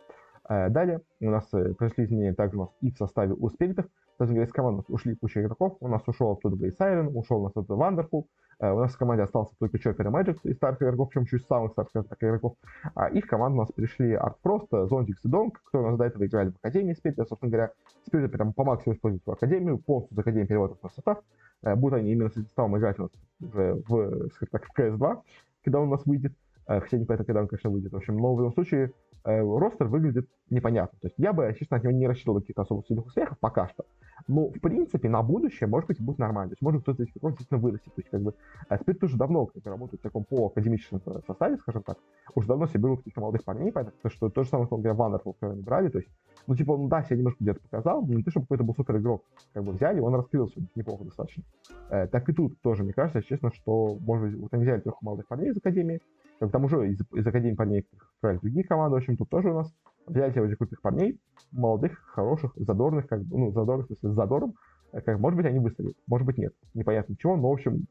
Э, 0.48 0.70
далее 0.70 1.02
у 1.20 1.28
нас 1.28 1.46
э, 1.52 1.74
произошли 1.74 2.06
изменения 2.06 2.32
также 2.32 2.56
у 2.56 2.60
нас 2.62 2.70
и 2.80 2.90
в 2.90 2.96
составе 2.96 3.34
у 3.34 3.50
спиритов, 3.50 3.84
даже 4.18 4.34
из 4.42 4.52
команды 4.52 4.82
ушли 4.88 5.14
куча 5.14 5.42
игроков. 5.42 5.76
У 5.80 5.88
нас 5.88 6.02
ушел 6.06 6.32
оттуда 6.32 6.56
Блейз 6.56 6.76
Сайрен, 6.76 7.16
ушел 7.16 7.40
у 7.40 7.44
нас 7.44 7.52
оттуда 7.52 7.74
Вандерфул. 7.74 8.28
Uh, 8.60 8.72
у 8.72 8.78
нас 8.78 8.94
в 8.94 8.98
команде 8.98 9.24
остался 9.24 9.52
только 9.58 9.80
Чоппер 9.80 10.06
и 10.06 10.10
Мэджик 10.10 10.38
из 10.44 10.56
старых 10.56 10.80
игроков, 10.80 11.08
причем 11.08 11.26
чуть 11.26 11.44
самых 11.46 11.72
старых 11.72 11.90
игроков. 12.20 12.54
А 12.94 13.08
их 13.08 13.26
команду 13.26 13.58
у 13.58 13.60
нас 13.62 13.72
пришли 13.72 14.14
Арт 14.14 14.38
Просто, 14.42 14.86
Зонтикс 14.86 15.24
и 15.24 15.28
Донг, 15.28 15.60
которые 15.64 15.88
у 15.88 15.90
нас 15.90 15.98
до 15.98 16.04
этого 16.04 16.24
играли 16.24 16.50
в 16.50 16.56
Академии 16.58 16.94
Спирит. 16.94 17.16
Собственно 17.16 17.50
говоря, 17.50 17.72
Спирит 18.06 18.30
прям 18.30 18.52
по 18.52 18.64
максимуму 18.64 18.96
используют 18.96 19.24
свою 19.24 19.36
Академию, 19.36 19.78
полностью 19.78 20.14
из 20.14 20.18
Академии 20.20 20.46
переводят 20.46 20.82
на 20.82 20.88
состав. 20.90 21.18
Uh, 21.64 21.74
будут 21.74 21.98
они 21.98 22.12
именно 22.12 22.28
с 22.28 22.32
этим 22.32 22.44
составом 22.44 22.78
играть 22.78 22.98
у 23.00 23.02
нас 23.02 23.10
уже 23.40 23.82
в, 23.88 24.28
так, 24.52 24.66
в 24.66 24.78
CS2, 24.78 25.22
когда 25.64 25.80
он 25.80 25.88
у 25.88 25.90
нас 25.90 26.06
выйдет. 26.06 26.32
Uh, 26.66 26.80
хотя 26.80 26.96
непонятно, 26.96 27.26
когда 27.26 27.40
он, 27.42 27.48
конечно, 27.48 27.70
выйдет. 27.70 27.92
В 27.92 27.96
общем, 27.96 28.16
но 28.16 28.34
в 28.34 28.38
любом 28.38 28.54
случае, 28.54 28.92
э, 29.24 29.40
ростер 29.40 29.86
выглядит 29.86 30.28
непонятно. 30.50 30.98
То 31.00 31.08
есть 31.08 31.18
я 31.18 31.32
бы, 31.32 31.54
честно, 31.58 31.76
от 31.76 31.84
него 31.84 31.92
не 31.92 32.06
рассчитывал 32.06 32.40
каких-то 32.40 32.62
особо 32.62 32.82
сильных 32.84 33.06
успехов 33.06 33.38
пока 33.38 33.68
что. 33.68 33.84
Но, 34.28 34.48
в 34.48 34.60
принципе, 34.60 35.08
на 35.08 35.22
будущее, 35.22 35.68
может 35.68 35.88
быть, 35.88 36.00
будет 36.00 36.18
нормально. 36.18 36.50
То 36.50 36.52
есть, 36.54 36.62
может, 36.62 36.82
кто-то 36.82 37.02
из 37.02 37.10
игроков 37.10 37.32
действительно 37.32 37.60
вырастет. 37.60 37.94
То 37.94 38.00
есть, 38.00 38.10
как 38.10 38.22
бы, 38.22 38.34
а 38.68 38.78
Спирит 38.78 39.00
тоже 39.00 39.16
давно 39.16 39.46
как 39.46 39.66
работает 39.66 40.00
в 40.00 40.02
таком 40.02 40.24
полуакадемическом 40.24 41.00
составе, 41.26 41.56
скажем 41.58 41.82
так. 41.82 41.98
Уже 42.34 42.48
давно 42.48 42.66
себе 42.66 42.80
берут 42.80 43.00
каких-то 43.00 43.20
молодых 43.20 43.44
парней, 43.44 43.72
поэтому 43.72 43.96
что 44.06 44.30
то 44.30 44.42
же 44.44 44.48
самое, 44.48 44.66
что, 44.66 44.76
например, 44.76 44.96
Вандерфул, 44.96 45.34
который 45.34 45.54
они 45.54 45.62
брали. 45.62 45.88
То 45.88 45.98
есть, 45.98 46.10
ну, 46.46 46.56
типа, 46.56 46.72
он, 46.72 46.88
да, 46.88 47.02
себя 47.02 47.16
немножко 47.16 47.38
где-то 47.40 47.60
показал, 47.60 48.02
но 48.06 48.14
не 48.14 48.22
то, 48.22 48.30
чтобы 48.30 48.46
какой-то 48.46 48.64
был 48.64 48.74
супер 48.74 48.98
игрок. 48.98 49.24
Как 49.52 49.64
бы 49.64 49.72
взяли, 49.72 50.00
он 50.00 50.14
раскрылся 50.14 50.60
неплохо 50.74 51.04
достаточно. 51.04 51.42
Э, 51.90 52.06
так 52.06 52.28
и 52.28 52.32
тут 52.32 52.60
тоже, 52.62 52.84
мне 52.84 52.92
кажется, 52.92 53.22
честно, 53.22 53.52
что, 53.52 53.98
может 54.00 54.30
быть, 54.30 54.40
вот 54.40 54.54
они 54.54 54.62
взяли 54.62 54.80
трех 54.80 55.00
молодых 55.02 55.26
парней 55.26 55.50
из 55.50 55.56
Академии, 55.56 56.00
к 56.48 56.52
тому 56.52 56.68
же 56.68 56.90
из, 56.90 57.00
из 57.12 57.26
Академии 57.26 57.54
парней 57.54 57.86
брали 58.22 58.38
другие 58.38 58.64
команды, 58.64 58.94
в 58.94 58.98
общем, 58.98 59.16
тут 59.16 59.28
тоже 59.28 59.50
у 59.50 59.54
нас 59.54 59.74
взяли 60.06 60.32
себе 60.32 60.42
очень 60.42 60.56
крутых 60.56 60.80
парней, 60.82 61.20
молодых, 61.52 61.98
хороших, 62.06 62.52
задорных, 62.56 63.06
как 63.06 63.20
ну, 63.30 63.52
задорных, 63.52 63.86
в 63.86 63.88
смысле, 63.88 64.10
с 64.10 64.14
задором, 64.14 64.54
э, 64.92 65.00
как, 65.00 65.18
может 65.18 65.36
быть, 65.36 65.46
они 65.46 65.58
выстрелят, 65.58 65.94
может 66.06 66.26
быть, 66.26 66.38
нет, 66.38 66.52
непонятно 66.74 67.16
чего, 67.16 67.36
но, 67.36 67.48
в 67.48 67.52
общем, 67.52 67.86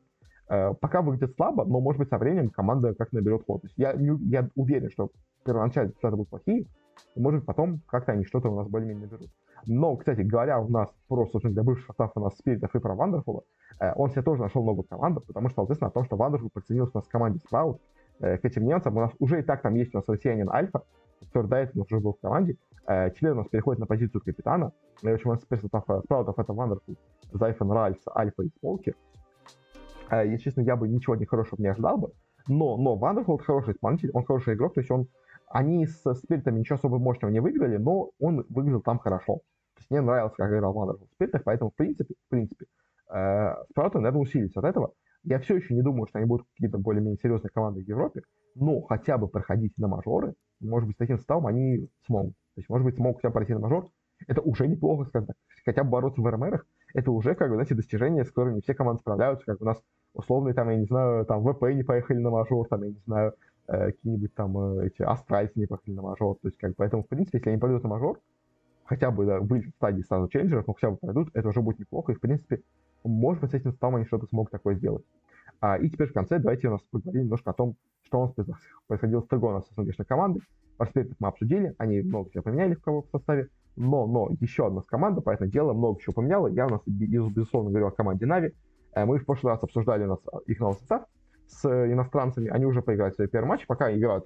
э, 0.49 0.73
пока 0.79 1.01
выглядит 1.01 1.35
слабо, 1.35 1.65
но, 1.65 1.79
может 1.79 1.99
быть, 1.99 2.09
со 2.09 2.17
временем 2.17 2.49
команда 2.49 2.93
как 2.93 3.11
наберет 3.11 3.43
ход. 3.45 3.63
Я, 3.77 3.93
я 3.93 4.49
уверен, 4.55 4.89
что 4.89 5.09
первоначально 5.45 5.89
результаты 5.89 6.15
будут 6.15 6.29
плохие, 6.29 6.65
и, 7.15 7.19
может 7.19 7.41
быть, 7.41 7.47
потом 7.47 7.81
как-то 7.87 8.11
они 8.11 8.25
что-то 8.25 8.49
у 8.49 8.55
нас 8.55 8.67
более-менее 8.67 9.07
наберут. 9.07 9.29
Но, 9.65 9.95
кстати, 9.95 10.21
говоря 10.21 10.59
у 10.59 10.67
нас 10.69 10.89
про, 11.07 11.25
собственно, 11.27 11.53
для 11.53 11.63
бывших 11.63 11.87
состав 11.87 12.11
у 12.15 12.19
нас 12.19 12.35
Спиритов 12.37 12.75
и 12.75 12.79
про 12.79 12.95
Вандерфула, 12.95 13.43
э, 13.79 13.93
он 13.95 14.09
себе 14.11 14.21
тоже 14.21 14.41
нашел 14.41 14.63
новую 14.63 14.83
команду, 14.83 15.21
потому 15.25 15.49
что, 15.49 15.61
соответственно, 15.61 15.89
о 15.89 15.93
том, 15.93 16.05
что 16.05 16.17
Вандерфул 16.17 16.49
подценился 16.53 16.91
у 16.95 16.97
нас 16.97 17.05
в 17.05 17.09
команде 17.09 17.39
Спраут, 17.39 17.81
э, 18.19 18.37
к 18.37 18.45
этим 18.45 18.65
немцам, 18.65 18.97
у 18.97 19.01
нас 19.01 19.11
уже 19.19 19.39
и 19.39 19.43
так 19.43 19.61
там 19.61 19.75
есть 19.75 19.93
у 19.93 19.97
нас 19.97 20.07
россиянин 20.07 20.49
Альфа, 20.49 20.83
который 21.19 21.47
до 21.47 21.57
этого 21.57 21.83
уже 21.83 21.99
был 21.99 22.13
в 22.13 22.19
команде. 22.19 22.57
Э, 22.87 23.11
член 23.11 23.33
у 23.33 23.41
нас 23.41 23.47
переходит 23.47 23.79
на 23.79 23.85
позицию 23.85 24.21
капитана. 24.21 24.71
И, 25.01 25.07
в 25.07 25.13
общем, 25.13 25.29
у 25.29 25.33
нас 25.33 25.41
теперь 25.41 25.59
Спраутов 25.59 26.37
это 26.37 26.53
Вандерфул, 26.53 26.95
Зайфен, 27.31 27.71
Ральс, 27.71 28.01
Альфа 28.15 28.43
и 28.43 28.49
Смолки. 28.59 28.95
Э, 30.09 30.27
если 30.27 30.45
честно, 30.45 30.61
я 30.61 30.75
бы 30.75 30.87
ничего 30.87 31.15
не 31.15 31.25
хорошего 31.25 31.61
не 31.61 31.67
ожидал 31.67 31.97
бы. 31.97 32.11
Но, 32.47 32.77
но 32.77 32.95
Вандерфул 32.95 33.37
хороший 33.37 33.73
исполнитель, 33.73 34.11
он 34.13 34.25
хороший 34.25 34.55
игрок, 34.55 34.73
то 34.73 34.81
есть 34.81 34.91
он 34.91 35.07
они 35.53 35.85
с 35.85 36.13
спиритами 36.15 36.59
ничего 36.59 36.77
особо 36.77 36.97
мощного 36.97 37.31
не 37.31 37.39
выиграли, 37.39 37.77
но 37.77 38.09
он 38.19 38.43
выглядел 38.49 38.81
там 38.81 38.97
хорошо. 38.97 39.35
То 39.75 39.79
есть 39.79 39.91
мне 39.91 40.01
нравилось, 40.01 40.33
как 40.35 40.51
играл 40.51 40.73
Вандерфул 40.73 41.07
в 41.07 41.13
спиритах, 41.13 41.43
поэтому, 41.43 41.69
в 41.69 41.75
принципе, 41.75 42.15
в 42.25 42.29
принципе, 42.29 42.65
э, 43.13 43.55
Спрауты, 43.69 43.99
наверное, 43.99 44.21
усилились 44.21 44.55
от 44.57 44.65
этого. 44.65 44.93
Я 45.23 45.39
все 45.39 45.55
еще 45.55 45.73
не 45.73 45.81
думаю, 45.81 46.07
что 46.07 46.19
они 46.19 46.27
будут 46.27 46.47
какие-то 46.53 46.77
более-менее 46.77 47.17
серьезные 47.21 47.49
команды 47.49 47.81
в 47.81 47.87
Европе, 47.87 48.23
но 48.55 48.81
хотя 48.81 49.17
бы 49.17 49.27
проходить 49.27 49.77
на 49.77 49.87
мажоры, 49.87 50.33
может 50.59 50.87
быть, 50.87 50.97
с 50.97 50.99
таким 50.99 51.17
составом 51.17 51.47
они 51.47 51.87
смогут. 52.05 52.33
То 52.55 52.59
есть, 52.59 52.69
может 52.69 52.85
быть, 52.85 52.95
смогут 52.95 53.17
хотя 53.17 53.29
бы 53.29 53.33
пройти 53.33 53.53
на 53.53 53.59
мажор. 53.59 53.89
Это 54.27 54.41
уже 54.41 54.67
неплохо, 54.67 55.05
скажем 55.05 55.27
так. 55.27 55.37
Хотя 55.65 55.83
бы 55.83 55.89
бороться 55.89 56.21
в 56.21 56.25
РМРах, 56.25 56.65
это 56.93 57.11
уже, 57.11 57.35
как 57.35 57.49
бы, 57.49 57.55
знаете, 57.55 57.75
достижение, 57.75 58.25
с 58.25 58.29
которыми 58.29 58.61
все 58.61 58.73
команды 58.73 58.99
справляются. 58.99 59.45
Как 59.45 59.61
у 59.61 59.65
нас 59.65 59.81
условные, 60.13 60.53
там, 60.53 60.69
я 60.69 60.77
не 60.77 60.85
знаю, 60.85 61.25
там, 61.25 61.43
ВП 61.43 61.63
не 61.73 61.83
поехали 61.83 62.17
на 62.19 62.29
мажор, 62.29 62.67
там, 62.67 62.83
я 62.83 62.89
не 62.89 63.01
знаю, 63.05 63.33
э, 63.67 63.91
какие-нибудь 63.91 64.33
там 64.35 64.57
э, 64.57 64.87
эти 64.87 65.01
астральцы 65.01 65.59
не 65.59 65.65
пошли 65.65 65.93
на 65.93 66.01
мажор. 66.01 66.37
То 66.41 66.49
есть, 66.49 66.57
как, 66.57 66.75
поэтому, 66.75 67.03
в 67.03 67.07
принципе, 67.07 67.39
если 67.39 67.49
они 67.49 67.59
пойдут 67.59 67.83
на 67.83 67.89
мажор, 67.89 68.19
хотя 68.85 69.11
бы 69.11 69.25
да, 69.25 69.39
в 69.39 69.71
стадии 69.77 70.01
сразу 70.03 70.27
челленджеров, 70.27 70.67
но 70.67 70.73
хотя 70.73 70.91
бы 70.91 70.97
пройдут, 70.97 71.29
это 71.33 71.47
уже 71.47 71.61
будет 71.61 71.79
неплохо. 71.79 72.11
И, 72.11 72.15
в 72.15 72.19
принципе, 72.19 72.61
может 73.03 73.41
быть, 73.41 73.51
с 73.51 73.53
этим 73.53 73.71
составом 73.71 73.95
они 73.95 74.05
что-то 74.05 74.27
смогут 74.27 74.51
такое 74.51 74.75
сделать. 74.75 75.03
А, 75.61 75.77
и 75.77 75.89
теперь 75.89 76.09
в 76.09 76.13
конце 76.13 76.39
давайте 76.39 76.67
у 76.67 76.71
нас 76.71 76.81
поговорим 76.91 77.23
немножко 77.23 77.51
о 77.51 77.53
том, 77.53 77.75
что 78.03 78.19
у 78.19 78.25
нас 78.25 78.33
происходило 78.87 79.21
с 79.21 79.33
у 79.33 79.51
нас 79.51 79.65
СНГшной 79.75 80.05
командой. 80.05 80.41
Проспект 80.77 81.15
мы 81.19 81.27
обсудили, 81.27 81.75
они 81.77 82.01
много 82.01 82.31
чего 82.31 82.43
поменяли 82.43 82.75
в 82.75 82.81
кого 82.81 83.03
в 83.03 83.09
составе, 83.09 83.47
но, 83.75 84.07
но 84.07 84.29
еще 84.39 84.67
одна 84.67 84.81
команда, 84.81 85.21
поэтому 85.21 85.49
дело 85.49 85.73
много 85.73 86.01
чего 86.01 86.13
поменяла. 86.13 86.47
Я 86.47 86.67
у 86.67 86.69
нас, 86.69 86.81
безусловно, 86.85 87.69
говорю 87.69 87.87
о 87.87 87.91
команде 87.91 88.25
Нави. 88.25 88.53
Э, 88.93 89.05
мы 89.05 89.19
в 89.19 89.25
прошлый 89.25 89.53
раз 89.53 89.63
обсуждали 89.63 90.03
у 90.03 90.07
нас 90.07 90.19
их 90.47 90.59
новый 90.59 90.75
состав 90.75 91.05
с 91.47 91.65
иностранцами, 91.65 92.49
они 92.49 92.65
уже 92.65 92.81
поиграли 92.81 93.11
свой 93.11 93.27
первый 93.27 93.47
матч, 93.47 93.67
пока 93.67 93.95
играют 93.95 94.25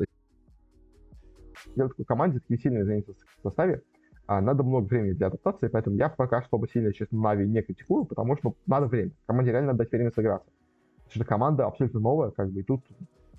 делать 1.76 1.92
такой 1.92 2.06
команде 2.06 2.40
такие 2.40 2.60
сильные 2.60 2.84
изменения 2.84 3.06
в 3.08 3.42
составе, 3.42 3.82
а 4.28 4.42
надо 4.42 4.64
много 4.64 4.86
времени 4.86 5.14
для 5.14 5.28
адаптации, 5.28 5.70
поэтому 5.70 5.96
я 5.96 6.10
пока 6.10 6.44
что 6.44 6.62
сильно, 6.68 6.94
честно, 6.94 7.20
Нави 7.20 7.48
не 7.48 7.62
критикую, 7.62 8.06
потому 8.06 8.38
что 8.38 8.56
надо 8.68 8.88
время. 8.88 9.12
Команде 9.26 9.52
реально 9.52 9.68
надо 9.68 9.80
дать 9.80 9.92
время 9.92 10.12
сыграться. 10.12 10.50
Потому 10.98 11.12
что 11.12 11.26
команда 11.26 11.66
абсолютно 11.66 12.00
новая, 12.02 12.32
как 12.32 12.52
бы, 12.52 12.60
и 12.60 12.64
тут 12.64 12.84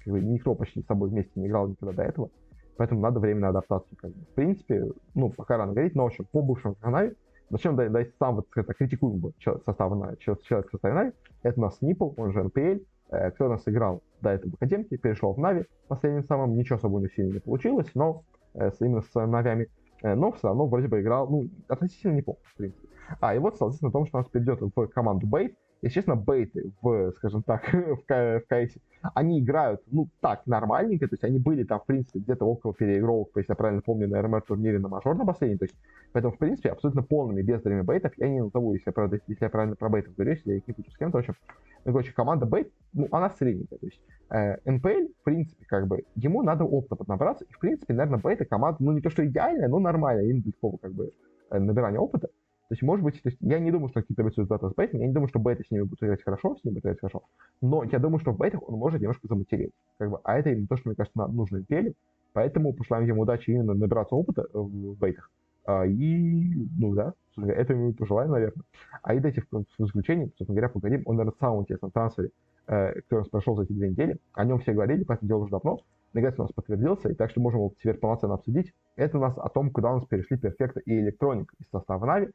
как 0.02 0.12
бы, 0.12 0.20
никто 0.20 0.54
почти 0.54 0.82
с 0.82 0.86
собой 0.86 1.10
вместе 1.10 1.30
не 1.34 1.46
играл 1.46 1.68
никогда 1.68 1.94
до 1.94 2.02
этого, 2.02 2.30
поэтому 2.78 3.02
надо 3.02 3.20
время 3.20 3.40
на 3.40 3.48
адаптацию. 3.50 3.98
Как 3.98 4.10
бы. 4.10 4.20
В 4.22 4.34
принципе, 4.34 4.86
ну, 5.14 5.28
пока 5.28 5.58
рано 5.58 5.72
говорить, 5.72 5.94
но, 5.94 6.04
в 6.04 6.06
общем, 6.06 6.26
по 6.32 6.40
бывшему 6.40 6.76
Нави, 6.82 7.12
начнем 7.50 7.76
дать, 7.76 7.92
дать 7.92 8.14
сам 8.18 8.36
вот 8.36 8.46
это 8.56 8.72
критикуем 8.72 9.22
состав 9.66 9.94
Нави, 9.94 10.16
человек 10.18 10.68
в 10.68 10.70
составе 10.70 10.94
Нави, 10.94 11.12
это 11.42 11.60
у 11.60 11.64
нас 11.64 11.82
Нипл, 11.82 12.12
он 12.16 12.32
же 12.32 12.44
НПЛ, 12.44 12.82
э, 13.10 13.30
кто 13.32 13.44
у 13.44 13.48
нас 13.50 13.62
играл 13.66 14.02
до 14.22 14.30
этого 14.30 14.52
в 14.52 14.54
Академке, 14.54 14.96
перешел 14.96 15.34
в 15.34 15.38
Нави, 15.38 15.66
последним 15.88 16.24
самым, 16.24 16.56
ничего 16.56 16.76
особо 16.76 16.96
у 16.96 17.08
сильно 17.08 17.34
не 17.34 17.40
получилось, 17.40 17.90
но 17.94 18.24
э, 18.54 18.70
именно 18.80 19.02
с 19.02 19.14
Навями, 19.14 19.68
но 20.02 20.32
все 20.32 20.48
равно 20.48 20.66
вроде 20.66 20.88
бы 20.88 21.00
играл, 21.00 21.28
ну, 21.28 21.48
относительно 21.68 22.14
неплохо, 22.14 22.40
в 22.44 22.56
принципе. 22.56 22.88
А, 23.20 23.34
и 23.34 23.38
вот, 23.38 23.56
соответственно, 23.56 23.90
что 23.90 24.18
у 24.18 24.20
нас 24.20 24.28
перейдет 24.28 24.60
в 24.60 24.86
команду 24.88 25.26
Бейт, 25.26 25.56
Естественно, 25.80 26.16
бейты 26.16 26.72
в, 26.82 27.12
скажем 27.12 27.42
так, 27.42 27.62
в, 27.72 28.02
в 28.06 28.40
КС, 28.48 28.76
они 29.14 29.40
играют, 29.40 29.80
ну, 29.86 30.08
так, 30.20 30.46
нормальненько, 30.46 31.06
то 31.06 31.14
есть 31.14 31.24
они 31.24 31.38
были 31.38 31.62
там, 31.62 31.80
в 31.80 31.86
принципе, 31.86 32.18
где-то 32.18 32.44
около 32.44 32.74
переигровок, 32.74 33.30
если 33.36 33.52
я 33.52 33.56
правильно 33.56 33.80
помню, 33.80 34.08
на 34.08 34.20
РМР 34.20 34.42
турнире 34.42 34.80
на 34.80 34.88
мажор 34.88 35.16
на 35.16 35.24
последний, 35.24 35.56
то 35.56 35.66
есть, 35.66 35.76
поэтому, 36.12 36.34
в 36.34 36.38
принципе, 36.38 36.70
абсолютно 36.70 37.02
полными 37.02 37.42
бездарями 37.42 37.82
бейтов 37.82 38.12
я 38.16 38.28
не 38.28 38.42
назову, 38.42 38.74
если 38.74 38.88
я, 38.88 38.92
правда, 38.92 39.20
если 39.28 39.44
я 39.44 39.50
правильно 39.50 39.76
про 39.76 39.88
бейтов 39.88 40.16
говорю, 40.16 40.32
если 40.32 40.50
я 40.50 40.56
их 40.56 40.66
не 40.66 40.74
путаю 40.74 40.92
с 40.92 40.98
кем-то, 40.98 41.18
в 41.18 41.20
общем, 41.20 41.36
ну, 41.84 41.92
короче, 41.92 42.12
команда 42.12 42.46
бейт, 42.46 42.72
ну, 42.92 43.06
она 43.12 43.30
средненькая, 43.30 43.78
то 43.78 43.86
есть, 43.86 44.00
э, 44.30 44.56
НПЛ, 44.68 45.12
в 45.20 45.24
принципе, 45.24 45.64
как 45.66 45.86
бы, 45.86 46.02
ему 46.16 46.42
надо 46.42 46.64
опыта 46.64 46.96
поднабраться, 46.96 47.44
и, 47.44 47.52
в 47.52 47.58
принципе, 47.60 47.94
наверное, 47.94 48.18
бейта 48.18 48.44
команда, 48.44 48.82
ну, 48.82 48.92
не 48.92 49.00
то, 49.00 49.10
что 49.10 49.24
идеальная, 49.24 49.68
но 49.68 49.78
нормальная, 49.78 50.24
им 50.24 50.40
для 50.40 50.50
такого, 50.50 50.76
как 50.78 50.92
бы, 50.92 51.12
э, 51.50 51.58
набирания 51.58 52.00
опыта, 52.00 52.30
то 52.68 52.74
есть, 52.74 52.82
может 52.82 53.02
быть, 53.02 53.14
то 53.22 53.28
есть, 53.30 53.38
я 53.40 53.58
не 53.58 53.70
думаю, 53.70 53.88
что 53.88 54.02
какие-то 54.02 54.22
беты 54.22 54.44
с 54.44 54.74
бейтом, 54.74 55.00
я 55.00 55.06
не 55.06 55.12
думаю, 55.12 55.28
что 55.28 55.38
беты 55.38 55.64
с 55.64 55.70
ними 55.70 55.82
будут 55.82 56.02
играть 56.02 56.22
хорошо, 56.22 56.56
с 56.56 56.64
ними 56.64 56.74
будут 56.74 56.84
играть 56.84 57.00
хорошо, 57.00 57.22
но 57.62 57.82
я 57.84 57.98
думаю, 57.98 58.20
что 58.20 58.32
в 58.32 58.38
бейтах 58.38 58.68
он 58.68 58.74
может 58.74 59.00
немножко 59.00 59.26
заматереть. 59.26 59.72
Как 59.96 60.10
бы, 60.10 60.20
а 60.22 60.38
это 60.38 60.50
именно 60.50 60.66
то, 60.66 60.76
что, 60.76 60.88
мне 60.88 60.96
кажется, 60.96 61.26
нужно 61.28 61.58
Импеле, 61.58 61.94
поэтому 62.34 62.74
пожелаем 62.74 63.06
ему 63.06 63.22
удачи 63.22 63.50
именно 63.50 63.72
набираться 63.72 64.14
опыта 64.14 64.46
в 64.52 64.98
бейтах. 64.98 65.30
А, 65.64 65.86
и, 65.86 66.66
ну 66.78 66.94
да, 66.94 67.14
это 67.36 67.72
ему 67.72 67.92
пожелаем, 67.92 68.30
наверное. 68.30 68.64
А 69.02 69.14
и 69.14 69.20
дайте 69.20 69.42
в, 69.50 69.64
заключение, 69.78 70.28
собственно 70.36 70.54
говоря, 70.54 70.68
поговорим 70.68 71.02
о, 71.04 71.12
наверное, 71.12 71.34
самом 71.38 71.60
интересном 71.62 71.90
трансфере, 71.90 72.30
э, 72.66 72.94
который 73.02 73.18
у 73.18 73.20
нас 73.20 73.28
прошел 73.28 73.56
за 73.56 73.64
эти 73.64 73.72
две 73.72 73.90
недели. 73.90 74.18
О 74.32 74.44
нем 74.44 74.60
все 74.60 74.72
говорили, 74.72 75.04
поэтому 75.04 75.28
дело 75.28 75.40
уже 75.40 75.50
давно. 75.50 75.80
Наконец 76.14 76.38
у 76.38 76.42
нас 76.42 76.52
подтвердился, 76.52 77.10
и 77.10 77.14
так 77.14 77.30
что 77.30 77.40
можем 77.40 77.60
его 77.60 77.72
теперь 77.78 77.98
полноценно 77.98 78.34
обсудить. 78.34 78.72
Это 78.96 79.18
у 79.18 79.20
нас 79.20 79.36
о 79.36 79.48
том, 79.50 79.70
куда 79.70 79.92
у 79.92 79.96
нас 79.96 80.06
перешли 80.06 80.38
Перфекта 80.38 80.80
и 80.80 81.00
Электроник 81.00 81.52
из 81.60 81.68
состава 81.70 82.06
Нави. 82.06 82.28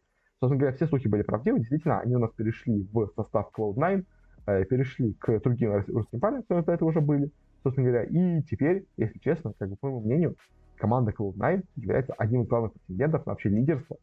Собственно 0.44 0.60
говоря, 0.60 0.76
все 0.76 0.88
слухи 0.88 1.08
были 1.08 1.22
правдивы. 1.22 1.60
Действительно, 1.60 2.02
они 2.02 2.18
у 2.18 2.20
нас 2.20 2.30
перешли 2.32 2.86
в 2.92 3.08
состав 3.16 3.50
Cloud9, 3.58 4.04
э, 4.48 4.66
перешли 4.66 5.14
к 5.14 5.40
другим 5.40 5.82
русским 5.88 6.20
парням, 6.20 6.42
которые 6.42 6.66
до 6.66 6.74
этого 6.74 6.90
уже 6.90 7.00
были, 7.00 7.32
собственно 7.64 7.88
говоря. 7.88 8.04
И 8.04 8.42
теперь, 8.42 8.86
если 8.98 9.20
честно, 9.20 9.54
как 9.58 9.70
бы, 9.70 9.78
по 9.78 9.88
моему 9.88 10.02
мнению, 10.02 10.36
команда 10.76 11.14
Cloud9 11.18 11.64
является 11.78 12.12
одним 12.18 12.42
из 12.42 12.50
главных 12.50 12.74
претендентов 12.74 13.26
на 13.26 13.30
вообще 13.30 13.48
лидерство. 13.48 13.96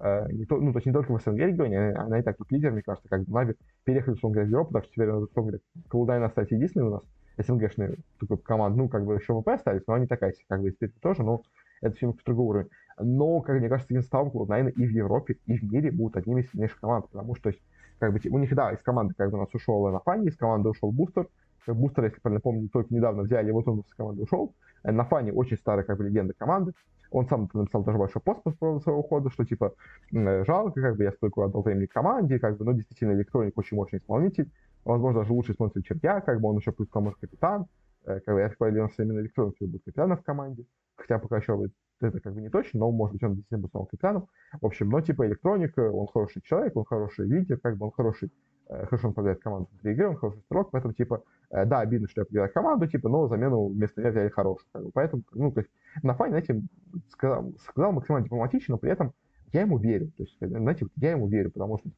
Э, 0.00 0.26
не 0.32 0.46
то, 0.46 0.56
ну, 0.56 0.72
то 0.72 0.78
есть 0.78 0.86
не 0.86 0.92
только 0.92 1.12
в 1.12 1.22
СНГ 1.22 1.38
регионе, 1.38 1.90
она, 1.90 2.02
она 2.06 2.18
и 2.18 2.22
так 2.22 2.38
тут 2.38 2.50
лидер, 2.50 2.72
мне 2.72 2.82
кажется, 2.82 3.08
как 3.08 3.22
бы 3.22 3.32
Нави 3.32 3.54
переехали, 3.84 4.14
условно 4.14 4.34
говоря, 4.34 4.48
в 4.48 4.50
Европу, 4.50 4.72
так 4.72 4.84
что 4.86 4.92
теперь, 4.94 5.10
условно 5.10 5.52
говоря, 5.52 6.16
Cloud9 6.18 6.24
остается 6.24 6.54
единственный 6.56 6.86
у 6.88 6.90
нас 6.90 7.02
СНГшный 7.38 7.98
такой 8.18 8.38
команд, 8.38 8.76
ну, 8.76 8.88
как 8.88 9.04
бы 9.04 9.14
еще 9.14 9.40
ВП 9.40 9.46
остались, 9.46 9.82
но 9.86 9.94
они 9.94 10.08
такая, 10.08 10.34
как 10.48 10.60
бы, 10.60 10.70
и 10.70 10.86
тоже, 11.00 11.22
но 11.22 11.42
это 11.82 11.94
все 11.94 12.06
немножко 12.06 12.24
другой 12.26 12.46
уровень. 12.46 12.68
Но, 12.98 13.40
как 13.40 13.58
мне 13.58 13.68
кажется, 13.68 13.94
Инстаум, 13.94 14.30
наверное, 14.48 14.72
и 14.72 14.86
в 14.86 14.90
Европе, 14.90 15.36
и 15.46 15.56
в 15.56 15.62
мире 15.64 15.90
будут 15.90 16.16
одними 16.16 16.42
из 16.42 16.50
сильнейших 16.50 16.80
команд, 16.80 17.08
потому 17.10 17.34
что, 17.34 17.44
то 17.44 17.48
есть, 17.50 17.62
как 17.98 18.12
бы, 18.12 18.20
у 18.30 18.38
них, 18.38 18.54
да, 18.54 18.72
из 18.72 18.82
команды, 18.82 19.14
как 19.16 19.30
бы, 19.30 19.38
у 19.38 19.40
нас 19.40 19.54
ушел 19.54 19.88
Нафани, 19.90 20.28
из 20.28 20.36
команды 20.36 20.68
ушел 20.68 20.92
Бустер, 20.92 21.28
Бустер, 21.66 22.04
если 22.04 22.20
правильно 22.20 22.40
помню, 22.40 22.68
только 22.68 22.92
недавно 22.94 23.22
взяли, 23.22 23.50
вот 23.50 23.66
он 23.68 23.80
из 23.80 23.94
команды 23.94 24.22
ушел. 24.22 24.54
Нафани 24.82 25.30
очень 25.30 25.56
старая, 25.56 25.84
как 25.84 25.96
бы, 25.96 26.04
легенда 26.04 26.34
команды. 26.34 26.72
Он 27.10 27.26
сам 27.26 27.48
написал 27.52 27.84
даже 27.84 27.96
большой 27.96 28.20
пост 28.20 28.42
по 28.42 28.50
поводу 28.50 28.80
своего 28.80 29.00
ухода, 29.00 29.30
что, 29.30 29.44
типа, 29.44 29.74
жалко, 30.12 30.80
как 30.80 30.96
бы, 30.96 31.04
я 31.04 31.12
столько 31.12 31.44
отдал 31.44 31.62
времени 31.62 31.86
команде, 31.86 32.38
как 32.38 32.58
бы, 32.58 32.64
но 32.64 32.72
действительно, 32.72 33.12
электроник 33.12 33.56
очень 33.56 33.76
мощный 33.76 33.98
исполнитель, 33.98 34.50
возможно, 34.84 35.20
даже 35.20 35.32
лучший 35.32 35.52
исполнитель, 35.52 35.82
чем 35.82 36.00
я, 36.02 36.20
как 36.20 36.40
бы, 36.40 36.48
он 36.48 36.56
еще 36.58 36.72
плюс 36.72 36.88
к 36.88 37.20
капитан, 37.20 37.66
э, 38.04 38.20
как 38.20 38.34
бы, 38.34 38.40
я 38.40 38.48
так 38.48 38.58
понял, 38.58 38.90
что 38.90 39.04
именно 39.04 39.20
электроник 39.20 39.54
будет 39.60 39.84
капитаном 39.84 40.18
в 40.18 40.22
команде, 40.22 40.66
хотя 40.96 41.18
пока 41.18 41.38
еще 41.38 41.56
это 42.00 42.20
как 42.20 42.34
бы 42.34 42.40
не 42.40 42.48
точно, 42.48 42.80
но 42.80 42.90
может 42.90 43.14
быть 43.14 43.22
он 43.22 43.34
действительно 43.34 43.62
был 43.62 43.70
самым 43.70 43.86
капитаном. 43.86 44.28
В 44.60 44.66
общем, 44.66 44.88
но 44.88 45.00
типа 45.00 45.26
электроника, 45.26 45.90
он 45.90 46.06
хороший 46.06 46.42
человек, 46.42 46.76
он 46.76 46.84
хороший 46.84 47.26
лидер, 47.26 47.58
как 47.58 47.76
бы 47.76 47.86
он 47.86 47.92
хороший, 47.92 48.30
э, 48.68 48.86
хорошо 48.86 49.08
он 49.08 49.14
подает 49.14 49.40
команду 49.40 49.68
в 49.72 49.86
игры, 49.86 50.08
он 50.08 50.16
хороший 50.16 50.40
строк, 50.42 50.70
поэтому 50.70 50.94
типа, 50.94 51.22
э, 51.50 51.64
да, 51.64 51.80
обидно, 51.80 52.08
что 52.08 52.22
я 52.22 52.24
подбираю 52.24 52.52
команду, 52.52 52.86
типа, 52.86 53.08
но 53.08 53.28
замену 53.28 53.68
вместо 53.68 54.00
меня 54.00 54.10
взяли 54.10 54.28
хорошую. 54.28 54.66
Как 54.72 54.84
бы, 54.84 54.90
поэтому, 54.92 55.22
ну, 55.32 55.52
то 55.52 55.60
есть, 55.60 55.70
на 56.02 56.14
фане, 56.14 56.30
знаете, 56.30 56.62
сказал, 57.10 57.52
сказал 57.68 57.92
максимально 57.92 58.24
дипломатично, 58.24 58.72
но 58.74 58.78
при 58.78 58.90
этом 58.90 59.12
я 59.52 59.62
ему 59.62 59.78
верю. 59.78 60.10
То 60.16 60.24
есть, 60.24 60.36
знаете, 60.40 60.86
я 60.96 61.12
ему 61.12 61.28
верю, 61.28 61.50
потому 61.50 61.78
что, 61.78 61.88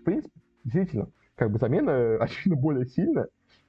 в 0.00 0.04
принципе, 0.04 0.32
действительно, 0.64 1.08
как 1.34 1.50
бы 1.50 1.58
замена, 1.58 2.16
очевидно, 2.20 2.60
более 2.60 2.86
сильная, 2.86 3.28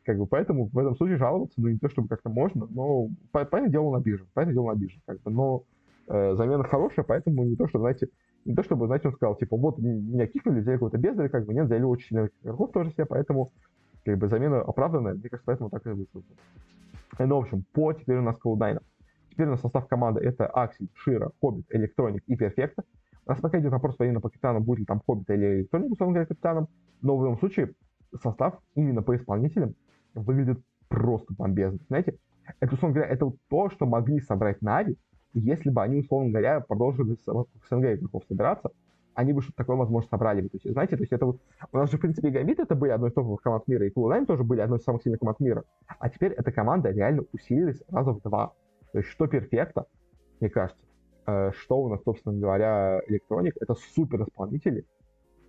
как 0.09 0.17
бы, 0.17 0.25
поэтому 0.25 0.71
в 0.73 0.77
этом 0.79 0.95
случае 0.95 1.17
жаловаться, 1.17 1.61
ну, 1.61 1.67
не 1.67 1.77
то 1.77 1.87
чтобы 1.87 2.07
как-то 2.07 2.29
можно, 2.29 2.67
но, 2.71 3.09
понятное 3.31 3.69
дело, 3.69 3.95
на 3.95 4.01
бирже, 4.01 4.25
понятное 4.33 4.55
дело, 4.55 4.73
на 4.73 4.75
бирже, 4.75 4.99
как 5.05 5.21
бы, 5.21 5.29
но 5.29 5.63
э, 6.07 6.33
замена 6.33 6.63
хорошая, 6.63 7.05
поэтому 7.05 7.43
не 7.43 7.55
то, 7.55 7.67
что, 7.67 7.77
знаете, 7.77 8.07
не 8.43 8.55
то, 8.55 8.63
чтобы, 8.63 8.87
знаете, 8.87 9.09
он 9.09 9.13
сказал, 9.13 9.35
типа, 9.35 9.55
вот, 9.55 9.77
меня 9.77 10.25
кикнули, 10.25 10.61
взяли 10.61 10.77
какого-то 10.77 10.97
бездаря, 10.97 11.29
как 11.29 11.45
бы, 11.45 11.53
нет, 11.53 11.67
взяли 11.67 11.83
очень 11.83 12.07
сильных 12.07 12.31
игроков 12.41 12.71
тоже 12.71 12.89
себе, 12.89 13.05
поэтому, 13.05 13.51
как 14.03 14.17
бы, 14.17 14.27
замена 14.29 14.61
оправданная, 14.61 15.13
мне 15.13 15.29
кажется, 15.29 15.45
поэтому 15.45 15.69
так 15.69 15.85
и 15.85 15.89
высказался. 15.89 16.33
Ну, 17.19 17.35
в 17.35 17.43
общем, 17.43 17.63
по 17.71 17.93
теперь 17.93 18.17
у 18.17 18.23
нас 18.23 18.35
Cloud9. 18.43 18.79
Теперь 19.29 19.45
у 19.45 19.51
нас 19.51 19.61
состав 19.61 19.87
команды 19.87 20.21
это 20.21 20.47
Аксель, 20.47 20.89
Шира, 20.95 21.29
Хоббит, 21.39 21.67
Электроник 21.69 22.23
и 22.25 22.35
Перфекта. 22.35 22.83
У 23.27 23.29
нас 23.29 23.39
пока 23.39 23.59
идет 23.59 23.71
вопрос 23.73 23.95
именно 23.99 24.21
по 24.21 24.29
капитану, 24.29 24.59
будет 24.59 24.79
ли 24.79 24.85
там 24.85 25.03
Хоббит 25.05 25.29
или 25.29 25.59
Электроник, 25.59 25.91
условно 25.91 26.13
говоря, 26.15 26.25
капитаном, 26.25 26.67
но 27.03 27.15
в 27.15 27.23
любом 27.23 27.37
случае 27.37 27.75
состав 28.21 28.59
именно 28.75 29.01
по 29.01 29.15
исполнителям 29.15 29.75
выглядит 30.13 30.59
просто 30.87 31.33
бомбезно. 31.33 31.79
Знаете, 31.87 32.17
это, 32.59 32.73
условно 32.73 32.95
говоря, 32.95 33.11
это 33.11 33.31
то, 33.49 33.69
что 33.69 33.85
могли 33.85 34.19
собрать 34.19 34.61
Нави, 34.61 34.97
если 35.33 35.69
бы 35.69 35.81
они, 35.81 35.99
условно 35.99 36.31
говоря, 36.31 36.59
продолжили 36.59 37.15
в 37.25 37.47
СНГ 37.69 37.85
игроков 37.93 38.23
собираться, 38.27 38.71
они 39.13 39.33
бы 39.33 39.41
что-то 39.41 39.57
такое, 39.57 39.75
возможно, 39.75 40.09
собрали 40.09 40.41
бы. 40.41 40.49
То 40.49 40.55
есть, 40.55 40.71
знаете, 40.71 40.95
то 40.95 41.03
есть 41.03 41.11
это 41.11 41.25
вот... 41.25 41.41
У 41.71 41.77
нас 41.77 41.91
же, 41.91 41.97
в 41.97 41.99
принципе, 42.01 42.29
Гамбит 42.29 42.59
это 42.59 42.73
были 42.73 42.91
одной 42.91 43.09
из 43.09 43.13
топовых 43.13 43.41
команд 43.41 43.67
мира, 43.67 43.85
и 43.85 43.89
Cloud9 43.89 44.25
тоже 44.25 44.43
были 44.43 44.61
одной 44.61 44.79
из 44.79 44.83
самых 44.83 45.03
сильных 45.03 45.19
команд 45.19 45.39
мира. 45.39 45.65
А 45.99 46.09
теперь 46.09 46.31
эта 46.31 46.51
команда 46.51 46.91
реально 46.91 47.23
усилилась 47.33 47.83
раза 47.89 48.13
в 48.13 48.21
два. 48.21 48.53
То 48.93 48.99
есть, 48.99 49.09
что 49.09 49.27
Perfecto, 49.27 49.85
мне 50.39 50.49
кажется, 50.49 50.81
э, 51.27 51.51
что 51.53 51.81
у 51.81 51.89
нас, 51.89 52.01
собственно 52.03 52.39
говоря, 52.39 53.01
electronic, 53.07 53.55
это 53.59 53.75
супер 53.75 54.23
исполнители, 54.23 54.85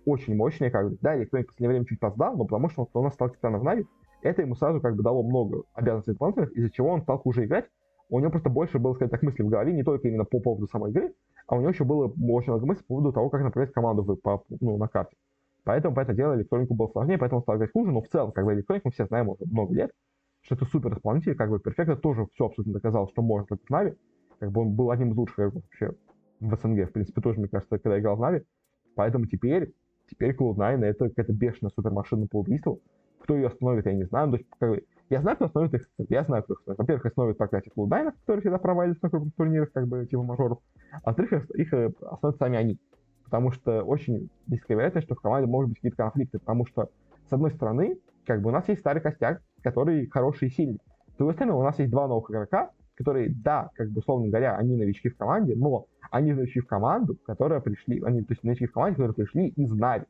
очень 0.05 0.35
мощные, 0.35 0.69
как 0.69 0.89
бы, 0.89 0.97
да, 1.01 1.17
electronic 1.17 1.47
в 1.47 1.49
последнее 1.51 1.69
время 1.69 1.85
чуть 1.85 1.99
подсдал, 1.99 2.35
но 2.35 2.43
потому 2.43 2.69
что 2.69 2.81
он, 2.81 2.87
он 2.93 3.03
нас 3.05 3.13
стал 3.13 3.29
капитаном 3.29 3.61
в 3.61 3.63
NaVi, 3.63 3.87
это 4.21 4.41
ему 4.41 4.55
сразу 4.55 4.81
как 4.81 4.95
бы 4.95 5.03
дало 5.03 5.23
много 5.23 5.63
обязанностей 5.73 6.11
дополнительных, 6.11 6.51
из-за 6.51 6.71
чего 6.71 6.89
он 6.89 7.01
стал 7.01 7.19
хуже 7.19 7.45
играть. 7.45 7.65
У 8.09 8.19
него 8.19 8.29
просто 8.29 8.49
больше 8.49 8.77
было, 8.77 8.93
сказать 8.93 9.11
так, 9.11 9.23
мыслей 9.23 9.45
в 9.45 9.49
голове, 9.49 9.73
не 9.73 9.83
только 9.83 10.07
именно 10.07 10.25
по 10.25 10.39
поводу 10.39 10.67
самой 10.67 10.91
игры, 10.91 11.13
а 11.47 11.55
у 11.55 11.59
него 11.59 11.69
еще 11.69 11.85
было 11.85 12.07
очень 12.07 12.51
много 12.51 12.65
мыслей 12.65 12.83
по 12.83 12.95
поводу 12.95 13.13
того, 13.13 13.29
как 13.29 13.41
направлять 13.41 13.73
команду 13.73 14.03
в, 14.03 14.15
по, 14.15 14.43
ну, 14.59 14.77
на 14.77 14.87
карте. 14.87 15.15
Поэтому, 15.63 15.95
по 15.95 16.01
этому 16.01 16.17
дело, 16.17 16.35
электронику 16.35 16.73
было 16.73 16.87
сложнее, 16.87 17.17
поэтому 17.17 17.39
он 17.39 17.43
стал 17.43 17.57
играть 17.57 17.71
хуже, 17.71 17.91
но 17.91 18.01
в 18.01 18.07
целом, 18.07 18.31
как 18.31 18.45
бы 18.45 18.53
электроник 18.53 18.83
мы 18.83 18.91
все 18.91 19.05
знаем 19.05 19.29
уже 19.29 19.45
много 19.45 19.73
лет, 19.73 19.91
что 20.41 20.55
это 20.55 20.65
супер 20.65 20.93
исполнитель, 20.93 21.35
как 21.35 21.49
бы 21.49 21.59
Перфекта 21.59 21.95
тоже 21.95 22.25
все 22.33 22.47
абсолютно 22.47 22.73
доказал, 22.73 23.07
что 23.09 23.21
может 23.21 23.49
в 23.49 23.69
Нави, 23.69 23.93
как 24.39 24.51
бы 24.51 24.61
он 24.61 24.71
был 24.71 24.91
одним 24.91 25.11
из 25.11 25.17
лучших 25.17 25.39
игроков 25.39 25.63
вообще 25.63 25.95
в 26.39 26.55
СНГ, 26.55 26.89
в 26.89 26.93
принципе, 26.93 27.21
тоже, 27.21 27.39
мне 27.39 27.47
кажется, 27.47 27.77
когда 27.77 27.99
играл 27.99 28.15
в 28.15 28.21
Нави, 28.21 28.43
поэтому 28.95 29.27
теперь, 29.27 29.71
теперь 30.09 30.35
Cloud9 30.35 30.83
это 30.83 31.09
какая-то 31.09 31.33
бешеная 31.33 31.71
супермашина 31.75 32.27
по 32.27 32.39
убийству, 32.39 32.81
кто 33.23 33.35
ее 33.35 33.47
остановит, 33.47 33.85
я 33.85 33.93
не 33.93 34.03
знаю. 34.03 34.31
То 34.31 34.37
есть, 34.37 34.49
как 34.59 34.69
бы, 34.69 34.83
Я 35.09 35.21
знаю, 35.21 35.35
кто 35.35 35.45
основывает 35.45 35.81
их. 35.81 35.89
Я 36.09 36.23
знаю, 36.23 36.43
кто 36.43 36.53
их 36.53 36.59
основывает. 36.59 36.79
Во-первых, 36.79 37.05
основывает 37.05 37.37
проклятие 37.37 37.71
Клоудайнов, 37.73 38.13
которые 38.21 38.41
всегда 38.41 38.57
провалились 38.57 39.01
на 39.01 39.09
крупных 39.09 39.35
турнирах, 39.35 39.71
как 39.73 39.87
бы, 39.87 40.05
типа 40.05 40.23
мажоров. 40.23 40.59
А 40.91 41.09
во-вторых, 41.09 41.49
их 41.51 41.73
э, 41.73 41.91
основывают 42.01 42.37
сами 42.37 42.57
они. 42.57 42.79
Потому 43.25 43.51
что 43.51 43.83
очень 43.83 44.29
низкая 44.47 44.77
вероятность, 44.77 45.05
что 45.07 45.15
в 45.15 45.21
команде 45.21 45.49
могут 45.49 45.69
быть 45.69 45.77
какие-то 45.77 45.97
конфликты. 45.97 46.39
Потому 46.39 46.65
что, 46.65 46.89
с 47.29 47.33
одной 47.33 47.51
стороны, 47.51 47.97
как 48.25 48.41
бы 48.41 48.49
у 48.49 48.53
нас 48.53 48.67
есть 48.69 48.81
старый 48.81 49.01
костяк, 49.01 49.41
который 49.61 50.07
хороший 50.07 50.47
и 50.47 50.51
сильный. 50.51 50.79
С 51.13 51.17
другой 51.17 51.33
стороны, 51.33 51.55
у 51.55 51.63
нас 51.63 51.77
есть 51.79 51.91
два 51.91 52.07
новых 52.07 52.29
игрока, 52.29 52.71
которые, 52.95 53.33
да, 53.33 53.69
как 53.75 53.89
бы, 53.89 53.99
условно 53.99 54.27
говоря, 54.29 54.55
они 54.57 54.75
новички 54.75 55.09
в 55.09 55.17
команде, 55.17 55.55
но 55.55 55.87
они 56.09 56.33
новички 56.33 56.59
в 56.59 56.67
команду, 56.67 57.17
которая 57.25 57.59
пришли, 57.59 58.01
они, 58.01 58.21
то 58.21 58.33
есть 58.33 58.43
новички 58.43 58.67
в 58.67 58.71
команде, 58.71 58.95
которые 58.95 59.13
пришли 59.13 59.47
из 59.47 59.71
Нави. 59.71 60.05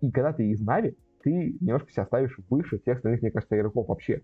И 0.00 0.10
когда 0.10 0.32
ты 0.32 0.48
из 0.48 0.60
NaVi, 0.60 0.96
ты 1.22 1.56
немножко 1.60 1.90
себя 1.90 2.06
ставишь 2.06 2.38
выше 2.48 2.78
всех 2.78 2.96
остальных, 2.96 3.22
мне 3.22 3.30
кажется, 3.30 3.56
игроков 3.56 3.88
вообще. 3.88 4.22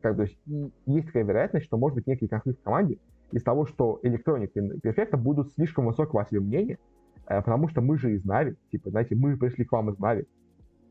Как, 0.00 0.16
то 0.16 0.22
есть 0.22 0.38
есть 0.86 1.06
такая 1.06 1.24
вероятность, 1.24 1.66
что 1.66 1.78
может 1.78 1.96
быть 1.96 2.06
некий 2.06 2.28
конфликт 2.28 2.60
в 2.60 2.62
команде 2.62 2.98
из 3.32 3.42
того, 3.42 3.66
что 3.66 4.00
electronic 4.02 4.50
и 4.54 4.86
Perfecto 4.86 5.16
будут 5.16 5.52
слишком 5.52 5.86
высокого 5.86 6.22
о 6.22 6.26
себе 6.26 6.40
мнения, 6.40 6.78
э, 7.26 7.40
потому 7.40 7.68
что 7.68 7.80
мы 7.80 7.98
же 7.98 8.14
из 8.14 8.24
NaVi, 8.24 8.56
типа, 8.70 8.90
знаете, 8.90 9.14
мы 9.14 9.36
пришли 9.36 9.64
к 9.64 9.72
вам 9.72 9.90
из 9.90 9.98
NaVi, 9.98 10.26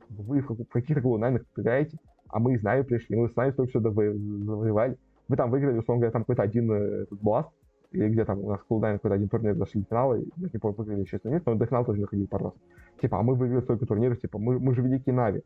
вы 0.10 0.42
в, 0.42 0.66
каких-то 0.66 1.02
глубинах 1.02 1.44
играете, 1.56 1.98
а 2.28 2.40
мы 2.40 2.56
из 2.56 2.64
NaVi 2.64 2.84
пришли, 2.84 3.16
мы 3.16 3.30
с 3.30 3.36
NaVi 3.36 3.52
только 3.52 3.70
что 3.70 3.80
завоевали, 3.80 4.98
вы 5.28 5.38
там 5.38 5.52
выиграли, 5.52 5.78
условно 5.78 6.02
говоря, 6.02 6.12
там 6.12 6.24
какой-то 6.24 6.44
один 6.44 6.72
э, 6.72 7.04
этот 7.04 7.22
BLAST, 7.22 7.50
или 7.94 8.10
где 8.10 8.26
там 8.26 8.40
у 8.40 8.50
нас 8.50 8.60
Cloud9 8.70 8.94
какой-то 8.94 9.16
один 9.16 9.30
турнир 9.30 9.56
зашли 9.56 9.84
в 9.84 9.88
финал, 9.88 10.16
и 10.16 10.26
я 10.38 10.50
не 10.52 10.60
помню, 10.60 10.76
выиграли 10.78 11.02
еще 11.02 11.20
нет, 11.24 11.46
но 11.46 11.56
до 11.56 11.66
финала 11.66 11.86
тоже 11.86 12.02
заходили 12.02 12.26
пару 12.26 12.46
раз. 12.46 12.54
Типа, 13.02 13.20
а 13.20 13.24
мы 13.24 13.36
выиграли 13.36 13.62
столько 13.62 13.86
турниров, 13.86 14.20
типа, 14.20 14.38
мы, 14.40 14.60
мы 14.60 14.74
же 14.74 14.82
великие 14.82 15.14
Нави. 15.14 15.44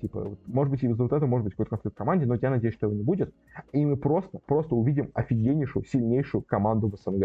Типа, 0.00 0.36
может 0.46 0.70
быть, 0.70 0.82
из-за 0.82 1.02
вот 1.02 1.12
этого 1.12 1.28
может 1.28 1.44
быть 1.44 1.54
какой-то 1.54 1.70
конфликт 1.70 1.94
в 1.94 1.98
команде, 1.98 2.26
но 2.26 2.34
я 2.34 2.50
надеюсь, 2.50 2.74
что 2.74 2.86
его 2.86 2.96
не 2.96 3.02
будет. 3.02 3.34
И 3.72 3.84
мы 3.84 3.96
просто, 3.96 4.38
просто 4.46 4.74
увидим 4.74 5.10
офигеннейшую, 5.14 5.84
сильнейшую 5.84 6.42
команду 6.42 6.88
в 6.88 6.96
СНГ. 6.96 7.20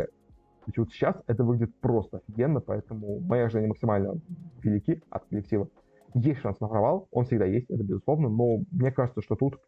То 0.62 0.68
есть 0.68 0.78
вот 0.78 0.90
сейчас 0.92 1.16
это 1.28 1.44
выглядит 1.44 1.76
просто 1.80 2.18
офигенно, 2.18 2.62
поэтому 2.62 3.20
мои 3.20 3.42
ожидания 3.42 3.68
максимально 3.68 4.16
велики 4.62 5.02
от 5.10 5.26
коллектива. 5.26 5.68
Есть 6.14 6.42
шанс 6.42 6.60
на 6.60 6.68
провал, 6.68 7.08
он 7.12 7.26
всегда 7.26 7.46
есть, 7.46 7.70
это 7.70 7.84
безусловно, 7.84 8.30
но 8.30 8.64
мне 8.72 8.92
кажется, 8.92 9.22
что 9.22 9.36
тут 9.36 9.60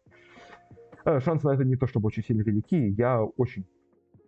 э, 1.04 1.20
шансы 1.20 1.46
на 1.46 1.54
это 1.54 1.64
не 1.64 1.76
то 1.76 1.86
чтобы 1.86 2.06
очень 2.06 2.22
сильно 2.22 2.42
велики. 2.42 2.76
Я 2.76 3.22
очень 3.22 3.66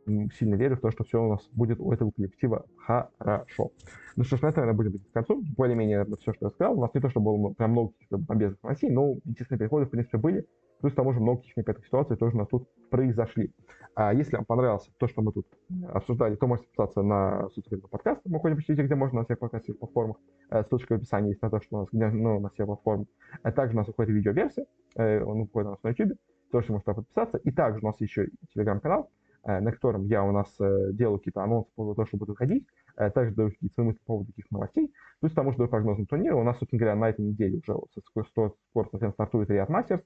сильно 0.07 0.55
верю 0.55 0.77
в 0.77 0.81
то, 0.81 0.91
что 0.91 1.05
все 1.05 1.23
у 1.23 1.31
нас 1.31 1.49
будет 1.53 1.81
у 1.81 1.93
этого 1.93 2.11
коллектива 2.11 2.65
хорошо. 2.77 3.73
Ну 4.17 4.25
что 4.25 4.37
ж, 4.37 4.43
на 4.43 4.49
этом, 4.49 4.65
наверное, 4.65 4.91
будем 4.91 4.99
к 5.01 5.13
концу. 5.13 5.43
Более-менее 5.57 6.05
все, 6.21 6.33
что 6.33 6.47
я 6.47 6.51
сказал. 6.51 6.79
У 6.79 6.81
нас 6.81 6.95
не 6.95 7.01
то, 7.01 7.11
что 7.11 7.21
было 7.21 7.53
прям 7.55 7.73
много 7.73 7.93
каких-то 7.93 8.19
бомбезных 8.19 8.63
новостей, 8.63 8.91
но 8.91 9.17
естественно 9.25 9.59
переходы, 9.59 9.87
в 9.87 9.91
принципе, 9.91 10.19
были. 10.19 10.47
Плюс 10.81 10.93
к 10.93 10.97
тому 10.97 11.13
же 11.13 11.21
много 11.21 11.39
каких-то 11.39 11.61
непонятных 11.61 11.87
ситуаций 11.87 12.17
тоже 12.17 12.37
у 12.37 12.39
нас 12.39 12.49
тут 12.49 12.69
произошли. 12.91 13.53
А 13.95 14.13
если 14.13 14.37
вам 14.37 14.45
понравилось 14.45 14.89
то, 14.99 15.09
что 15.09 15.23
мы 15.23 15.33
тут 15.33 15.47
обсуждали, 15.89 16.37
то 16.37 16.47
можете 16.47 16.69
подписаться 16.69 17.03
на 17.03 17.49
субсcribe 17.57 17.89
подкаст. 17.89 18.21
Мы 18.27 18.39
ходим 18.39 18.57
почти 18.57 18.75
где 18.75 18.95
можно, 18.95 19.21
на 19.21 19.25
всех 19.25 19.39
подкастах 19.39 19.79
платформах. 19.79 20.19
Э, 20.51 20.65
ссылочка 20.65 20.93
в 20.93 20.97
описании 20.97 21.31
есть 21.31 21.41
на 21.41 21.51
то, 21.51 21.61
что 21.63 21.77
у 21.77 21.79
нас, 21.81 21.89
ну, 22.13 22.41
на 22.41 22.51
всех 22.51 22.67
платформах. 22.67 23.09
А 23.43 23.53
также 23.53 23.75
у 23.75 23.79
нас 23.79 23.87
выходит 23.87 24.15
видеоверсия, 24.15 24.67
э, 24.97 25.23
он 25.23 25.41
выходит 25.41 25.69
у 25.69 25.71
нас 25.71 25.83
на 25.83 25.89
YouTube, 25.89 26.19
тоже 26.53 26.73
можете 26.73 26.93
подписаться. 26.93 27.39
И 27.39 27.51
также 27.51 27.81
у 27.81 27.87
нас 27.87 27.99
еще 28.01 28.29
телеграм-канал, 28.53 29.11
на 29.47 29.71
котором 29.73 30.07
я 30.07 30.25
у 30.25 30.33
нас 30.33 30.53
э, 30.61 30.93
делаю 30.93 31.19
какие-то 31.19 31.43
анонсы 31.43 31.71
по 31.77 31.95
тому, 31.95 32.07
что 32.07 32.17
будет 32.17 32.31
выходить, 32.31 32.67
э, 32.97 33.11
также 33.11 33.35
даю 33.35 33.51
какие-то 33.51 33.75
свои 33.75 33.87
мысли 33.87 33.99
по 34.01 34.07
поводу 34.07 34.33
таких 34.33 34.51
новостей, 34.51 34.93
плюс 35.21 35.33
к 35.33 35.35
тому, 35.37 35.53
что 35.53 35.59
даю 35.59 35.71
прогноз 35.71 35.99
на 35.99 36.07
турниры. 36.07 36.35
У 36.35 36.43
нас, 36.43 36.59
собственно 36.59 36.81
говоря, 36.81 36.97
на 36.97 37.09
этой 37.11 37.25
неделе 37.25 37.61
уже 37.65 37.79
скоро, 38.27 38.87
совсем 38.91 39.13
стартует 39.13 39.51
Riyadh 39.51 39.69
Masters. 39.69 40.03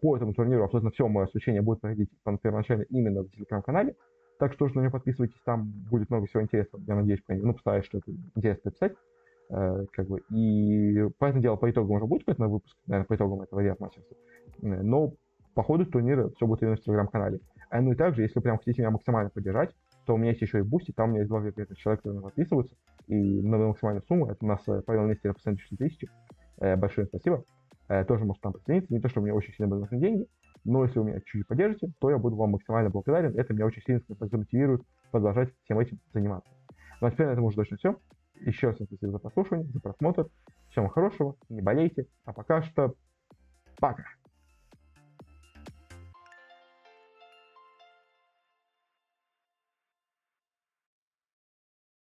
По 0.00 0.16
этому 0.16 0.32
турниру 0.32 0.64
абсолютно 0.64 0.90
все 0.90 1.06
мое 1.06 1.26
освещение 1.26 1.62
будет 1.62 1.80
проходить 1.80 2.10
первоначально 2.42 2.82
именно 2.88 3.22
в 3.22 3.30
телеграм-канале, 3.30 3.94
так 4.38 4.52
что 4.52 4.64
тоже 4.64 4.76
на 4.76 4.80
него 4.80 4.92
подписывайтесь, 4.92 5.38
там 5.44 5.70
будет 5.90 6.08
много 6.10 6.26
всего 6.26 6.42
интересного, 6.42 6.82
я 6.86 6.94
надеюсь, 6.96 7.22
ну, 7.28 7.52
постараюсь 7.52 7.84
что-то 7.84 8.10
интересное 8.34 8.72
писать. 8.72 8.94
как 9.48 10.06
бы, 10.08 10.22
и 10.30 11.06
поэтому 11.18 11.42
дело 11.42 11.56
по 11.56 11.70
итогам 11.70 11.96
уже 11.96 12.06
будет 12.06 12.24
какой-то 12.24 12.48
выпуск, 12.48 12.76
наверное, 12.86 13.06
по 13.06 13.14
итогам 13.14 13.42
этого 13.42 13.60
Riyadh 13.60 13.78
Masters. 13.78 14.04
Но 14.62 15.12
по 15.54 15.62
ходу 15.62 15.86
турнира 15.86 16.30
все 16.30 16.46
будет 16.46 16.62
именно 16.62 16.76
в 16.76 16.80
телеграм-канале. 16.80 17.40
А, 17.70 17.80
ну 17.80 17.92
и 17.92 17.96
также, 17.96 18.22
если 18.22 18.40
прям 18.40 18.58
хотите 18.58 18.82
меня 18.82 18.90
максимально 18.90 19.30
поддержать, 19.30 19.74
то 20.06 20.14
у 20.14 20.16
меня 20.16 20.30
есть 20.30 20.42
еще 20.42 20.58
и 20.58 20.62
Boosty, 20.62 20.92
там 20.92 21.10
у 21.10 21.12
меня 21.12 21.20
есть 21.20 21.28
два 21.28 21.40
человека, 21.40 22.02
которые 22.02 22.22
подписываются, 22.22 22.74
и 23.06 23.40
на 23.42 23.58
максимальную 23.58 24.04
сумму, 24.06 24.26
это 24.26 24.44
у 24.44 24.48
нас 24.48 24.60
э, 24.66 24.82
Павел 24.86 25.06
Нестер 25.06 25.34
по 25.34 25.40
4 25.40 25.58
тысячи, 25.76 26.08
э, 26.60 26.76
большое 26.76 27.06
спасибо, 27.06 27.44
э, 27.88 28.04
тоже 28.04 28.24
можете 28.24 28.42
там 28.42 28.52
присоединиться, 28.54 28.92
не 28.92 29.00
то, 29.00 29.08
что 29.08 29.20
у 29.20 29.22
меня 29.22 29.34
очень 29.34 29.52
сильно 29.54 29.76
нужны 29.76 29.98
деньги, 29.98 30.26
но 30.64 30.84
если 30.84 30.98
вы 30.98 31.06
меня 31.06 31.20
чуть-чуть 31.20 31.46
поддержите, 31.46 31.92
то 32.00 32.10
я 32.10 32.18
буду 32.18 32.36
вам 32.36 32.50
максимально 32.50 32.90
благодарен, 32.90 33.38
это 33.38 33.52
меня 33.54 33.66
очень 33.66 33.82
сильно 33.82 34.00
замотивирует 34.08 34.82
продолжать 35.10 35.50
всем 35.64 35.78
этим 35.78 35.98
заниматься. 36.12 36.50
Ну 37.00 37.06
а 37.06 37.10
теперь 37.10 37.26
на 37.26 37.32
этом 37.32 37.44
уже 37.44 37.56
точно 37.56 37.76
все. 37.76 37.96
Еще 38.40 38.68
раз 38.68 38.76
спасибо 38.76 39.12
за 39.12 39.18
прослушивание, 39.18 39.66
за 39.70 39.80
просмотр. 39.80 40.28
Всем 40.70 40.88
хорошего, 40.88 41.36
не 41.48 41.60
болейте, 41.60 42.06
а 42.24 42.32
пока 42.32 42.62
что 42.62 42.94
пока. 43.78 44.04